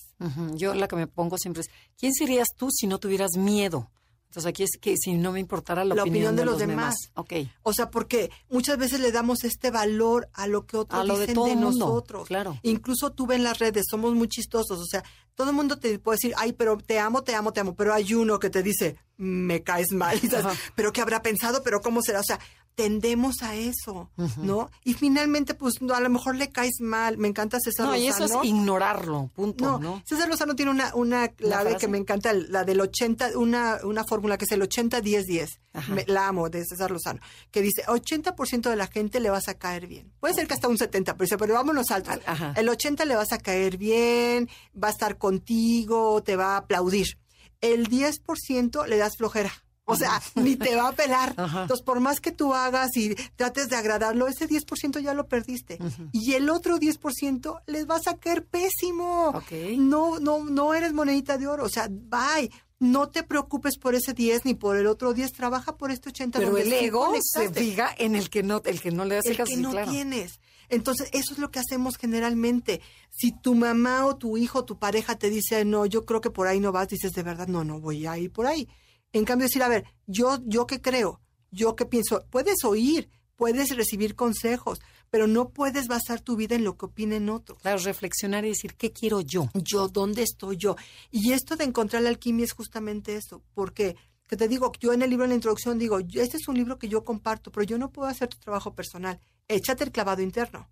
Yo 0.54 0.74
la 0.74 0.88
que 0.88 0.96
me 0.96 1.06
pongo 1.06 1.36
siempre 1.38 1.62
es, 1.62 1.68
¿quién 1.98 2.14
serías 2.14 2.48
tú 2.56 2.70
si 2.70 2.86
no 2.86 2.98
tuvieras 2.98 3.36
miedo? 3.36 3.90
Entonces 4.28 4.50
aquí 4.50 4.62
es 4.62 4.78
que 4.78 4.94
si 4.98 5.14
no 5.14 5.32
me 5.32 5.40
importara 5.40 5.84
la, 5.84 6.02
opinión, 6.02 6.36
de, 6.36 6.44
los, 6.44 6.58
demás. 6.58 6.94
Ok. 7.14 7.32
O 7.62 7.72
sea, 7.72 7.90
porque 7.90 8.30
muchas 8.50 8.76
veces 8.76 9.00
le 9.00 9.10
damos 9.10 9.42
este 9.42 9.70
valor 9.70 10.28
a 10.34 10.46
lo 10.46 10.66
que 10.66 10.76
otros 10.76 11.00
A 11.00 11.04
lo 11.04 11.14
de 11.14 11.20
dicen 11.20 11.34
todo 11.34 11.46
de, 11.46 11.52
el 11.52 11.58
mundo, 11.58 11.86
nosotros. 11.86 12.28
claro. 12.28 12.58
Incluso 12.62 13.10
tú 13.10 13.26
ves 13.26 13.38
en 13.38 13.44
las 13.44 13.58
redes, 13.58 13.86
somos 13.90 14.14
muy 14.14 14.28
chistosos. 14.28 14.78
O 14.80 14.84
sea, 14.84 15.02
todo 15.34 15.48
el 15.48 15.56
mundo 15.56 15.78
te 15.78 15.98
puede 15.98 16.16
decir, 16.16 16.34
ay, 16.36 16.52
pero 16.52 16.76
te 16.76 16.98
amo, 16.98 17.22
te 17.22 17.34
amo, 17.34 17.54
te 17.54 17.60
amo. 17.60 17.74
Pero 17.74 17.94
hay 17.94 18.12
uno 18.12 18.38
que 18.38 18.50
te 18.50 18.62
dice, 18.62 18.98
me 19.16 19.62
caes 19.62 19.92
mal. 19.92 20.20
Pero 20.76 20.92
¿qué 20.92 21.00
habrá 21.00 21.22
pensado? 21.22 21.62
¿Pero 21.62 21.80
cómo 21.80 22.02
será? 22.02 22.20
O 22.20 22.24
sea, 22.24 22.38
tendemos 22.78 23.42
a 23.42 23.56
eso, 23.56 24.08
¿no? 24.36 24.70
Y 24.84 24.94
finalmente, 24.94 25.54
pues, 25.54 25.82
no, 25.82 25.94
a 25.94 26.00
lo 26.00 26.08
mejor 26.10 26.36
le 26.36 26.52
caes 26.52 26.80
mal. 26.80 27.18
Me 27.18 27.26
encanta 27.26 27.58
César 27.58 27.86
No, 27.86 27.96
y 27.96 28.06
eso 28.06 28.20
Lozano. 28.20 28.42
es 28.44 28.48
ignorarlo, 28.48 29.30
punto, 29.34 29.64
No, 29.64 29.78
¿no? 29.80 30.02
César 30.06 30.28
Lozano 30.28 30.54
tiene 30.54 30.70
una, 30.70 30.94
una 30.94 31.26
clave 31.26 31.76
que 31.76 31.88
me 31.88 31.98
encanta, 31.98 32.32
la 32.32 32.62
del 32.62 32.80
80, 32.80 33.36
una, 33.36 33.78
una 33.82 34.04
fórmula 34.04 34.38
que 34.38 34.44
es 34.44 34.52
el 34.52 34.62
80-10-10. 34.62 35.58
Ajá. 35.72 35.92
Me- 35.92 36.04
La 36.06 36.28
amo, 36.28 36.48
de 36.50 36.64
César 36.64 36.92
Lozano. 36.92 37.18
Que 37.50 37.62
dice, 37.62 37.82
80% 37.86 38.70
de 38.70 38.76
la 38.76 38.86
gente 38.86 39.18
le 39.18 39.30
vas 39.30 39.48
a 39.48 39.54
caer 39.54 39.88
bien. 39.88 40.12
Puede 40.20 40.34
ser 40.34 40.46
que 40.46 40.54
hasta 40.54 40.68
un 40.68 40.78
70%, 40.78 41.36
pero, 41.36 41.54
vámonos 41.54 41.90
altos. 41.90 42.12
Al- 42.14 42.22
ajá. 42.26 42.52
El 42.56 42.68
80 42.68 43.04
le 43.06 43.16
vas 43.16 43.32
a 43.32 43.38
caer 43.38 43.76
bien, 43.76 44.48
va 44.80 44.86
a 44.86 44.92
estar 44.92 45.18
contigo, 45.18 46.22
te 46.22 46.36
va 46.36 46.54
a 46.54 46.58
aplaudir. 46.58 47.18
El 47.60 47.88
10% 47.88 48.86
le 48.86 48.96
das 48.98 49.16
flojera. 49.16 49.50
O 49.88 49.96
sea, 49.96 50.20
ni 50.34 50.56
te 50.56 50.76
va 50.76 50.88
a 50.88 50.92
pelar. 50.92 51.34
Ajá. 51.36 51.62
Entonces, 51.62 51.84
por 51.84 51.98
más 52.00 52.20
que 52.20 52.30
tú 52.30 52.54
hagas 52.54 52.94
y 52.96 53.14
trates 53.36 53.70
de 53.70 53.76
agradarlo, 53.76 54.28
ese 54.28 54.46
10% 54.46 55.00
ya 55.00 55.14
lo 55.14 55.26
perdiste. 55.28 55.78
Y 56.12 56.34
el 56.34 56.50
otro 56.50 56.78
10% 56.78 57.62
les 57.66 57.86
vas 57.86 58.06
a 58.06 58.16
caer 58.18 58.44
pésimo. 58.44 59.30
Ok. 59.30 59.52
No, 59.78 60.20
no, 60.20 60.44
no 60.44 60.74
eres 60.74 60.92
monedita 60.92 61.38
de 61.38 61.46
oro. 61.46 61.64
O 61.64 61.68
sea, 61.68 61.88
bye. 61.90 62.50
No 62.80 63.08
te 63.08 63.24
preocupes 63.24 63.76
por 63.76 63.96
ese 63.96 64.14
10 64.14 64.44
ni 64.44 64.54
por 64.54 64.76
el 64.76 64.86
otro 64.86 65.14
10. 65.14 65.32
Trabaja 65.32 65.76
por 65.76 65.90
este 65.90 66.10
80. 66.10 66.38
Pero 66.38 66.56
el 66.58 66.72
ego 66.72 67.12
se 67.20 67.52
fija 67.52 67.92
en 67.98 68.14
el 68.14 68.30
que 68.30 68.42
no, 68.42 68.62
el 68.64 68.80
que 68.80 68.92
no 68.92 69.04
le 69.04 69.18
hace 69.18 69.30
el 69.30 69.36
caso, 69.36 69.50
que 69.50 69.56
no 69.56 69.70
claro. 69.70 69.90
tienes. 69.90 70.38
Entonces, 70.68 71.08
eso 71.12 71.32
es 71.32 71.38
lo 71.38 71.50
que 71.50 71.60
hacemos 71.60 71.96
generalmente. 71.96 72.82
Si 73.10 73.32
tu 73.32 73.54
mamá 73.54 74.06
o 74.06 74.16
tu 74.16 74.36
hijo 74.36 74.60
o 74.60 74.64
tu 74.64 74.78
pareja 74.78 75.16
te 75.16 75.30
dice, 75.30 75.64
no, 75.64 75.86
yo 75.86 76.04
creo 76.04 76.20
que 76.20 76.30
por 76.30 76.46
ahí 76.46 76.60
no 76.60 76.72
vas, 76.72 76.88
dices, 76.88 77.12
de 77.14 77.22
verdad, 77.22 77.48
no, 77.48 77.64
no 77.64 77.80
voy 77.80 78.06
a 78.06 78.18
ir 78.18 78.30
por 78.30 78.46
ahí. 78.46 78.68
En 79.12 79.24
cambio, 79.24 79.46
decir, 79.46 79.62
a 79.62 79.68
ver, 79.68 79.84
yo, 80.06 80.38
yo 80.44 80.66
qué 80.66 80.80
creo, 80.80 81.20
yo 81.50 81.76
qué 81.76 81.86
pienso, 81.86 82.24
puedes 82.30 82.64
oír, 82.64 83.10
puedes 83.36 83.74
recibir 83.74 84.14
consejos, 84.14 84.80
pero 85.10 85.26
no 85.26 85.50
puedes 85.50 85.88
basar 85.88 86.20
tu 86.20 86.36
vida 86.36 86.54
en 86.54 86.64
lo 86.64 86.76
que 86.76 86.86
opinen 86.86 87.30
otros. 87.30 87.60
Claro, 87.62 87.78
reflexionar 87.78 88.44
y 88.44 88.48
decir, 88.48 88.74
¿qué 88.74 88.92
quiero 88.92 89.20
yo? 89.20 89.48
Yo, 89.54 89.88
¿dónde 89.88 90.22
estoy 90.22 90.56
yo? 90.56 90.76
Y 91.10 91.32
esto 91.32 91.56
de 91.56 91.64
encontrar 91.64 92.02
la 92.02 92.10
alquimia 92.10 92.44
es 92.44 92.52
justamente 92.52 93.16
eso, 93.16 93.42
porque, 93.54 93.96
que 94.26 94.36
te 94.36 94.48
digo, 94.48 94.72
yo 94.78 94.92
en 94.92 95.02
el 95.02 95.10
libro, 95.10 95.24
en 95.24 95.30
la 95.30 95.36
introducción, 95.36 95.78
digo, 95.78 95.98
este 95.98 96.36
es 96.36 96.48
un 96.48 96.56
libro 96.56 96.78
que 96.78 96.88
yo 96.88 97.04
comparto, 97.04 97.50
pero 97.50 97.64
yo 97.64 97.78
no 97.78 97.90
puedo 97.90 98.08
hacer 98.08 98.28
tu 98.28 98.38
trabajo 98.38 98.74
personal. 98.74 99.20
Échate 99.46 99.84
el 99.84 99.92
clavado 99.92 100.20
interno. 100.20 100.68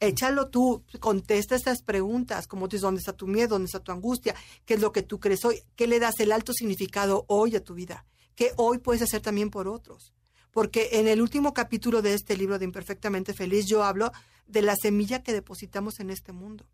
Échalo 0.00 0.48
tú, 0.48 0.84
contesta 1.00 1.56
estas 1.56 1.82
preguntas, 1.82 2.46
como 2.46 2.68
dices, 2.68 2.82
¿dónde 2.82 3.00
está 3.00 3.12
tu 3.12 3.26
miedo? 3.26 3.48
¿Dónde 3.48 3.66
está 3.66 3.80
tu 3.80 3.90
angustia? 3.90 4.34
¿Qué 4.64 4.74
es 4.74 4.80
lo 4.80 4.92
que 4.92 5.02
tú 5.02 5.18
crees 5.18 5.44
hoy? 5.44 5.60
¿Qué 5.74 5.88
le 5.88 5.98
das 5.98 6.20
el 6.20 6.30
alto 6.30 6.52
significado 6.52 7.24
hoy 7.26 7.56
a 7.56 7.64
tu 7.64 7.74
vida? 7.74 8.06
¿Qué 8.36 8.52
hoy 8.56 8.78
puedes 8.78 9.02
hacer 9.02 9.20
también 9.20 9.50
por 9.50 9.66
otros? 9.66 10.12
Porque 10.52 10.90
en 10.92 11.08
el 11.08 11.20
último 11.20 11.52
capítulo 11.52 12.00
de 12.00 12.14
este 12.14 12.36
libro 12.36 12.58
de 12.58 12.64
Imperfectamente 12.64 13.34
Feliz, 13.34 13.66
yo 13.66 13.82
hablo 13.82 14.12
de 14.46 14.62
la 14.62 14.76
semilla 14.76 15.22
que 15.22 15.32
depositamos 15.32 15.98
en 15.98 16.10
este 16.10 16.32
mundo. 16.32 16.66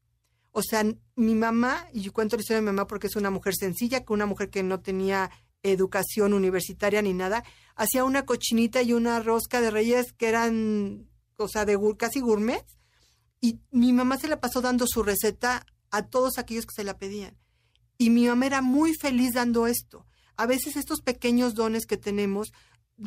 O 0.52 0.62
sea, 0.62 0.84
mi 1.16 1.34
mamá, 1.34 1.88
y 1.92 2.02
yo 2.02 2.12
cuento 2.12 2.36
la 2.36 2.42
historia 2.42 2.58
de 2.58 2.62
mi 2.62 2.66
mamá 2.66 2.86
porque 2.86 3.08
es 3.08 3.16
una 3.16 3.30
mujer 3.30 3.54
sencilla, 3.54 4.04
que 4.04 4.12
una 4.12 4.26
mujer 4.26 4.50
que 4.50 4.62
no 4.62 4.80
tenía 4.80 5.30
educación 5.64 6.34
universitaria 6.34 7.02
ni 7.02 7.12
nada, 7.14 7.42
hacía 7.74 8.04
una 8.04 8.24
cochinita 8.24 8.82
y 8.82 8.92
una 8.92 9.18
rosca 9.20 9.60
de 9.60 9.70
reyes 9.70 10.12
que 10.12 10.28
eran, 10.28 11.08
o 11.36 11.48
sea, 11.48 11.64
de 11.64 11.78
casi 11.96 12.20
gourmet. 12.20 12.64
Y 13.45 13.61
mi 13.70 13.92
mamá 13.92 14.16
se 14.16 14.26
la 14.26 14.40
pasó 14.40 14.62
dando 14.62 14.86
su 14.86 15.03
receta 15.03 15.66
a 15.90 16.07
todos 16.07 16.38
aquellos 16.38 16.64
que 16.64 16.72
se 16.74 16.82
la 16.82 16.97
pedían. 16.97 17.36
Y 17.99 18.09
mi 18.09 18.26
mamá 18.26 18.47
era 18.47 18.62
muy 18.62 18.95
feliz 18.95 19.34
dando 19.34 19.66
esto. 19.66 20.07
A 20.38 20.47
veces 20.47 20.76
estos 20.76 21.03
pequeños 21.03 21.55
dones 21.55 21.84
que 21.84 21.99
tenemos 21.99 22.55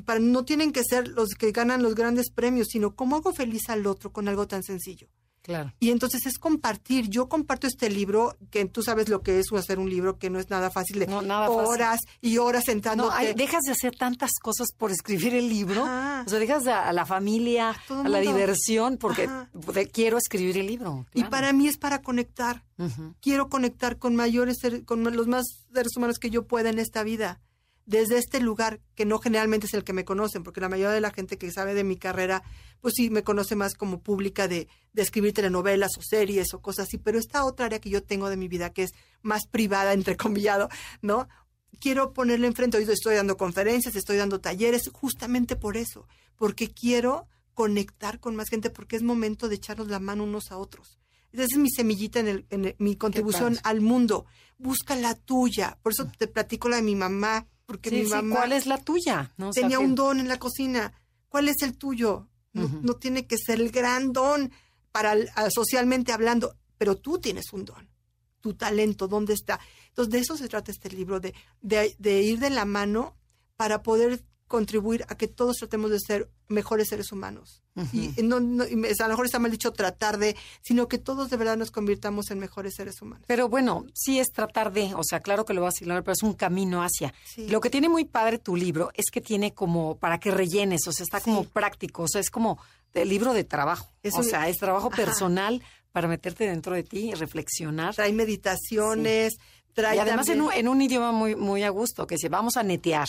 para, 0.06 0.20
no 0.20 0.46
tienen 0.46 0.74
que 0.74 0.84
ser 0.88 1.08
los 1.08 1.30
que 1.30 1.52
ganan 1.52 1.82
los 1.82 1.96
grandes 1.96 2.30
premios, 2.30 2.68
sino 2.70 2.96
cómo 2.96 3.16
hago 3.16 3.34
feliz 3.34 3.68
al 3.70 3.88
otro 3.88 4.14
con 4.14 4.28
algo 4.28 4.48
tan 4.48 4.62
sencillo. 4.62 5.08
Claro. 5.48 5.74
Y 5.80 5.90
entonces 5.92 6.26
es 6.28 6.38
compartir. 6.38 7.10
Yo 7.10 7.28
comparto 7.30 7.66
este 7.66 7.90
libro, 7.90 8.38
que 8.52 8.66
tú 8.66 8.84
sabes 8.84 9.10
lo 9.10 9.22
que 9.22 9.40
es 9.40 9.48
hacer 9.54 9.80
un 9.80 9.90
libro, 9.90 10.20
que 10.20 10.30
no 10.30 10.40
es 10.40 10.50
nada 10.52 10.70
fácil 10.70 11.00
de 11.00 11.08
No, 11.08 11.22
nada 11.24 11.48
fácil. 11.48 11.66
horas 11.66 12.00
y 12.22 12.38
horas 12.38 12.66
sentándote. 12.66 13.10
No, 13.10 13.16
hay- 13.16 13.34
dejas 13.34 13.62
de 13.64 13.72
hacer 13.72 13.96
tantas 13.98 14.32
cosas 14.42 14.68
por 14.78 14.92
escribir 14.92 15.34
el 15.34 15.48
libro. 15.50 15.84
Ajá. 15.86 16.24
O 16.28 16.30
sea, 16.30 16.38
dejas 16.38 16.68
a, 16.68 16.88
a 16.88 16.94
la 16.94 17.06
familia, 17.06 17.74
A 17.90 18.10
la 18.10 18.20
diversión, 18.20 18.98
porque 18.98 19.30
de- 19.54 19.88
quiero 19.88 20.18
escribir 20.18 20.58
el 20.58 20.68
libro. 20.68 21.06
Y 21.14 21.24
para 21.24 21.54
mí 21.54 21.68
es 21.68 21.78
para 21.78 22.02
conectar. 22.02 22.64
Quiero 23.22 23.50
conectar 23.50 23.98
con 23.98 24.16
mayores, 24.16 24.58
con 24.86 25.04
los 25.04 25.28
más 25.28 25.46
seres 25.74 25.96
humanos 25.96 26.20
que 26.20 26.30
yo 26.30 26.46
pueda 26.46 26.70
en 26.70 26.78
esta 26.80 27.04
vida. 27.04 27.40
Desde 27.88 28.18
este 28.18 28.42
lugar, 28.42 28.82
que 28.96 29.06
no 29.06 29.18
generalmente 29.18 29.66
es 29.66 29.74
el 29.74 29.86
que 29.86 29.94
me 29.94 30.04
conocen, 30.04 30.44
porque 30.44 30.60
la 30.62 30.68
mayoría 30.68 30.92
de 30.94 31.00
la 31.02 31.10
gente 31.12 31.38
que 31.38 31.50
sabe 31.52 31.74
de 31.74 31.86
mi 31.86 31.96
carrera, 31.96 32.44
pues 32.82 32.94
sí 32.98 33.10
me 33.10 33.24
conoce 33.24 33.56
más 33.56 33.76
como 33.76 34.02
pública 34.04 34.50
de, 34.50 34.68
de 34.92 35.02
escribir 35.02 35.32
telenovelas 35.34 35.92
o 35.98 36.02
series 36.02 36.54
o 36.54 36.62
cosas 36.62 36.88
así. 36.90 36.98
Pero 36.98 37.18
esta 37.18 37.46
otra 37.46 37.68
área 37.68 37.80
que 37.80 37.90
yo 37.90 38.04
tengo 38.04 38.30
de 38.30 38.36
mi 38.36 38.50
vida, 38.50 38.72
que 38.74 38.84
es 38.84 38.92
más 39.22 39.48
privada, 39.48 39.94
entrecomillado, 39.94 40.68
¿no? 41.02 41.30
Quiero 41.80 42.12
ponerle 42.12 42.48
enfrente. 42.48 42.76
Hoy 42.78 42.84
estoy 42.90 43.16
dando 43.16 43.38
conferencias, 43.38 43.96
estoy 43.96 44.18
dando 44.18 44.42
talleres, 44.42 44.90
justamente 44.92 45.56
por 45.56 45.78
eso, 45.78 46.08
porque 46.36 46.70
quiero 46.74 47.28
conectar 47.54 48.20
con 48.20 48.36
más 48.36 48.50
gente, 48.50 48.70
porque 48.70 48.98
es 48.98 49.02
momento 49.02 49.48
de 49.48 49.56
echarnos 49.56 49.88
la 49.88 50.00
mano 50.00 50.26
unos 50.26 50.52
a 50.52 50.58
otros. 50.58 51.00
Esa 51.32 51.44
es 51.44 51.58
mi 51.58 51.70
semillita 51.70 52.20
en, 52.20 52.28
el, 52.28 52.46
en 52.50 52.66
el- 52.66 52.76
mi 52.80 52.98
contribución 52.98 53.54
al 53.64 53.80
mundo. 53.82 54.26
Busca 54.58 54.96
la 54.98 55.16
tuya. 55.16 55.78
Por 55.82 55.94
eso 55.94 56.06
te 56.18 56.28
platico 56.28 56.68
la 56.68 56.76
de 56.78 56.82
mi 56.82 56.96
mamá, 56.96 57.48
porque 57.68 57.90
Sí, 57.92 57.96
mi 57.98 58.06
sí, 58.06 58.12
¿cuál 58.32 58.52
es 58.54 58.66
la 58.66 58.80
tuya? 58.80 59.32
¿No? 59.38 59.50
O 59.50 59.54
sea, 59.54 59.62
tenía 59.62 59.78
un 59.80 59.94
don 59.94 60.20
en 60.20 60.28
la 60.28 60.40
cocina. 60.40 60.94
¿Cuál 61.30 61.50
es 61.50 61.62
el 61.62 61.78
tuyo? 61.78 62.28
No, 62.54 62.68
no 62.82 62.96
tiene 62.96 63.28
que 63.28 63.38
ser 63.38 63.60
el 63.62 63.70
gran 63.70 64.14
don 64.14 64.52
para 64.92 65.14
el- 65.14 65.30
a- 65.36 65.52
socialmente 65.52 66.12
hablando, 66.12 66.56
pero 66.80 66.96
tú 66.98 67.20
tienes 67.20 67.54
un 67.54 67.66
don. 67.66 67.88
Tu 68.42 68.56
talento, 68.56 69.08
¿dónde 69.08 69.34
está? 69.34 69.60
Entonces, 69.90 70.12
de 70.12 70.20
eso 70.20 70.38
se 70.38 70.48
trata 70.48 70.72
este 70.72 70.90
libro, 70.90 71.20
de, 71.20 71.36
de, 71.62 71.96
de 72.00 72.22
ir 72.24 72.40
de 72.40 72.50
la 72.50 72.66
mano 72.66 73.16
para 73.58 73.84
poder 73.84 74.24
contribuir 74.48 75.06
a 75.10 75.16
que 75.16 75.28
todos 75.28 75.58
tratemos 75.58 75.92
de 75.92 76.00
ser 76.00 76.30
mejores 76.48 76.88
seres 76.90 77.12
humanos. 77.12 77.62
Y 77.94 78.10
no, 78.24 78.40
no- 78.40 78.66
y 78.66 78.76
me- 78.76 78.88
a 78.90 79.04
lo 79.04 79.10
mejor 79.10 79.26
está 79.26 79.38
mal 79.38 79.52
dicho 79.52 79.72
tratar 79.72 80.18
de, 80.18 80.36
sino 80.64 80.88
que 80.88 80.98
todos 80.98 81.30
de 81.30 81.38
verdad 81.38 81.58
nos 81.58 81.70
convirtamos 81.70 82.32
en 82.32 82.40
mejores 82.40 82.74
seres 82.76 83.00
humanos. 83.04 83.26
Pero 83.28 83.50
bueno, 83.50 83.86
sí 83.94 84.20
es 84.20 84.32
tratar 84.32 84.72
de, 84.74 84.96
o 84.96 85.04
sea, 85.04 85.20
claro 85.20 85.46
que 85.46 85.54
lo 85.54 85.62
vas 85.62 85.76
a 85.80 85.84
hilar, 85.84 86.02
pero 86.04 86.14
es 86.14 86.24
un 86.24 86.34
camino 86.34 86.82
hacia. 86.82 87.14
Sí. 87.26 87.48
Lo 87.50 87.62
que 87.62 87.70
tiene 87.70 87.88
muy 87.90 88.06
padre 88.06 88.40
tu 88.40 88.56
libro 88.56 88.90
es 88.96 89.12
que 89.12 89.22
tiene 89.22 89.54
como 89.54 89.98
para 90.00 90.20
que 90.20 90.32
rellenes, 90.32 90.88
o 90.88 90.92
sea, 90.92 91.04
está 91.04 91.20
como 91.22 91.44
práctico, 91.44 92.04
o 92.04 92.08
sea, 92.08 92.20
es 92.22 92.32
como 92.32 92.58
el 92.94 93.10
libro 93.10 93.34
de 93.34 93.44
trabajo. 93.44 93.92
Es 94.02 94.16
o 94.16 94.20
un- 94.20 94.24
sea, 94.24 94.48
es 94.50 94.58
trabajo 94.58 94.88
Ajá. 94.88 94.96
personal 94.96 95.62
para 95.92 96.08
meterte 96.08 96.48
dentro 96.48 96.74
de 96.74 96.82
ti 96.84 97.10
y 97.12 97.14
reflexionar. 97.14 97.94
Trae 97.94 98.12
meditaciones, 98.14 99.36
trae 99.74 99.98
Y 99.98 100.00
además 100.00 100.30
en 100.30 100.42
un, 100.42 100.52
en 100.52 100.68
un 100.68 100.82
idioma 100.82 101.12
muy, 101.12 101.36
muy 101.36 101.62
a 101.64 101.70
gusto, 101.70 102.08
que 102.08 102.16
dice, 102.16 102.30
vamos 102.30 102.58
a 102.58 102.64
netear. 102.64 103.08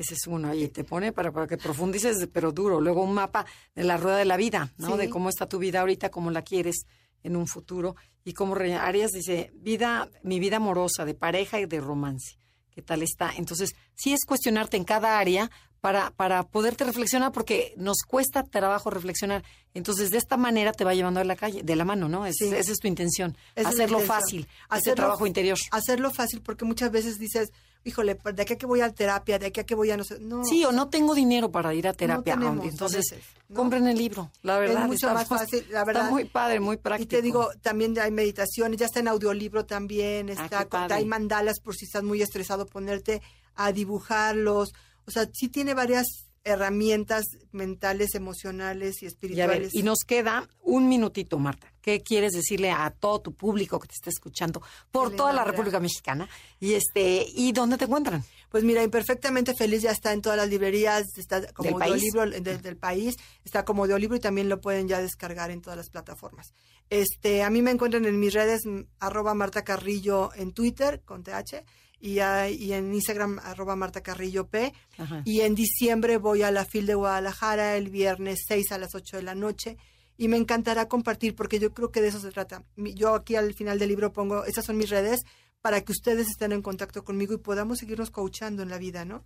Ese 0.00 0.14
es 0.14 0.26
uno, 0.26 0.54
y 0.54 0.68
te 0.68 0.82
pone 0.84 1.12
para, 1.12 1.30
para 1.30 1.46
que 1.46 1.58
profundices, 1.58 2.26
pero 2.32 2.52
duro. 2.52 2.80
Luego 2.80 3.02
un 3.02 3.12
mapa 3.12 3.44
de 3.74 3.84
la 3.84 3.96
rueda 3.98 4.16
de 4.16 4.24
la 4.24 4.36
vida, 4.38 4.72
¿no? 4.78 4.92
Sí. 4.92 4.96
De 4.98 5.10
cómo 5.10 5.28
está 5.28 5.46
tu 5.46 5.58
vida 5.58 5.80
ahorita, 5.80 6.10
cómo 6.10 6.30
la 6.30 6.42
quieres 6.42 6.86
en 7.22 7.36
un 7.36 7.46
futuro. 7.46 7.96
Y 8.24 8.32
cómo 8.32 8.54
re- 8.54 8.74
Arias 8.74 9.10
dice, 9.12 9.50
vida, 9.54 10.08
mi 10.22 10.40
vida 10.40 10.56
amorosa, 10.56 11.04
de 11.04 11.14
pareja 11.14 11.60
y 11.60 11.66
de 11.66 11.80
romance. 11.80 12.38
¿Qué 12.70 12.80
tal 12.82 13.02
está? 13.02 13.32
Entonces, 13.36 13.74
sí 13.94 14.12
es 14.14 14.24
cuestionarte 14.24 14.76
en 14.78 14.84
cada 14.84 15.18
área 15.18 15.50
para, 15.82 16.10
para 16.12 16.44
poderte 16.44 16.84
reflexionar, 16.84 17.32
porque 17.32 17.74
nos 17.76 17.98
cuesta 18.06 18.42
trabajo 18.44 18.88
reflexionar. 18.90 19.42
Entonces, 19.74 20.10
de 20.10 20.18
esta 20.18 20.36
manera 20.38 20.72
te 20.72 20.84
va 20.84 20.94
llevando 20.94 21.20
de 21.20 21.26
la 21.26 21.36
calle, 21.36 21.62
de 21.62 21.76
la 21.76 21.84
mano, 21.84 22.08
¿no? 22.08 22.24
Es- 22.26 22.36
Sí. 22.38 22.46
Esa 22.54 22.72
es 22.72 22.78
tu 22.78 22.88
intención. 22.88 23.36
Esa 23.54 23.60
es 23.60 23.64
la 23.64 23.68
hacerlo 23.84 23.98
intención. 24.00 24.20
fácil, 24.22 24.48
Hacerlo- 24.70 24.94
trabajo 24.96 25.26
interior. 25.26 25.58
Hacerlo 25.72 26.10
fácil 26.10 26.40
porque 26.40 26.64
muchas 26.64 26.90
veces 26.90 27.18
dices, 27.18 27.50
híjole, 27.84 28.14
pues, 28.14 28.36
de 28.36 28.42
aquí 28.42 28.52
a 28.54 28.58
que 28.58 28.66
voy 28.66 28.80
a 28.82 28.90
terapia, 28.92 29.38
de 29.38 29.46
aquí 29.46 29.60
a 29.60 29.64
que 29.64 29.74
voy 29.74 29.90
a 29.90 29.96
no 29.96 30.04
sé. 30.04 30.18
No, 30.20 30.44
Sí, 30.44 30.64
o 30.64 30.72
no 30.72 30.88
tengo 30.88 31.14
dinero 31.14 31.50
para 31.50 31.72
ir 31.74 31.88
a 31.88 31.92
terapia. 31.92 32.34
tenemos, 32.34 32.52
aunque 32.52 32.68
a 32.68 32.70
entonces, 32.72 33.06
veces, 33.10 33.24
¿no? 33.48 33.56
compren 33.56 33.86
el 33.86 33.96
libro. 33.96 34.30
La 34.42 34.58
verdad, 34.58 34.82
es 34.82 34.86
mucho 34.88 35.06
está 35.08 35.14
más 35.14 35.28
fácil, 35.28 35.64
la 35.70 35.84
verdad. 35.84 36.02
Está 36.02 36.12
muy 36.12 36.24
padre, 36.26 36.60
muy 36.60 36.74
Y 36.74 36.78
práctico. 36.78 37.08
te 37.10 37.22
digo, 37.22 37.48
también 37.62 37.98
hay 37.98 38.10
meditaciones, 38.10 38.78
ya 38.78 38.86
está 38.86 39.00
en 39.00 39.08
audiolibro 39.08 39.64
también, 39.66 40.28
Ah, 40.30 40.44
está, 40.44 40.68
padre. 40.68 40.94
hay 40.94 41.04
mandalas 41.06 41.60
por 41.60 41.74
si 41.74 41.86
estás 41.86 42.02
muy 42.02 42.20
estresado, 42.22 42.66
ponerte 42.66 43.22
a 43.56 43.72
dibujarlos. 43.72 44.72
O 45.06 45.10
sea, 45.10 45.28
sí 45.32 45.48
tiene 45.48 45.74
varias 45.74 46.06
herramientas 46.44 47.24
mentales, 47.52 48.14
emocionales 48.14 49.02
y 49.02 49.04
y 49.04 49.06
a 49.06 49.08
espirituales. 49.08 49.72
ver, 49.72 49.80
y 49.80 49.82
nos 49.82 49.98
queda 50.06 50.48
un 50.62 50.88
minutito, 50.88 51.38
Marta. 51.38 51.72
¿Qué 51.82 52.02
quieres 52.02 52.32
decirle 52.32 52.70
a 52.70 52.90
todo 52.90 53.20
tu 53.20 53.34
público 53.34 53.78
que 53.80 53.88
te 53.88 53.94
está 53.94 54.10
escuchando 54.10 54.62
por 54.90 55.14
toda 55.16 55.32
la. 55.32 55.44
República 55.44 55.80
Mexicana? 55.80 56.28
Y 56.58 56.74
este, 56.74 57.26
¿y 57.34 57.52
dónde 57.52 57.78
te 57.78 57.84
encuentran? 57.84 58.22
Pues 58.50 58.64
mira, 58.64 58.82
Imperfectamente 58.82 59.54
Feliz 59.54 59.82
ya 59.82 59.92
está 59.92 60.12
en 60.12 60.22
todas 60.22 60.36
las 60.36 60.48
librerías, 60.48 61.04
está 61.16 61.52
como 61.52 61.68
¿Del 61.70 61.78
país? 61.78 61.92
audiolibro 62.14 62.40
de- 62.42 62.58
del 62.58 62.76
país, 62.76 63.16
está 63.44 63.64
como 63.64 63.84
audiolibro 63.84 64.16
y 64.16 64.20
también 64.20 64.48
lo 64.48 64.60
pueden 64.60 64.88
ya 64.88 65.00
descargar 65.00 65.50
en 65.50 65.60
todas 65.62 65.76
las 65.76 65.88
plataformas. 65.88 66.52
Este, 66.90 67.42
a 67.44 67.50
mí 67.50 67.62
me 67.62 67.70
encuentran 67.70 68.04
en 68.06 68.18
mis 68.18 68.34
redes 68.34 68.62
arroba 68.98 69.34
Marta 69.34 69.62
Carrillo 69.62 70.30
en 70.34 70.52
Twitter 70.52 71.00
con 71.04 71.22
TH 71.22 71.64
y, 72.00 72.18
hay- 72.20 72.54
y 72.56 72.72
en 72.72 72.92
Instagram 72.94 73.38
arroba 73.44 73.76
Marta 73.76 74.02
Carrillo 74.02 74.46
P. 74.48 74.72
Ajá. 74.98 75.22
Y 75.24 75.40
en 75.42 75.54
diciembre 75.54 76.16
voy 76.16 76.42
a 76.42 76.50
la 76.50 76.64
FIL 76.64 76.86
de 76.86 76.94
Guadalajara 76.94 77.76
el 77.76 77.90
viernes 77.90 78.40
6 78.48 78.72
a 78.72 78.78
las 78.78 78.94
8 78.94 79.18
de 79.18 79.22
la 79.22 79.34
noche. 79.34 79.76
Y 80.16 80.28
me 80.28 80.36
encantará 80.36 80.86
compartir 80.88 81.34
porque 81.34 81.58
yo 81.58 81.72
creo 81.72 81.90
que 81.90 82.00
de 82.02 82.08
eso 82.08 82.20
se 82.20 82.30
trata. 82.30 82.64
Yo 82.76 83.14
aquí 83.14 83.36
al 83.36 83.54
final 83.54 83.78
del 83.78 83.88
libro 83.88 84.12
pongo, 84.12 84.44
esas 84.44 84.64
son 84.66 84.76
mis 84.76 84.90
redes, 84.90 85.20
para 85.62 85.82
que 85.82 85.92
ustedes 85.92 86.26
estén 86.28 86.52
en 86.52 86.62
contacto 86.62 87.04
conmigo 87.04 87.34
y 87.34 87.38
podamos 87.38 87.78
seguirnos 87.78 88.10
coachando 88.10 88.62
en 88.62 88.70
la 88.70 88.78
vida, 88.78 89.04
¿no? 89.04 89.24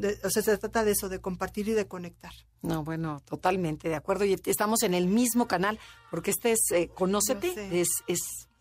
De- 0.00 0.16
o 0.22 0.30
sea, 0.30 0.42
se 0.42 0.56
trata 0.58 0.84
de 0.84 0.92
eso, 0.92 1.08
de 1.08 1.20
compartir 1.20 1.68
y 1.68 1.72
de 1.72 1.86
conectar. 1.88 2.32
No, 2.62 2.84
bueno, 2.84 3.20
totalmente 3.24 3.88
de 3.88 3.96
acuerdo. 3.96 4.24
Y 4.24 4.40
estamos 4.46 4.82
en 4.84 4.94
el 4.94 5.06
mismo 5.08 5.48
canal, 5.48 5.80
porque 6.10 6.30
este 6.30 6.52
es 6.52 6.60
eh, 6.72 6.88
Conócete, 6.94 7.52
sé. 7.54 7.80
es, 7.80 7.88
es, 8.06 8.20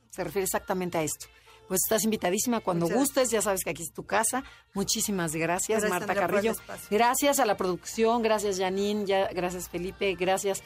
se 0.09 0.24
refiere 0.24 0.45
exactamente 0.45 0.97
a 0.97 1.03
esto. 1.03 1.28
Pues 1.68 1.82
estás 1.86 2.03
invitadísima 2.03 2.59
cuando 2.59 2.86
Muchas 2.86 2.99
gustes, 2.99 3.32
ya 3.32 3.41
sabes 3.41 3.64
que 3.64 3.70
aquí 3.70 3.84
es 3.84 3.93
tu 3.93 4.03
casa. 4.03 4.43
Muchísimas 4.74 5.34
gracias, 5.36 5.82
Gracias, 5.82 6.07
Marta 6.07 6.14
Carrillo. 6.14 6.53
Gracias 6.89 7.39
a 7.39 7.45
la 7.45 7.55
producción, 7.55 8.22
gracias 8.22 8.59
Janine, 8.59 9.05
ya, 9.05 9.28
gracias 9.28 9.70
Felipe, 9.70 10.16
gracias 10.16 10.64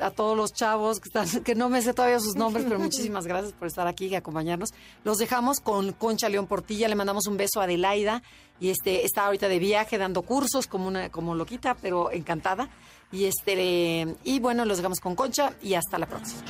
a 0.00 0.10
todos 0.10 0.36
los 0.36 0.52
chavos 0.52 1.00
que 1.00 1.08
están, 1.08 1.26
que 1.44 1.54
no 1.54 1.68
me 1.68 1.82
sé 1.82 1.94
todavía 1.94 2.20
sus 2.20 2.36
nombres, 2.36 2.64
pero 2.66 2.78
muchísimas 2.78 3.26
gracias 3.28 3.52
por 3.52 3.68
estar 3.68 3.86
aquí 3.86 4.06
y 4.06 4.14
acompañarnos. 4.14 4.70
Los 5.04 5.18
dejamos 5.18 5.60
con 5.60 5.92
Concha 5.92 6.28
León 6.28 6.46
Portilla, 6.46 6.88
le 6.88 6.94
mandamos 6.94 7.26
un 7.26 7.36
beso 7.36 7.60
a 7.60 7.64
Adelaida 7.64 8.22
y 8.60 8.70
este 8.70 9.04
está 9.04 9.26
ahorita 9.26 9.48
de 9.48 9.58
viaje 9.58 9.98
dando 9.98 10.22
cursos 10.22 10.66
como 10.66 10.88
una 10.88 11.10
como 11.10 11.34
loquita, 11.34 11.74
pero 11.74 12.10
encantada. 12.10 12.68
Y 13.10 13.24
este 13.24 14.16
y 14.24 14.40
bueno, 14.40 14.64
los 14.64 14.76
dejamos 14.78 15.00
con 15.00 15.14
Concha 15.14 15.54
y 15.62 15.74
hasta 15.74 15.98
la 15.98 16.06
próxima. 16.06 16.42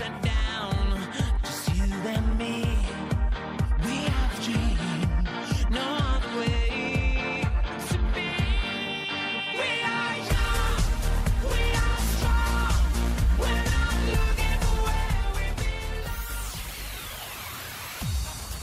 and 0.00 0.23